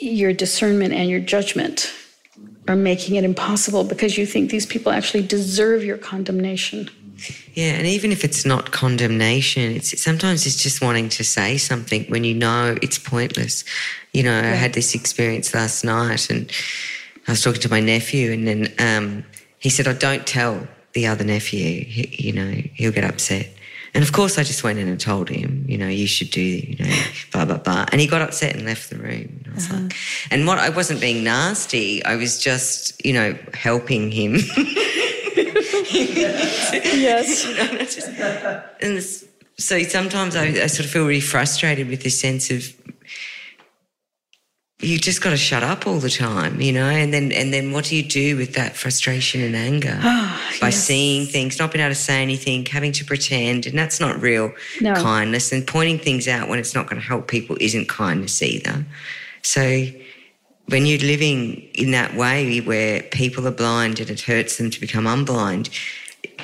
your 0.00 0.32
discernment 0.32 0.92
and 0.92 1.08
your 1.08 1.20
judgment 1.20 1.92
are 2.68 2.76
making 2.76 3.16
it 3.16 3.24
impossible 3.24 3.84
because 3.84 4.18
you 4.18 4.26
think 4.26 4.50
these 4.50 4.66
people 4.66 4.92
actually 4.92 5.26
deserve 5.26 5.84
your 5.84 5.96
condemnation. 5.96 6.90
Yeah, 7.54 7.72
and 7.72 7.86
even 7.86 8.12
if 8.12 8.24
it's 8.24 8.44
not 8.44 8.72
condemnation, 8.72 9.72
it's 9.72 10.00
sometimes 10.02 10.46
it's 10.46 10.62
just 10.62 10.82
wanting 10.82 11.08
to 11.10 11.24
say 11.24 11.56
something 11.56 12.04
when 12.04 12.24
you 12.24 12.34
know 12.34 12.76
it's 12.82 12.98
pointless. 12.98 13.64
You 14.12 14.22
know, 14.22 14.38
yeah. 14.38 14.52
I 14.52 14.54
had 14.54 14.74
this 14.74 14.94
experience 14.94 15.54
last 15.54 15.84
night, 15.84 16.30
and 16.30 16.50
I 17.26 17.32
was 17.32 17.42
talking 17.42 17.62
to 17.62 17.70
my 17.70 17.80
nephew, 17.80 18.32
and 18.32 18.46
then 18.46 18.74
um, 18.78 19.24
he 19.58 19.70
said, 19.70 19.88
"I 19.88 19.94
don't 19.94 20.26
tell 20.26 20.68
the 20.96 21.06
other 21.06 21.24
nephew, 21.24 21.84
he, 21.84 22.08
you 22.18 22.32
know, 22.32 22.50
he'll 22.74 22.90
get 22.90 23.04
upset. 23.04 23.50
And 23.94 24.02
of 24.02 24.12
course, 24.12 24.38
I 24.38 24.42
just 24.42 24.64
went 24.64 24.78
in 24.78 24.88
and 24.88 24.98
told 24.98 25.28
him, 25.28 25.64
you 25.68 25.78
know, 25.78 25.88
you 25.88 26.06
should 26.06 26.30
do, 26.30 26.40
you 26.40 26.76
know, 26.76 26.90
blah 27.32 27.44
blah 27.44 27.58
blah. 27.58 27.86
And 27.92 28.00
he 28.00 28.06
got 28.06 28.22
upset 28.22 28.56
and 28.56 28.64
left 28.64 28.90
the 28.90 28.96
room. 28.96 29.42
And 29.44 29.48
I 29.50 29.54
was 29.54 29.70
uh-huh. 29.70 29.82
like, 29.82 29.96
and 30.30 30.46
what 30.46 30.58
I 30.58 30.70
wasn't 30.70 31.00
being 31.00 31.22
nasty, 31.22 32.04
I 32.04 32.16
was 32.16 32.38
just, 32.42 33.04
you 33.04 33.12
know, 33.12 33.38
helping 33.54 34.10
him. 34.10 34.38
yes. 35.90 37.44
and, 37.44 37.78
just, 37.80 38.08
and 38.08 38.96
this, 38.96 39.28
so 39.58 39.82
sometimes 39.82 40.36
I, 40.36 40.44
I 40.46 40.66
sort 40.66 40.86
of 40.86 40.90
feel 40.90 41.06
really 41.06 41.20
frustrated 41.20 41.88
with 41.88 42.02
this 42.02 42.20
sense 42.20 42.50
of 42.50 42.64
you 44.80 44.98
just 44.98 45.22
got 45.22 45.30
to 45.30 45.38
shut 45.38 45.62
up 45.62 45.86
all 45.86 45.98
the 45.98 46.10
time, 46.10 46.60
you 46.60 46.70
know, 46.70 46.88
and 46.88 47.12
then 47.12 47.32
and 47.32 47.52
then 47.52 47.72
what 47.72 47.86
do 47.86 47.96
you 47.96 48.02
do 48.02 48.36
with 48.36 48.54
that 48.54 48.76
frustration 48.76 49.40
and 49.40 49.56
anger 49.56 49.98
oh, 50.02 50.50
by 50.60 50.68
yes. 50.68 50.76
seeing 50.76 51.26
things, 51.26 51.58
not 51.58 51.72
being 51.72 51.82
able 51.82 51.94
to 51.94 52.00
say 52.00 52.22
anything, 52.22 52.66
having 52.66 52.92
to 52.92 53.04
pretend, 53.04 53.66
and 53.66 53.78
that's 53.78 54.00
not 54.00 54.20
real 54.20 54.52
no. 54.82 54.94
kindness. 54.94 55.50
And 55.50 55.66
pointing 55.66 55.98
things 55.98 56.28
out 56.28 56.48
when 56.48 56.58
it's 56.58 56.74
not 56.74 56.88
going 56.88 57.00
to 57.00 57.06
help 57.06 57.26
people 57.26 57.56
isn't 57.58 57.88
kindness 57.88 58.42
either. 58.42 58.84
So 59.42 59.86
when 60.68 60.86
you're 60.86 60.98
living 60.98 61.62
in 61.74 61.92
that 61.92 62.14
way 62.14 62.60
where 62.60 63.02
people 63.02 63.46
are 63.46 63.52
blind 63.52 64.00
and 64.00 64.10
it 64.10 64.20
hurts 64.20 64.58
them 64.58 64.70
to 64.70 64.80
become 64.80 65.04
unblind, 65.04 65.70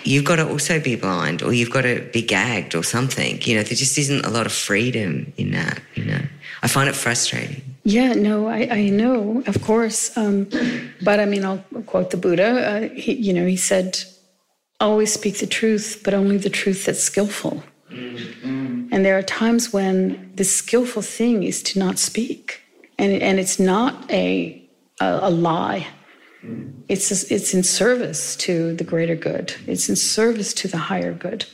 you've 0.04 0.24
got 0.24 0.36
to 0.36 0.48
also 0.48 0.80
be 0.80 0.96
blind 0.96 1.42
or 1.42 1.52
you've 1.52 1.70
got 1.70 1.82
to 1.82 2.08
be 2.12 2.22
gagged 2.22 2.74
or 2.74 2.84
something. 2.84 3.40
You 3.42 3.56
know, 3.56 3.62
there 3.62 3.76
just 3.76 3.98
isn't 3.98 4.24
a 4.24 4.30
lot 4.30 4.46
of 4.46 4.52
freedom 4.52 5.32
in 5.36 5.50
that. 5.52 5.80
You 5.94 6.04
know, 6.04 6.20
I 6.62 6.68
find 6.68 6.88
it 6.88 6.94
frustrating. 6.94 7.62
Yeah, 7.84 8.12
no, 8.12 8.46
I, 8.46 8.68
I 8.70 8.88
know, 8.90 9.42
of 9.46 9.60
course. 9.62 10.16
Um, 10.16 10.48
but 11.02 11.18
I 11.18 11.24
mean, 11.24 11.44
I'll 11.44 11.64
quote 11.86 12.10
the 12.10 12.16
Buddha. 12.16 12.44
Uh, 12.44 12.88
he, 12.94 13.14
you 13.14 13.32
know, 13.32 13.46
he 13.46 13.56
said, 13.56 13.98
always 14.80 15.12
speak 15.12 15.38
the 15.38 15.46
truth, 15.46 16.02
but 16.04 16.14
only 16.14 16.36
the 16.36 16.50
truth 16.50 16.84
that's 16.84 17.02
skillful. 17.02 17.62
Mm-hmm. 17.90 18.88
And 18.92 19.04
there 19.04 19.18
are 19.18 19.22
times 19.22 19.72
when 19.72 20.32
the 20.36 20.44
skillful 20.44 21.02
thing 21.02 21.42
is 21.42 21.62
to 21.64 21.78
not 21.78 21.98
speak. 21.98 22.61
And, 23.02 23.20
and 23.20 23.40
it's 23.40 23.58
not 23.58 24.08
a, 24.12 24.62
a, 25.00 25.18
a 25.22 25.30
lie. 25.30 25.88
It's, 26.88 27.10
it's 27.32 27.52
in 27.52 27.64
service 27.64 28.36
to 28.36 28.74
the 28.76 28.84
greater 28.84 29.16
good. 29.16 29.52
It's 29.66 29.88
in 29.88 29.96
service 29.96 30.54
to 30.54 30.68
the 30.68 30.78
higher 30.78 31.12
good. 31.12 31.44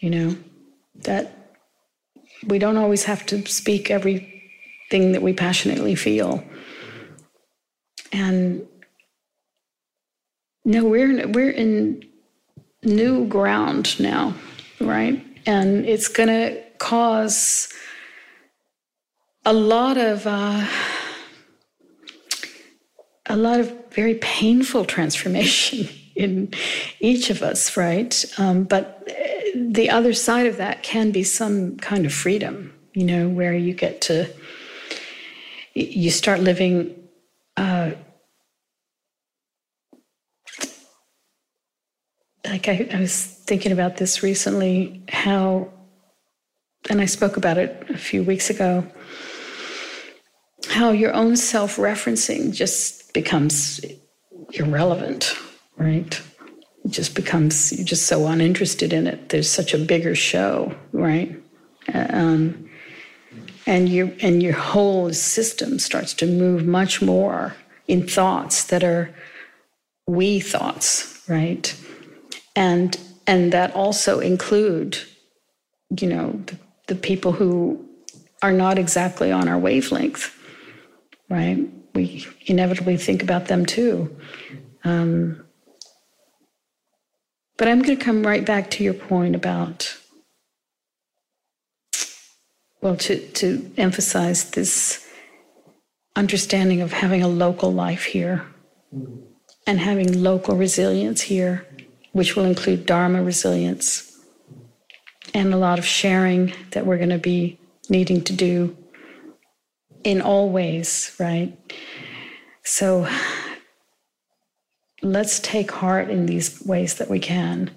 You 0.00 0.10
know, 0.10 0.36
that 0.96 1.56
we 2.46 2.58
don't 2.58 2.76
always 2.76 3.04
have 3.04 3.24
to 3.26 3.46
speak 3.46 3.90
every 3.90 4.50
thing 4.90 5.12
that 5.12 5.22
we 5.22 5.32
passionately 5.32 5.94
feel. 5.94 6.44
And 8.12 8.66
no, 10.66 10.84
we're 10.84 11.20
in, 11.20 11.32
we're 11.32 11.52
in 11.52 12.04
new 12.82 13.26
ground 13.28 13.98
now, 13.98 14.34
right? 14.78 15.24
And 15.46 15.86
it's 15.86 16.08
going 16.08 16.28
to 16.28 16.62
cause 16.76 17.72
a 19.44 19.52
lot 19.52 19.96
of 19.96 20.26
uh, 20.26 20.66
a 23.26 23.36
lot 23.36 23.60
of 23.60 23.72
very 23.90 24.14
painful 24.14 24.84
transformation 24.84 25.88
in 26.16 26.52
each 26.98 27.30
of 27.30 27.42
us, 27.42 27.76
right? 27.76 28.24
Um, 28.38 28.64
but 28.64 29.08
the 29.54 29.90
other 29.90 30.12
side 30.12 30.46
of 30.46 30.56
that 30.58 30.82
can 30.82 31.10
be 31.10 31.24
some 31.24 31.76
kind 31.78 32.04
of 32.06 32.12
freedom, 32.12 32.74
you 32.92 33.04
know, 33.04 33.28
where 33.28 33.54
you 33.54 33.72
get 33.72 34.00
to 34.02 34.28
you 35.74 36.10
start 36.10 36.40
living 36.40 36.94
uh, 37.56 37.92
like 42.44 42.68
I, 42.68 42.88
I, 42.92 43.00
was 43.00 43.24
thinking 43.24 43.72
about 43.72 43.96
this 43.96 44.22
recently 44.22 45.02
how 45.08 45.68
and 46.88 47.00
i 47.00 47.06
spoke 47.06 47.36
about 47.36 47.58
it 47.58 47.84
a 47.90 47.98
few 47.98 48.22
weeks 48.22 48.50
ago 48.50 48.84
how 50.70 50.92
your 50.92 51.12
own 51.12 51.36
self-referencing 51.36 52.54
just 52.54 53.12
becomes 53.12 53.80
irrelevant 54.52 55.36
right? 55.76 56.20
It 56.84 56.90
just 56.90 57.14
becomes 57.14 57.72
you're 57.72 57.86
just 57.86 58.06
so 58.06 58.26
uninterested 58.26 58.92
in 58.92 59.06
it 59.06 59.30
there's 59.30 59.50
such 59.50 59.74
a 59.74 59.78
bigger 59.78 60.14
show 60.14 60.74
right? 60.92 61.34
Um, 61.92 62.70
and 63.66 63.88
you 63.88 64.16
and 64.20 64.42
your 64.42 64.54
whole 64.54 65.12
system 65.12 65.78
starts 65.78 66.14
to 66.14 66.26
move 66.26 66.66
much 66.66 67.02
more 67.02 67.54
in 67.88 68.06
thoughts 68.06 68.64
that 68.64 68.84
are 68.84 69.12
we 70.06 70.38
thoughts 70.40 71.22
right? 71.28 71.74
And 72.54 72.98
and 73.26 73.52
that 73.52 73.74
also 73.74 74.20
include 74.20 74.98
you 75.98 76.08
know 76.08 76.40
the, 76.46 76.56
the 76.86 76.94
people 76.94 77.32
who 77.32 77.84
are 78.42 78.52
not 78.52 78.78
exactly 78.78 79.32
on 79.32 79.48
our 79.48 79.58
wavelength 79.58 80.36
right? 81.30 81.66
We 81.94 82.26
inevitably 82.46 82.98
think 82.98 83.22
about 83.22 83.46
them 83.46 83.64
too. 83.64 84.14
Um, 84.84 85.42
but 87.56 87.68
i'm 87.68 87.82
going 87.82 87.98
to 87.98 88.02
come 88.02 88.26
right 88.26 88.46
back 88.46 88.70
to 88.70 88.82
your 88.82 88.94
point 88.94 89.36
about 89.36 89.94
well, 92.80 92.96
to, 92.96 93.18
to 93.32 93.70
emphasize 93.76 94.50
this 94.50 95.06
understanding 96.16 96.80
of 96.80 96.92
having 96.92 97.22
a 97.22 97.28
local 97.28 97.72
life 97.72 98.04
here 98.04 98.46
and 99.66 99.78
having 99.78 100.22
local 100.22 100.56
resilience 100.56 101.20
here, 101.20 101.66
which 102.12 102.36
will 102.36 102.44
include 102.44 102.86
Dharma 102.86 103.22
resilience 103.22 104.18
and 105.34 105.52
a 105.52 105.58
lot 105.58 105.78
of 105.78 105.84
sharing 105.84 106.52
that 106.70 106.86
we're 106.86 106.96
going 106.96 107.10
to 107.10 107.18
be 107.18 107.58
needing 107.88 108.22
to 108.24 108.32
do 108.32 108.76
in 110.04 110.20
all 110.20 110.50
ways, 110.50 111.14
right? 111.18 111.56
So 112.62 113.08
let's 115.02 115.40
take 115.40 115.70
heart 115.70 116.10
in 116.10 116.26
these 116.26 116.62
ways 116.64 116.94
that 116.94 117.10
we 117.10 117.18
can 117.18 117.70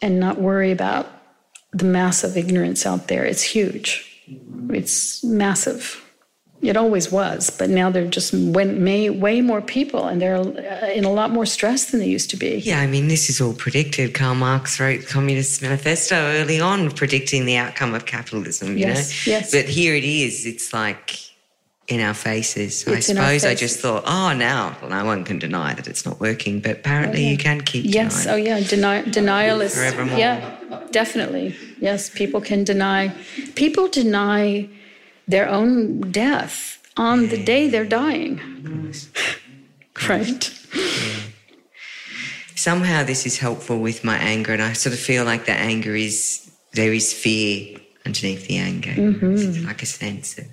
and 0.00 0.18
not 0.18 0.40
worry 0.40 0.70
about 0.70 1.10
the 1.72 1.84
massive 1.84 2.36
ignorance 2.36 2.84
out 2.86 3.08
there. 3.08 3.24
It's 3.24 3.42
huge. 3.42 4.22
It's 4.70 5.22
massive. 5.24 6.04
It 6.62 6.76
always 6.76 7.10
was, 7.10 7.50
but 7.50 7.70
now 7.70 7.90
there 7.90 8.06
just 8.06 8.32
way, 8.32 9.10
way 9.10 9.40
more 9.40 9.60
people, 9.60 10.06
and 10.06 10.22
they're 10.22 10.36
uh, 10.36 10.92
in 10.94 11.04
a 11.04 11.10
lot 11.10 11.32
more 11.32 11.44
stress 11.44 11.90
than 11.90 11.98
they 11.98 12.06
used 12.06 12.30
to 12.30 12.36
be. 12.36 12.58
Yeah, 12.58 12.78
I 12.78 12.86
mean, 12.86 13.08
this 13.08 13.28
is 13.28 13.40
all 13.40 13.52
predicted. 13.52 14.14
Karl 14.14 14.36
Marx 14.36 14.78
wrote 14.78 15.00
the 15.00 15.06
Communist 15.06 15.60
Manifesto 15.60 16.14
early 16.14 16.60
on, 16.60 16.92
predicting 16.92 17.46
the 17.46 17.56
outcome 17.56 17.94
of 17.94 18.06
capitalism. 18.06 18.78
You 18.78 18.86
yes, 18.86 19.26
know? 19.26 19.32
yes. 19.32 19.50
But 19.50 19.64
here 19.64 19.96
it 19.96 20.04
is. 20.04 20.46
It's 20.46 20.72
like 20.72 21.18
in 21.88 22.00
our 22.00 22.14
faces. 22.14 22.86
It's 22.86 22.88
I 22.88 23.00
suppose 23.00 23.44
I 23.44 23.56
just 23.56 23.80
thought, 23.80 24.04
oh, 24.06 24.32
now 24.32 24.76
well, 24.80 24.90
no 24.90 25.04
one 25.04 25.24
can 25.24 25.40
deny 25.40 25.74
that 25.74 25.88
it's 25.88 26.06
not 26.06 26.20
working, 26.20 26.60
but 26.60 26.78
apparently 26.78 27.22
oh, 27.22 27.24
yeah. 27.24 27.30
you 27.32 27.38
can 27.38 27.60
keep 27.60 27.84
yes. 27.86 28.22
Denying. 28.22 28.40
Oh, 28.40 28.44
yeah. 28.44 28.60
Deni- 28.60 29.12
denial 29.12 29.60
is 29.60 29.74
forevermore. 29.74 30.16
Yeah, 30.16 30.58
definitely. 30.92 31.56
Yes, 31.80 32.08
people 32.08 32.40
can 32.40 32.62
deny. 32.62 33.12
People 33.56 33.88
deny 33.88 34.68
their 35.26 35.48
own 35.48 36.10
death 36.10 36.78
on 36.96 37.28
the 37.28 37.42
day 37.42 37.68
they're 37.68 37.84
dying. 37.84 38.40
right? 40.08 40.58
Somehow 42.54 43.02
this 43.02 43.26
is 43.26 43.38
helpful 43.38 43.78
with 43.80 44.04
my 44.04 44.16
anger, 44.18 44.52
and 44.52 44.62
I 44.62 44.72
sort 44.72 44.92
of 44.92 45.00
feel 45.00 45.24
like 45.24 45.46
the 45.46 45.52
anger 45.52 45.96
is 45.96 46.50
there 46.72 46.92
is 46.92 47.12
fear 47.12 47.78
underneath 48.06 48.46
the 48.46 48.58
anger. 48.58 48.90
Mm-hmm. 48.90 49.34
It's 49.34 49.64
like 49.64 49.82
a 49.82 49.86
sense 49.86 50.38
of 50.38 50.46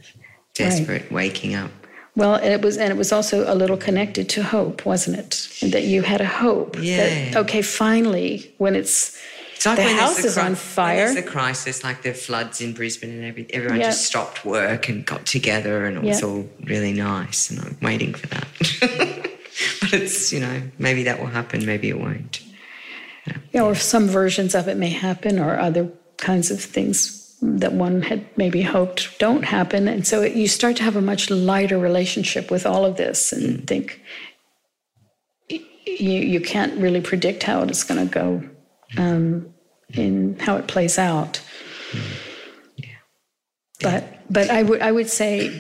desperate 0.53 1.11
waking 1.11 1.55
up. 1.55 1.71
Well, 2.15 2.35
and 2.35 2.51
it 2.51 2.61
was, 2.61 2.77
and 2.77 2.91
it 2.91 2.97
was 2.97 3.11
also 3.11 3.51
a 3.51 3.55
little 3.55 3.77
connected 3.77 4.27
to 4.29 4.43
hope, 4.43 4.85
wasn't 4.85 5.19
it? 5.19 5.71
That 5.71 5.83
you 5.83 6.01
had 6.01 6.19
a 6.19 6.25
hope. 6.25 6.75
That, 7.31 7.35
okay, 7.37 7.61
finally, 7.61 8.53
when 8.57 8.75
it's 8.75 9.17
It's 9.59 9.65
like 9.65 9.75
the 9.75 9.83
when 9.83 9.97
there's 9.97 10.09
house 10.09 10.23
is 10.23 10.33
cri- 10.35 10.43
on 10.43 10.55
fire. 10.55 10.95
There's 10.95 11.15
the 11.15 11.21
crisis, 11.21 11.83
like 11.83 12.01
the 12.01 12.13
floods 12.13 12.61
in 12.61 12.71
Brisbane, 12.71 13.09
and 13.09 13.25
every, 13.25 13.45
everyone 13.53 13.81
Yeah. 13.81 13.87
just 13.87 14.05
stopped 14.05 14.45
work 14.45 14.87
and 14.87 15.05
got 15.05 15.25
together, 15.25 15.85
and 15.85 15.97
it 15.97 16.03
was 16.03 16.21
Yeah. 16.21 16.27
all 16.27 16.49
really 16.63 16.93
nice. 16.93 17.49
And 17.49 17.59
I'm 17.59 17.77
waiting 17.81 18.13
for 18.13 18.27
that. 18.27 18.47
but 19.81 19.93
it's 19.93 20.31
you 20.31 20.39
know 20.39 20.61
maybe 20.77 21.03
that 21.03 21.19
will 21.19 21.27
happen, 21.27 21.65
maybe 21.65 21.89
it 21.89 21.99
won't. 21.99 22.39
Yeah, 23.51 23.63
or 23.63 23.75
some 23.75 24.07
versions 24.07 24.55
of 24.55 24.69
it 24.69 24.77
may 24.77 24.91
happen, 24.91 25.37
or 25.37 25.59
other 25.59 25.91
kinds 26.15 26.51
of 26.51 26.61
things 26.61 27.35
that 27.41 27.73
one 27.73 28.03
had 28.03 28.25
maybe 28.37 28.61
hoped 28.61 29.19
don't 29.19 29.43
happen. 29.43 29.89
And 29.89 30.07
so 30.07 30.21
it, 30.21 30.37
you 30.37 30.47
start 30.47 30.77
to 30.77 30.83
have 30.83 30.95
a 30.95 31.01
much 31.01 31.29
lighter 31.29 31.77
relationship 31.77 32.49
with 32.49 32.65
all 32.65 32.85
of 32.85 32.95
this 32.95 33.33
and 33.33 33.59
mm. 33.59 33.67
think 33.67 34.01
you, 35.49 36.11
you 36.11 36.39
can't 36.39 36.79
really 36.79 37.01
predict 37.01 37.43
how 37.43 37.61
it's 37.63 37.83
going 37.83 38.07
to 38.07 38.13
go 38.13 38.49
um, 38.97 39.53
in 39.93 40.37
how 40.39 40.57
it 40.57 40.67
plays 40.67 40.97
out. 40.97 41.41
But 43.81 44.21
but 44.29 44.49
I 44.49 44.63
would 44.63 44.81
I 44.81 44.91
would 44.91 45.09
say 45.09 45.51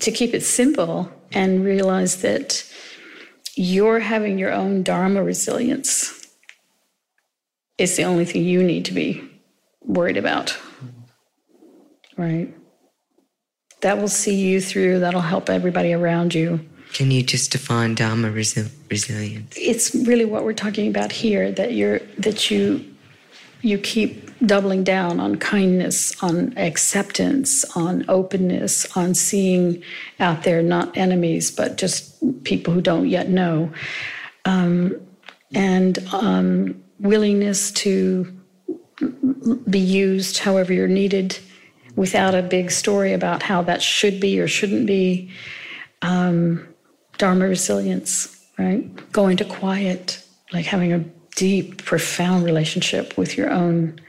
to 0.00 0.10
keep 0.10 0.34
it 0.34 0.42
simple 0.42 1.12
and 1.32 1.64
realize 1.64 2.22
that 2.22 2.64
you're 3.54 4.00
having 4.00 4.38
your 4.38 4.52
own 4.52 4.82
dharma 4.82 5.22
resilience 5.22 6.26
is 7.78 7.96
the 7.96 8.04
only 8.04 8.24
thing 8.24 8.44
you 8.44 8.62
need 8.62 8.84
to 8.86 8.92
be 8.92 9.22
worried 9.82 10.16
about. 10.16 10.56
Right? 12.16 12.54
That 13.80 13.98
will 13.98 14.08
see 14.08 14.34
you 14.34 14.60
through, 14.60 15.00
that'll 15.00 15.20
help 15.20 15.48
everybody 15.48 15.92
around 15.92 16.34
you. 16.34 16.68
Can 16.92 17.10
you 17.10 17.22
just 17.22 17.52
define 17.52 17.94
dharma 17.94 18.30
resi- 18.30 18.70
resilience? 18.90 19.54
It's 19.56 19.94
really 19.94 20.24
what 20.24 20.44
we're 20.44 20.52
talking 20.52 20.88
about 20.88 21.12
here 21.12 21.52
that 21.52 21.72
you're 21.74 22.00
that 22.18 22.50
you 22.50 22.84
you 23.62 23.78
keep 23.78 24.30
doubling 24.46 24.82
down 24.82 25.20
on 25.20 25.36
kindness, 25.36 26.20
on 26.22 26.56
acceptance, 26.56 27.64
on 27.76 28.04
openness, 28.08 28.96
on 28.96 29.14
seeing 29.14 29.82
out 30.18 30.44
there 30.44 30.62
not 30.62 30.96
enemies, 30.96 31.50
but 31.50 31.76
just 31.76 32.16
people 32.44 32.72
who 32.72 32.80
don't 32.80 33.08
yet 33.08 33.28
know, 33.28 33.70
um, 34.46 34.94
and 35.54 35.98
um, 36.12 36.82
willingness 36.98 37.70
to 37.72 38.34
be 39.68 39.78
used 39.78 40.38
however 40.38 40.72
you're 40.72 40.88
needed 40.88 41.38
without 41.96 42.34
a 42.34 42.42
big 42.42 42.70
story 42.70 43.12
about 43.12 43.42
how 43.42 43.62
that 43.62 43.82
should 43.82 44.20
be 44.20 44.40
or 44.40 44.48
shouldn't 44.48 44.86
be. 44.86 45.30
Um, 46.02 46.66
Dharma 47.20 47.46
resilience, 47.46 48.42
right? 48.58 49.12
Going 49.12 49.36
to 49.36 49.44
quiet, 49.44 50.24
like 50.54 50.64
having 50.64 50.94
a 50.94 51.04
deep, 51.36 51.84
profound 51.84 52.46
relationship 52.46 53.18
with 53.18 53.36
your 53.36 53.50
own 53.50 54.00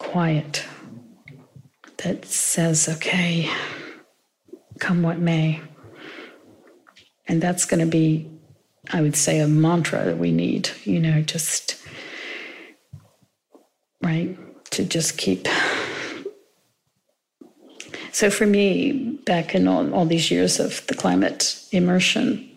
quiet 0.00 0.66
that 1.98 2.24
says, 2.24 2.88
okay, 2.88 3.48
come 4.80 5.04
what 5.04 5.20
may. 5.20 5.60
And 7.28 7.40
that's 7.40 7.64
going 7.64 7.78
to 7.78 7.86
be, 7.86 8.28
I 8.92 9.02
would 9.02 9.14
say, 9.14 9.38
a 9.38 9.46
mantra 9.46 10.04
that 10.04 10.18
we 10.18 10.32
need, 10.32 10.68
you 10.82 10.98
know, 10.98 11.22
just, 11.22 11.80
right? 14.02 14.36
To 14.72 14.84
just 14.84 15.16
keep. 15.16 15.46
So 18.12 18.30
for 18.30 18.46
me, 18.46 19.18
back 19.24 19.54
in 19.54 19.68
all, 19.68 19.92
all 19.94 20.06
these 20.06 20.30
years 20.30 20.58
of 20.58 20.86
the 20.86 20.94
climate 20.94 21.64
immersion, 21.72 22.48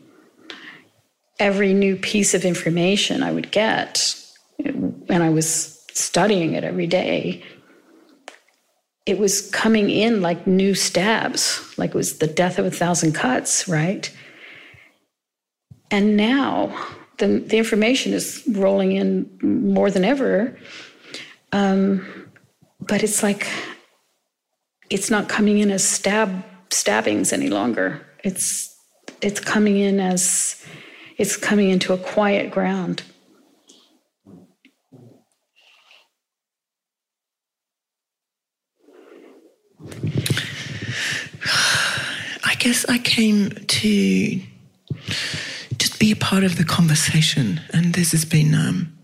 every 1.40 1.74
new 1.74 1.96
piece 1.96 2.34
of 2.34 2.46
information 2.46 3.24
I 3.24 3.32
would 3.32 3.52
get, 3.52 4.16
and 4.60 5.24
I 5.24 5.30
was 5.30 5.84
studying 5.94 6.54
it 6.54 6.64
every 6.64 6.88
day, 6.88 7.44
it 9.06 9.20
was 9.20 9.50
coming 9.52 9.90
in 9.90 10.22
like 10.22 10.48
new 10.48 10.74
stabs, 10.74 11.78
like 11.78 11.92
it 11.92 11.96
was 11.96 12.20
the 12.20 12.28
death 12.28 12.58
of 12.58 12.66
a 12.66 12.72
thousand 12.72 13.14
cuts, 13.14 13.68
right? 13.68 14.12
And 15.92 16.16
now 16.16 16.76
the, 17.18 17.40
the 17.40 17.58
information 17.58 18.14
is 18.14 18.42
rolling 18.50 18.94
in 18.94 19.30
more 19.42 19.92
than 19.92 20.06
ever. 20.06 20.58
Um, 21.52 22.30
but 22.80 23.04
it's 23.04 23.22
like, 23.22 23.48
it's 24.94 25.10
not 25.10 25.28
coming 25.28 25.58
in 25.58 25.72
as 25.72 25.84
stab 25.84 26.44
stabbings 26.70 27.34
any 27.34 27.50
longer. 27.50 28.06
It's 28.24 28.78
it's 29.22 29.40
coming 29.40 29.78
in 29.78 30.00
as 30.00 30.64
it's 31.18 31.36
coming 31.36 31.72
into 31.72 31.94
a 31.94 31.98
quiet 31.98 32.52
ground. 32.52 33.02
I 42.46 42.56
guess 42.60 42.86
I 42.88 43.00
came 43.00 43.50
to 43.50 44.40
just 45.80 46.00
be 46.00 46.12
a 46.12 46.16
part 46.16 46.44
of 46.44 46.58
the 46.58 46.64
conversation, 46.64 47.62
and 47.74 47.96
this 47.96 48.12
has 48.12 48.26
been 48.26 48.54
um, 48.54 48.96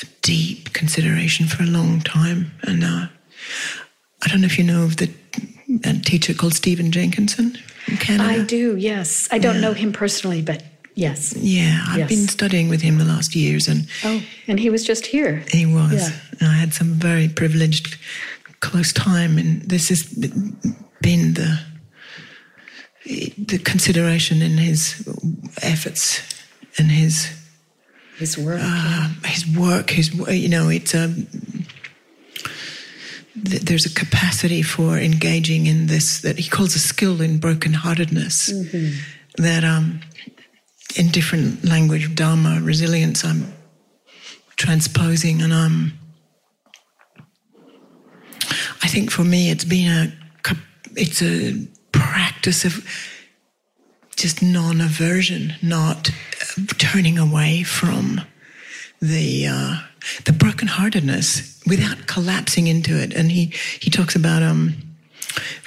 a 0.00 0.06
deep 0.22 0.72
consideration 0.72 1.46
for 1.46 1.64
a 1.64 1.66
long 1.66 2.00
time. 2.00 2.52
And 2.62 2.84
uh, 2.84 3.08
I 4.24 4.28
don't 4.28 4.40
know 4.40 4.46
if 4.46 4.58
you 4.58 4.64
know 4.64 4.84
of 4.84 4.96
the 4.96 5.10
a 5.84 5.92
teacher 6.00 6.32
called 6.34 6.54
Stephen 6.54 6.90
Jenkinson 6.92 7.58
in 7.88 7.96
Canada. 7.98 8.28
I 8.30 8.44
do, 8.44 8.76
yes. 8.76 9.28
I 9.30 9.38
don't 9.38 9.60
know 9.60 9.72
him 9.72 9.92
personally, 9.92 10.40
but 10.42 10.62
yes. 10.94 11.34
yeah, 11.36 11.82
I've 11.88 11.98
Yes. 11.98 12.08
been 12.08 12.28
studying 12.28 12.68
with 12.68 12.80
him 12.82 12.98
the 12.98 13.04
last 13.04 13.34
years, 13.36 13.68
and 13.68 13.86
Oh, 14.04 14.22
and 14.48 14.58
he 14.60 14.70
was 14.70 14.84
just 14.84 15.06
here. 15.06 15.44
He 15.52 15.66
was. 15.66 15.92
Yeah. 15.92 16.48
I 16.48 16.54
had 16.54 16.72
some 16.72 16.94
very 16.94 17.28
privileged, 17.28 17.96
close 18.60 18.92
time, 18.92 19.38
and 19.38 19.62
this 19.62 19.88
has 19.88 20.02
been 21.02 21.34
the 21.34 21.58
the 23.38 23.58
consideration 23.58 24.42
in 24.42 24.58
his 24.58 25.06
efforts 25.62 26.20
and 26.78 26.90
his 26.90 27.28
His 28.18 28.36
work. 28.38 28.60
uh, 28.62 29.08
his 29.24 29.46
work. 29.46 29.90
His 29.90 30.12
you 30.30 30.48
know, 30.48 30.68
it's 30.68 30.94
a 30.94 31.14
th- 33.44 33.62
there's 33.62 33.86
a 33.86 33.94
capacity 33.94 34.62
for 34.62 34.98
engaging 34.98 35.66
in 35.66 35.86
this 35.86 36.20
that 36.20 36.38
he 36.38 36.48
calls 36.48 36.74
a 36.74 36.78
skill 36.78 37.20
in 37.20 37.38
brokenheartedness. 37.38 38.50
That 39.36 39.64
um, 39.64 40.00
in 40.96 41.08
different 41.10 41.64
language, 41.64 42.14
Dharma 42.14 42.60
resilience. 42.62 43.24
I'm 43.24 43.52
transposing, 44.56 45.42
and 45.42 45.52
I'm. 45.52 45.98
I 48.82 48.88
think 48.88 49.10
for 49.10 49.24
me, 49.24 49.50
it's 49.50 49.64
been 49.64 49.90
a 49.90 50.12
it's 50.96 51.22
a 51.22 51.66
practice 51.92 52.64
of 52.64 52.84
just 54.16 54.42
non-aversion, 54.42 55.54
not 55.62 56.10
uh, 56.10 56.62
turning 56.78 57.18
away 57.18 57.62
from 57.62 58.22
the 59.00 59.46
uh, 59.46 59.76
the 60.24 60.32
brokenheartedness 60.32 61.55
without 61.66 62.06
collapsing 62.06 62.66
into 62.66 62.92
it. 63.00 63.12
And 63.14 63.30
he 63.32 63.52
he 63.80 63.90
talks 63.90 64.14
about 64.16 64.42
um 64.42 64.74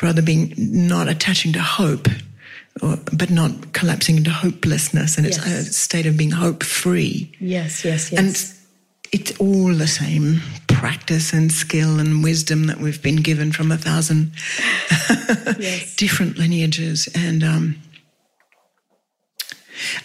rather 0.01 0.21
being 0.21 0.53
not 0.57 1.07
attaching 1.07 1.53
to 1.53 1.59
hope. 1.61 2.07
Or, 2.81 2.97
but 3.11 3.29
not 3.29 3.73
collapsing 3.73 4.15
into 4.17 4.29
hopelessness, 4.29 5.17
and 5.17 5.27
it's 5.27 5.37
Yes. 5.37 5.67
a 5.67 5.73
state 5.73 6.05
of 6.05 6.15
being 6.15 6.31
hope 6.31 6.63
free. 6.63 7.29
yes, 7.41 7.83
yes, 7.83 8.09
yes. 8.11 8.13
And 8.13 8.29
it's 9.11 9.37
all 9.39 9.73
the 9.73 9.87
same 9.87 10.39
practice 10.67 11.33
and 11.33 11.51
skill 11.51 11.99
and 11.99 12.23
wisdom 12.23 12.67
that 12.67 12.79
we've 12.79 13.01
been 13.01 13.17
given 13.17 13.51
from 13.51 13.71
a 13.71 13.77
thousand 13.77 14.31
Yes. 15.59 15.95
different 15.97 16.37
lineages. 16.37 17.09
And 17.15 17.43
um, 17.43 17.75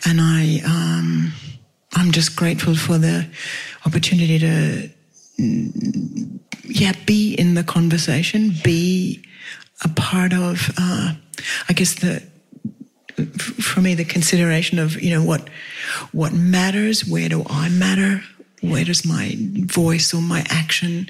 and 0.05 0.21
I 0.21 0.61
um, 0.67 1.33
I'm 1.93 2.11
just 2.13 2.35
grateful 2.35 2.75
for 2.75 2.99
the 2.99 3.27
opportunity 3.87 4.39
to 4.41 4.91
yeah 5.39 6.93
be 7.07 7.35
in 7.35 7.55
the 7.55 7.65
conversation, 7.65 8.53
be 8.63 9.23
a 9.85 9.89
part 9.89 10.33
of 10.33 10.71
uh, 10.79 11.13
I 11.69 11.73
guess 11.73 11.95
the 11.95 12.23
for 13.63 13.81
me 13.81 13.95
the 13.95 14.05
consideration 14.05 14.79
of 14.79 15.01
you 15.01 15.11
know 15.11 15.23
what 15.23 15.49
what 16.13 16.33
matters 16.33 17.07
where 17.07 17.29
do 17.29 17.45
i 17.49 17.69
matter 17.69 18.21
where 18.61 18.85
does 18.85 19.05
my 19.07 19.37
voice 19.39 20.13
or 20.13 20.21
my 20.21 20.45
action 20.49 21.09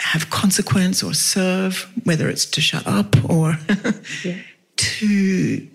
have 0.00 0.28
consequence 0.30 1.02
or 1.02 1.14
serve, 1.14 1.90
whether 2.04 2.28
it's 2.28 2.44
to 2.46 2.60
shut 2.60 2.86
up 2.86 3.14
or 3.30 3.58
Yeah. 4.24 4.36
to 4.76 5.68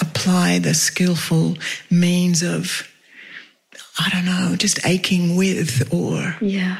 apply 0.00 0.58
the 0.60 0.74
skillful 0.74 1.56
means 1.90 2.42
of, 2.42 2.88
I 3.98 4.08
don't 4.10 4.24
know, 4.24 4.54
just 4.56 4.84
aching 4.86 5.36
with 5.36 5.92
or 5.92 6.36
Yeah. 6.40 6.76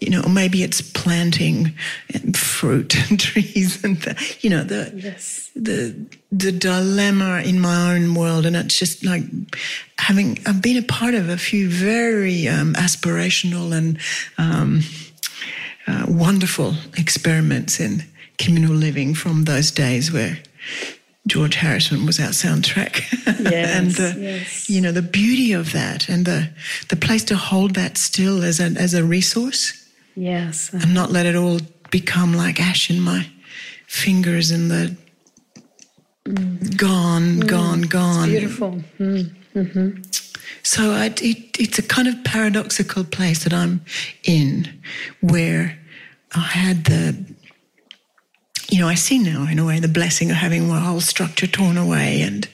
You 0.00 0.10
know, 0.10 0.22
maybe 0.22 0.62
it's 0.62 0.80
planting 0.80 1.72
fruit 2.34 2.96
and 3.10 3.20
trees 3.28 3.84
and 3.84 3.98
the, 4.02 4.36
you 4.40 4.48
know 4.50 4.62
the 4.64 4.90
Yes. 4.94 5.50
the 5.54 5.94
the 6.32 6.52
dilemma 6.52 7.42
in 7.44 7.60
my 7.60 7.94
own 7.94 8.14
world, 8.14 8.46
and 8.46 8.56
it's 8.56 8.78
just 8.78 9.04
like 9.04 9.22
having 9.98 10.38
I've 10.46 10.62
been 10.62 10.76
a 10.78 10.82
part 10.82 11.14
of 11.14 11.28
a 11.28 11.36
few 11.36 11.68
very 11.68 12.48
um, 12.48 12.74
aspirational 12.74 13.72
and 13.76 13.98
um, 14.38 14.80
uh, 15.86 16.06
wonderful 16.08 16.74
experiments 16.96 17.78
in 17.80 18.02
communal 18.38 18.74
living 18.74 19.14
from 19.14 19.44
those 19.44 19.70
days 19.70 20.10
where 20.10 20.38
George 21.26 21.56
Harrison 21.56 22.06
was 22.06 22.18
our 22.18 22.30
soundtrack, 22.32 23.02
Yes, 23.50 23.76
and 23.76 23.90
the 23.92 24.20
yes. 24.20 24.70
you 24.70 24.80
know 24.80 24.92
the 24.92 25.02
beauty 25.02 25.52
of 25.52 25.72
that 25.72 26.08
and 26.08 26.24
the 26.24 26.48
the 26.88 26.96
place 26.96 27.24
to 27.24 27.36
hold 27.36 27.74
that 27.74 27.98
still 27.98 28.42
as 28.42 28.60
a 28.60 28.64
as 28.80 28.94
a 28.94 29.04
resource 29.04 29.74
Yes. 30.16 30.72
and 30.72 30.92
not 30.94 31.10
let 31.10 31.26
it 31.26 31.36
all 31.36 31.60
become 31.90 32.34
like 32.34 32.60
ash 32.60 32.90
in 32.90 33.00
my 33.00 33.26
fingers 33.86 34.50
and 34.50 34.70
the 34.70 34.96
gone, 36.76 37.40
gone, 37.40 37.82
gone. 37.82 38.28
Beautiful. 38.28 38.82
Mm. 38.98 40.20
So 40.62 40.92
I, 40.92 41.06
it, 41.06 41.58
it's 41.58 41.78
a 41.78 41.82
kind 41.82 42.08
of 42.08 42.22
paradoxical 42.24 43.04
place 43.04 43.44
that 43.44 43.52
I'm 43.52 43.82
in 44.24 44.80
where 45.20 45.78
I 46.34 46.40
had 46.40 46.84
the, 46.84 47.24
you 48.68 48.78
know, 48.78 48.88
I 48.88 48.94
see 48.94 49.18
now 49.18 49.46
in 49.50 49.58
a 49.58 49.66
way 49.66 49.80
the 49.80 49.88
blessing 49.88 50.30
of 50.30 50.36
having 50.36 50.68
my 50.68 50.80
whole 50.80 51.00
structure 51.00 51.46
torn 51.46 51.76
away 51.76 52.20
and 52.20 52.48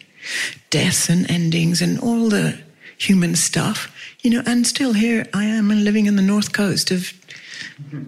deaths 0.71 1.09
and 1.09 1.31
endings 1.31 1.83
and 1.83 1.99
all 2.01 2.29
the 2.29 2.59
human 2.99 3.37
stuff, 3.37 3.93
you 4.23 4.31
know, 4.31 4.43
and 4.47 4.67
still 4.67 4.95
here 4.95 5.27
I 5.35 5.45
am 5.45 5.71
and 5.71 5.85
living 5.85 6.07
in 6.07 6.17
the 6.17 6.23
north 6.23 6.53
coast 6.53 6.91
of, 6.91 7.13
you 7.93 7.99
know, 7.99 8.07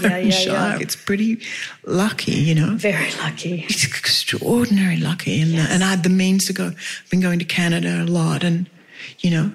Yeah, 0.00 0.18
yeah, 0.18 0.30
Shire. 0.30 0.52
yeah. 0.52 0.78
It's 0.80 0.96
pretty 0.96 1.40
lucky, 1.86 2.32
you 2.32 2.54
know 2.54 2.76
Very 2.76 3.10
lucky. 3.22 3.64
it's 3.68 3.84
extraordinary 3.84 4.96
lucky 4.96 5.40
and 5.40 5.54
and 5.54 5.82
I 5.84 5.90
had 5.90 6.02
the 6.02 6.08
means 6.10 6.46
to 6.46 6.52
go 6.52 6.66
I've 6.66 7.10
been 7.10 7.20
going 7.20 7.38
to 7.38 7.44
Canada 7.44 8.02
a 8.02 8.06
lot 8.06 8.44
and 8.44 8.68
you 9.20 9.30
know 9.30 9.52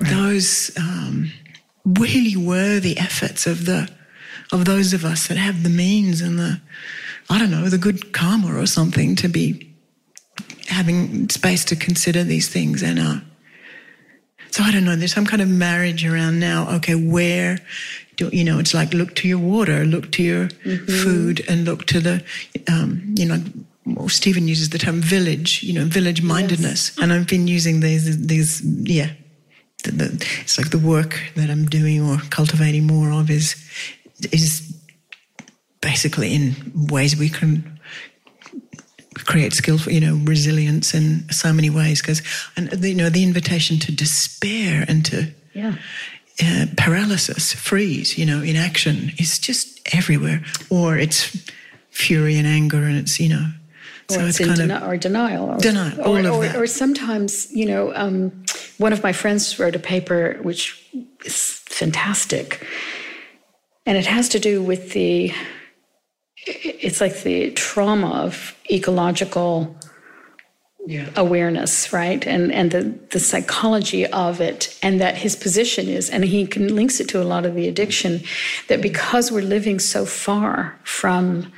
those 0.00 0.70
um, 0.78 1.32
really 1.84 2.36
worthy 2.36 2.96
efforts 2.98 3.46
of 3.46 3.66
the 3.66 3.88
of 4.52 4.64
those 4.64 4.92
of 4.92 5.04
us 5.04 5.26
that 5.28 5.36
have 5.36 5.62
the 5.62 5.68
means 5.70 6.20
and 6.20 6.38
the 6.38 6.60
I 7.30 7.38
don't 7.38 7.50
know 7.50 7.68
the 7.68 7.78
good 7.78 8.12
karma 8.12 8.54
or 8.56 8.66
something 8.66 9.16
to 9.16 9.28
be 9.28 9.70
having 10.68 11.28
space 11.30 11.64
to 11.66 11.76
consider 11.76 12.22
these 12.24 12.48
things 12.48 12.82
and 12.82 12.98
uh 12.98 13.20
so 14.50 14.62
I 14.62 14.72
don't 14.72 14.84
know 14.84 14.96
there's 14.96 15.14
some 15.14 15.26
kind 15.26 15.42
of 15.42 15.48
marriage 15.48 16.04
around 16.04 16.40
now. 16.40 16.68
Okay 16.76 16.94
where 16.94 17.58
do 18.16 18.28
you 18.32 18.44
know 18.44 18.58
it's 18.58 18.74
like 18.74 18.92
look 18.92 19.14
to 19.16 19.28
your 19.28 19.38
water 19.38 19.84
look 19.84 20.10
to 20.12 20.22
your 20.22 20.48
food 20.86 21.44
and 21.48 21.64
look 21.64 21.86
to 21.86 22.00
the 22.00 22.24
um, 22.70 23.14
you 23.16 23.26
know 23.26 23.42
well, 23.86 24.08
Stephen 24.08 24.48
uses 24.48 24.68
the 24.70 24.78
term 24.78 25.00
village 25.00 25.62
you 25.62 25.72
know 25.72 25.84
village 25.84 26.22
mindedness. 26.22 26.96
And 26.98 27.12
I've 27.12 27.26
been 27.26 27.48
using 27.48 27.80
these 27.80 28.26
these 28.26 28.62
yeah 28.64 29.10
the, 29.84 29.92
the, 29.92 30.26
it's 30.40 30.58
like 30.58 30.70
the 30.70 30.78
work 30.78 31.20
that 31.36 31.50
I'm 31.50 31.66
doing 31.66 32.02
or 32.02 32.18
cultivating 32.30 32.86
more 32.86 33.12
of 33.12 33.30
is 33.30 33.56
is 34.32 34.74
basically 35.80 36.34
in 36.34 36.54
ways 36.90 37.16
we 37.16 37.28
can 37.28 37.77
create 39.24 39.52
skillful, 39.52 39.92
you 39.92 40.00
know, 40.00 40.16
resilience 40.24 40.94
in 40.94 41.28
so 41.30 41.52
many 41.52 41.70
ways. 41.70 42.00
Because, 42.00 42.22
and 42.56 42.84
you 42.84 42.94
know, 42.94 43.08
the 43.10 43.22
invitation 43.24 43.78
to 43.80 43.92
despair 43.92 44.84
and 44.88 45.04
to 45.06 45.26
Yeah. 45.54 45.74
uh, 46.42 46.66
paralysis, 46.76 47.52
freeze, 47.52 48.16
you 48.18 48.24
know, 48.26 48.42
inaction 48.42 49.12
is 49.18 49.38
just 49.38 49.80
everywhere. 49.94 50.42
Or 50.70 50.96
it's 50.98 51.36
fury 51.90 52.36
and 52.36 52.46
anger, 52.46 52.82
and 52.82 52.96
it's 52.96 53.18
you 53.18 53.28
know, 53.28 53.46
so 54.08 54.20
or 54.20 54.28
it's, 54.28 54.40
in 54.40 54.46
kind 54.48 54.60
deni- 54.60 54.76
of 54.82 54.88
or 54.88 54.96
denial, 54.96 55.50
or, 55.50 55.58
Denial, 55.58 56.00
or, 56.00 56.04
all 56.06 56.16
of 56.26 56.32
or, 56.34 56.42
that. 56.42 56.56
or 56.56 56.66
sometimes, 56.66 57.50
you 57.52 57.66
know, 57.66 57.92
um, 57.94 58.30
one 58.78 58.92
of 58.92 59.02
my 59.02 59.12
friends 59.12 59.58
wrote 59.58 59.74
a 59.76 59.80
paper 59.80 60.38
which 60.42 60.80
is 61.24 61.60
fantastic, 61.66 62.64
and 63.86 63.96
it 63.98 64.06
has 64.06 64.28
to 64.30 64.38
do 64.38 64.62
with 64.62 64.92
the. 64.92 65.32
It's 66.48 67.00
like 67.00 67.22
the 67.22 67.50
trauma 67.50 68.10
of 68.10 68.56
ecological 68.70 69.76
awareness, 71.16 71.92
right? 71.92 72.26
And 72.26 72.50
and 72.52 72.70
the 72.70 72.82
the 73.10 73.20
psychology 73.20 74.06
of 74.06 74.40
it, 74.40 74.78
and 74.82 75.00
that 75.00 75.16
his 75.16 75.36
position 75.36 75.88
is, 75.88 76.08
and 76.08 76.24
he 76.24 76.46
can 76.46 76.74
links 76.74 77.00
it 77.00 77.08
to 77.10 77.22
a 77.22 77.24
lot 77.24 77.44
of 77.44 77.54
the 77.54 77.68
addiction, 77.68 78.22
that 78.68 78.80
because 78.80 79.30
we're 79.30 79.42
living 79.42 79.78
so 79.78 80.06
far 80.06 80.78
from 80.84 81.52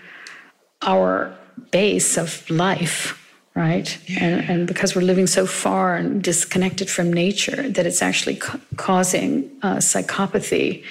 our 0.82 1.32
base 1.70 2.16
of 2.16 2.48
life, 2.50 3.16
right? 3.54 3.98
And, 4.18 4.50
and 4.50 4.66
because 4.66 4.96
we're 4.96 5.02
living 5.02 5.26
so 5.26 5.46
far 5.46 5.94
and 5.94 6.22
disconnected 6.22 6.88
from 6.88 7.12
nature, 7.12 7.68
that 7.68 7.86
it's 7.86 8.02
actually 8.02 8.36
ca- 8.36 8.58
causing 8.76 9.50
uh, 9.62 9.76
psychopathy 9.76 10.84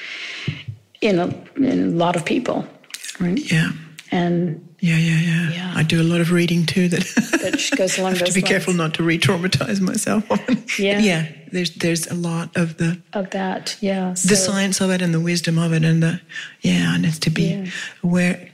in 1.01 1.19
a, 1.19 1.27
in 1.57 1.93
a 1.93 1.97
lot 1.97 2.15
of 2.15 2.23
people, 2.23 2.67
right? 3.19 3.39
yeah, 3.51 3.71
And 4.11 4.67
yeah, 4.79 4.97
yeah, 4.97 5.19
yeah, 5.19 5.49
Yeah. 5.51 5.73
I 5.75 5.83
do 5.83 6.01
a 6.01 6.03
lot 6.03 6.19
of 6.21 6.31
reading 6.31 6.65
too. 6.65 6.87
That 6.89 7.01
that 7.41 7.77
goes 7.77 7.97
along 7.99 8.13
I 8.13 8.17
have 8.17 8.19
those 8.19 8.29
to 8.29 8.33
be 8.35 8.41
lines 8.41 8.49
careful 8.49 8.73
not 8.73 8.93
to 8.95 9.03
re-traumatize 9.03 9.79
myself. 9.81 10.23
Yeah. 10.79 10.99
yeah. 10.99 11.27
There's 11.51 11.71
there's 11.75 12.07
a 12.07 12.13
lot 12.15 12.55
of 12.55 12.77
the 12.77 13.01
of 13.13 13.29
that, 13.31 13.77
yeah. 13.81 14.11
the 14.27 14.35
science 14.35 14.81
of 14.81 14.89
it 14.91 15.01
and 15.01 15.13
the 15.13 15.19
wisdom 15.19 15.57
of 15.57 15.73
it 15.73 15.83
and 15.83 16.01
the 16.01 16.21
yeah 16.61 16.95
and 16.95 17.05
it's 17.05 17.19
to 17.19 17.29
be 17.29 17.43
Yeah. 17.43 17.65
aware 18.03 18.49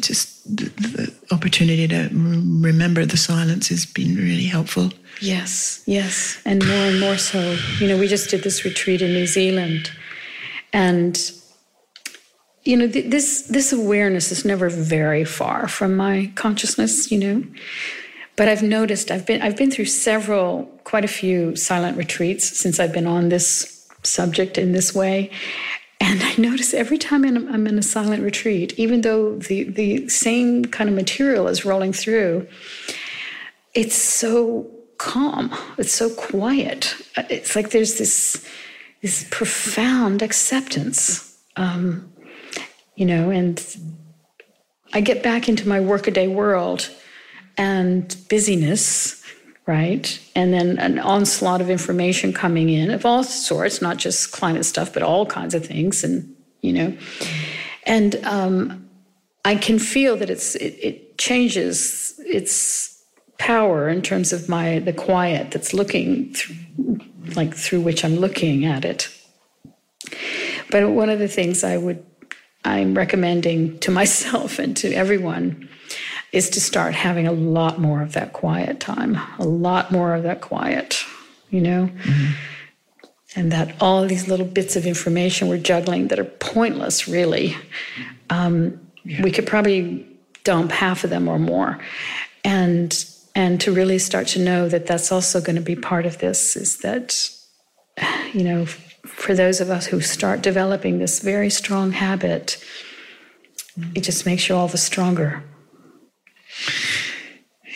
just 0.00 0.44
the, 0.56 0.64
the 0.80 1.12
opportunity 1.34 1.88
to 1.88 2.08
remember 2.12 3.04
the 3.04 3.16
silence 3.16 3.68
has 3.68 3.84
been 3.86 4.16
really 4.16 4.44
helpful 4.46 4.90
Yes, 5.20 5.82
yes, 5.86 6.38
and 6.44 6.64
more 6.66 6.86
and 6.90 7.00
more 7.00 7.16
so. 7.18 7.56
You 7.80 7.88
know, 7.88 7.96
we 7.98 8.06
just 8.06 8.30
did 8.30 8.42
this 8.42 8.64
retreat 8.64 9.00
in 9.02 9.12
New 9.14 9.26
Zealand, 9.26 9.90
and 10.72 11.16
you 12.66 12.76
know, 12.76 12.88
th- 12.88 13.10
this 13.10 13.42
this 13.42 13.72
awareness 13.72 14.32
is 14.32 14.44
never 14.44 14.68
very 14.68 15.24
far 15.24 15.68
from 15.68 15.96
my 15.96 16.30
consciousness. 16.34 17.10
You 17.10 17.18
know, 17.18 17.44
but 18.36 18.48
I've 18.48 18.62
noticed 18.62 19.10
I've 19.10 19.26
been 19.26 19.42
I've 19.42 19.56
been 19.56 19.70
through 19.70 19.86
several, 19.86 20.64
quite 20.84 21.04
a 21.04 21.08
few 21.08 21.56
silent 21.56 21.96
retreats 21.96 22.44
since 22.58 22.80
I've 22.80 22.92
been 22.92 23.06
on 23.06 23.28
this 23.28 23.88
subject 24.02 24.58
in 24.58 24.72
this 24.72 24.94
way. 24.94 25.30
And 25.98 26.22
I 26.22 26.34
notice 26.36 26.74
every 26.74 26.98
time 26.98 27.24
I'm 27.24 27.66
in 27.66 27.78
a 27.78 27.82
silent 27.82 28.22
retreat, 28.22 28.74
even 28.78 29.00
though 29.00 29.38
the, 29.38 29.64
the 29.64 30.08
same 30.08 30.66
kind 30.66 30.90
of 30.90 30.94
material 30.94 31.48
is 31.48 31.64
rolling 31.64 31.94
through, 31.94 32.46
it's 33.74 33.96
so 33.96 34.70
calm 34.98 35.54
it's 35.76 35.92
so 35.92 36.08
quiet 36.14 36.94
it's 37.28 37.54
like 37.54 37.70
there's 37.70 37.98
this 37.98 38.46
this 39.02 39.26
profound 39.30 40.22
acceptance 40.22 41.38
um, 41.56 42.10
you 42.96 43.06
know 43.06 43.30
and 43.30 43.76
i 44.92 45.00
get 45.00 45.22
back 45.22 45.48
into 45.48 45.68
my 45.68 45.80
workaday 45.80 46.26
world 46.26 46.90
and 47.56 48.16
busyness 48.28 49.22
right 49.66 50.20
and 50.34 50.52
then 50.52 50.78
an 50.78 50.98
onslaught 50.98 51.60
of 51.60 51.70
information 51.70 52.32
coming 52.32 52.68
in 52.68 52.90
of 52.90 53.06
all 53.06 53.22
sorts 53.22 53.80
not 53.80 53.96
just 53.96 54.32
climate 54.32 54.64
stuff 54.64 54.92
but 54.92 55.02
all 55.02 55.26
kinds 55.26 55.54
of 55.54 55.64
things 55.64 56.02
and 56.02 56.34
you 56.62 56.72
know 56.72 56.96
and 57.84 58.16
um, 58.24 58.88
i 59.44 59.54
can 59.54 59.78
feel 59.78 60.16
that 60.16 60.30
it's 60.30 60.54
it, 60.56 60.76
it 60.82 61.18
changes 61.18 62.18
its 62.26 62.96
power 63.38 63.88
in 63.88 64.02
terms 64.02 64.32
of 64.32 64.48
my 64.48 64.78
the 64.80 64.92
quiet 64.92 65.50
that's 65.50 65.74
looking 65.74 66.32
through, 66.34 67.00
like 67.34 67.54
through 67.54 67.80
which 67.80 68.04
I'm 68.04 68.16
looking 68.16 68.64
at 68.64 68.84
it. 68.84 69.08
But 70.70 70.90
one 70.90 71.10
of 71.10 71.18
the 71.18 71.28
things 71.28 71.62
I 71.62 71.76
would 71.76 72.04
I'm 72.66 72.96
recommending 72.96 73.78
to 73.80 73.90
myself 74.00 74.58
and 74.58 74.76
to 74.78 74.92
everyone 74.92 75.68
is 76.32 76.50
to 76.50 76.60
start 76.60 76.94
having 76.94 77.26
a 77.26 77.32
lot 77.32 77.80
more 77.80 78.02
of 78.02 78.12
that 78.12 78.32
quiet 78.32 78.80
time, 78.80 79.16
a 79.38 79.44
lot 79.44 79.92
more 79.92 80.14
of 80.14 80.24
that 80.24 80.40
quiet, 80.40 81.02
you 81.50 81.60
know? 81.60 81.88
And 83.34 83.52
that 83.52 83.74
all 83.80 84.04
these 84.06 84.28
little 84.28 84.46
bits 84.46 84.76
of 84.76 84.86
information 84.86 85.48
we're 85.48 85.58
juggling 85.58 86.08
that 86.08 86.18
are 86.18 86.24
pointless, 86.24 87.06
really, 87.06 87.56
um, 88.28 88.80
we 89.22 89.30
could 89.30 89.46
probably 89.46 90.06
dump 90.44 90.72
half 90.72 91.04
of 91.04 91.10
them 91.10 91.28
or 91.28 91.38
more. 91.38 91.78
And 92.44 93.04
and 93.34 93.60
to 93.60 93.72
really 93.72 93.98
start 93.98 94.28
to 94.28 94.40
know 94.40 94.66
that 94.68 94.86
that's 94.86 95.12
also 95.12 95.42
going 95.42 95.56
to 95.56 95.62
be 95.62 95.76
part 95.76 96.06
of 96.06 96.18
this 96.18 96.56
is 96.56 96.78
that 96.78 97.30
you 98.32 98.42
know 98.42 98.66
for 99.16 99.34
those 99.34 99.60
of 99.60 99.70
us 99.70 99.86
who 99.86 100.00
start 100.00 100.42
developing 100.42 100.98
this 100.98 101.20
very 101.20 101.50
strong 101.50 101.92
habit, 101.92 102.62
it 103.94 104.02
just 104.02 104.26
makes 104.26 104.48
you 104.48 104.54
all 104.54 104.68
the 104.68 104.78
stronger. 104.78 105.42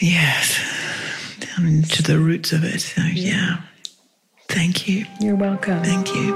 Yes, 0.00 0.60
down 1.40 1.66
into 1.66 2.02
the 2.02 2.18
roots 2.18 2.52
of 2.52 2.62
it. 2.62 2.80
So, 2.80 3.02
yeah. 3.02 3.62
Thank 4.48 4.86
you. 4.86 5.06
You're 5.20 5.36
welcome. 5.36 5.82
Thank 5.82 6.14
you. 6.14 6.32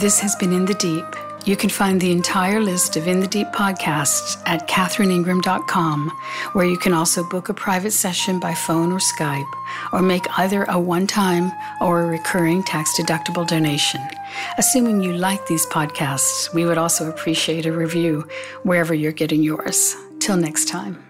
This 0.00 0.20
has 0.20 0.36
been 0.36 0.52
In 0.52 0.64
the 0.64 0.74
Deep. 0.74 1.04
You 1.44 1.56
can 1.56 1.70
find 1.70 2.00
the 2.00 2.12
entire 2.12 2.60
list 2.60 2.96
of 2.96 3.08
In 3.08 3.20
the 3.20 3.26
Deep 3.26 3.48
podcasts 3.48 4.40
at 4.46 4.68
catherineingram.com, 4.68 6.10
where 6.52 6.66
you 6.66 6.78
can 6.78 6.92
also 6.92 7.28
book 7.28 7.48
a 7.48 7.54
private 7.54 7.92
session 7.92 8.38
by 8.38 8.54
phone 8.54 8.92
or 8.92 8.98
Skype, 8.98 9.50
or 9.92 10.02
make 10.02 10.26
either 10.38 10.64
a 10.64 10.78
one 10.78 11.06
time 11.06 11.52
or 11.80 12.02
a 12.02 12.06
recurring 12.06 12.62
tax 12.62 12.98
deductible 12.98 13.46
donation. 13.46 14.00
Assuming 14.58 15.00
you 15.00 15.12
like 15.12 15.46
these 15.46 15.66
podcasts, 15.66 16.52
we 16.52 16.66
would 16.66 16.78
also 16.78 17.08
appreciate 17.08 17.66
a 17.66 17.72
review 17.72 18.26
wherever 18.62 18.94
you're 18.94 19.12
getting 19.12 19.42
yours. 19.42 19.96
Till 20.20 20.36
next 20.36 20.68
time. 20.68 21.07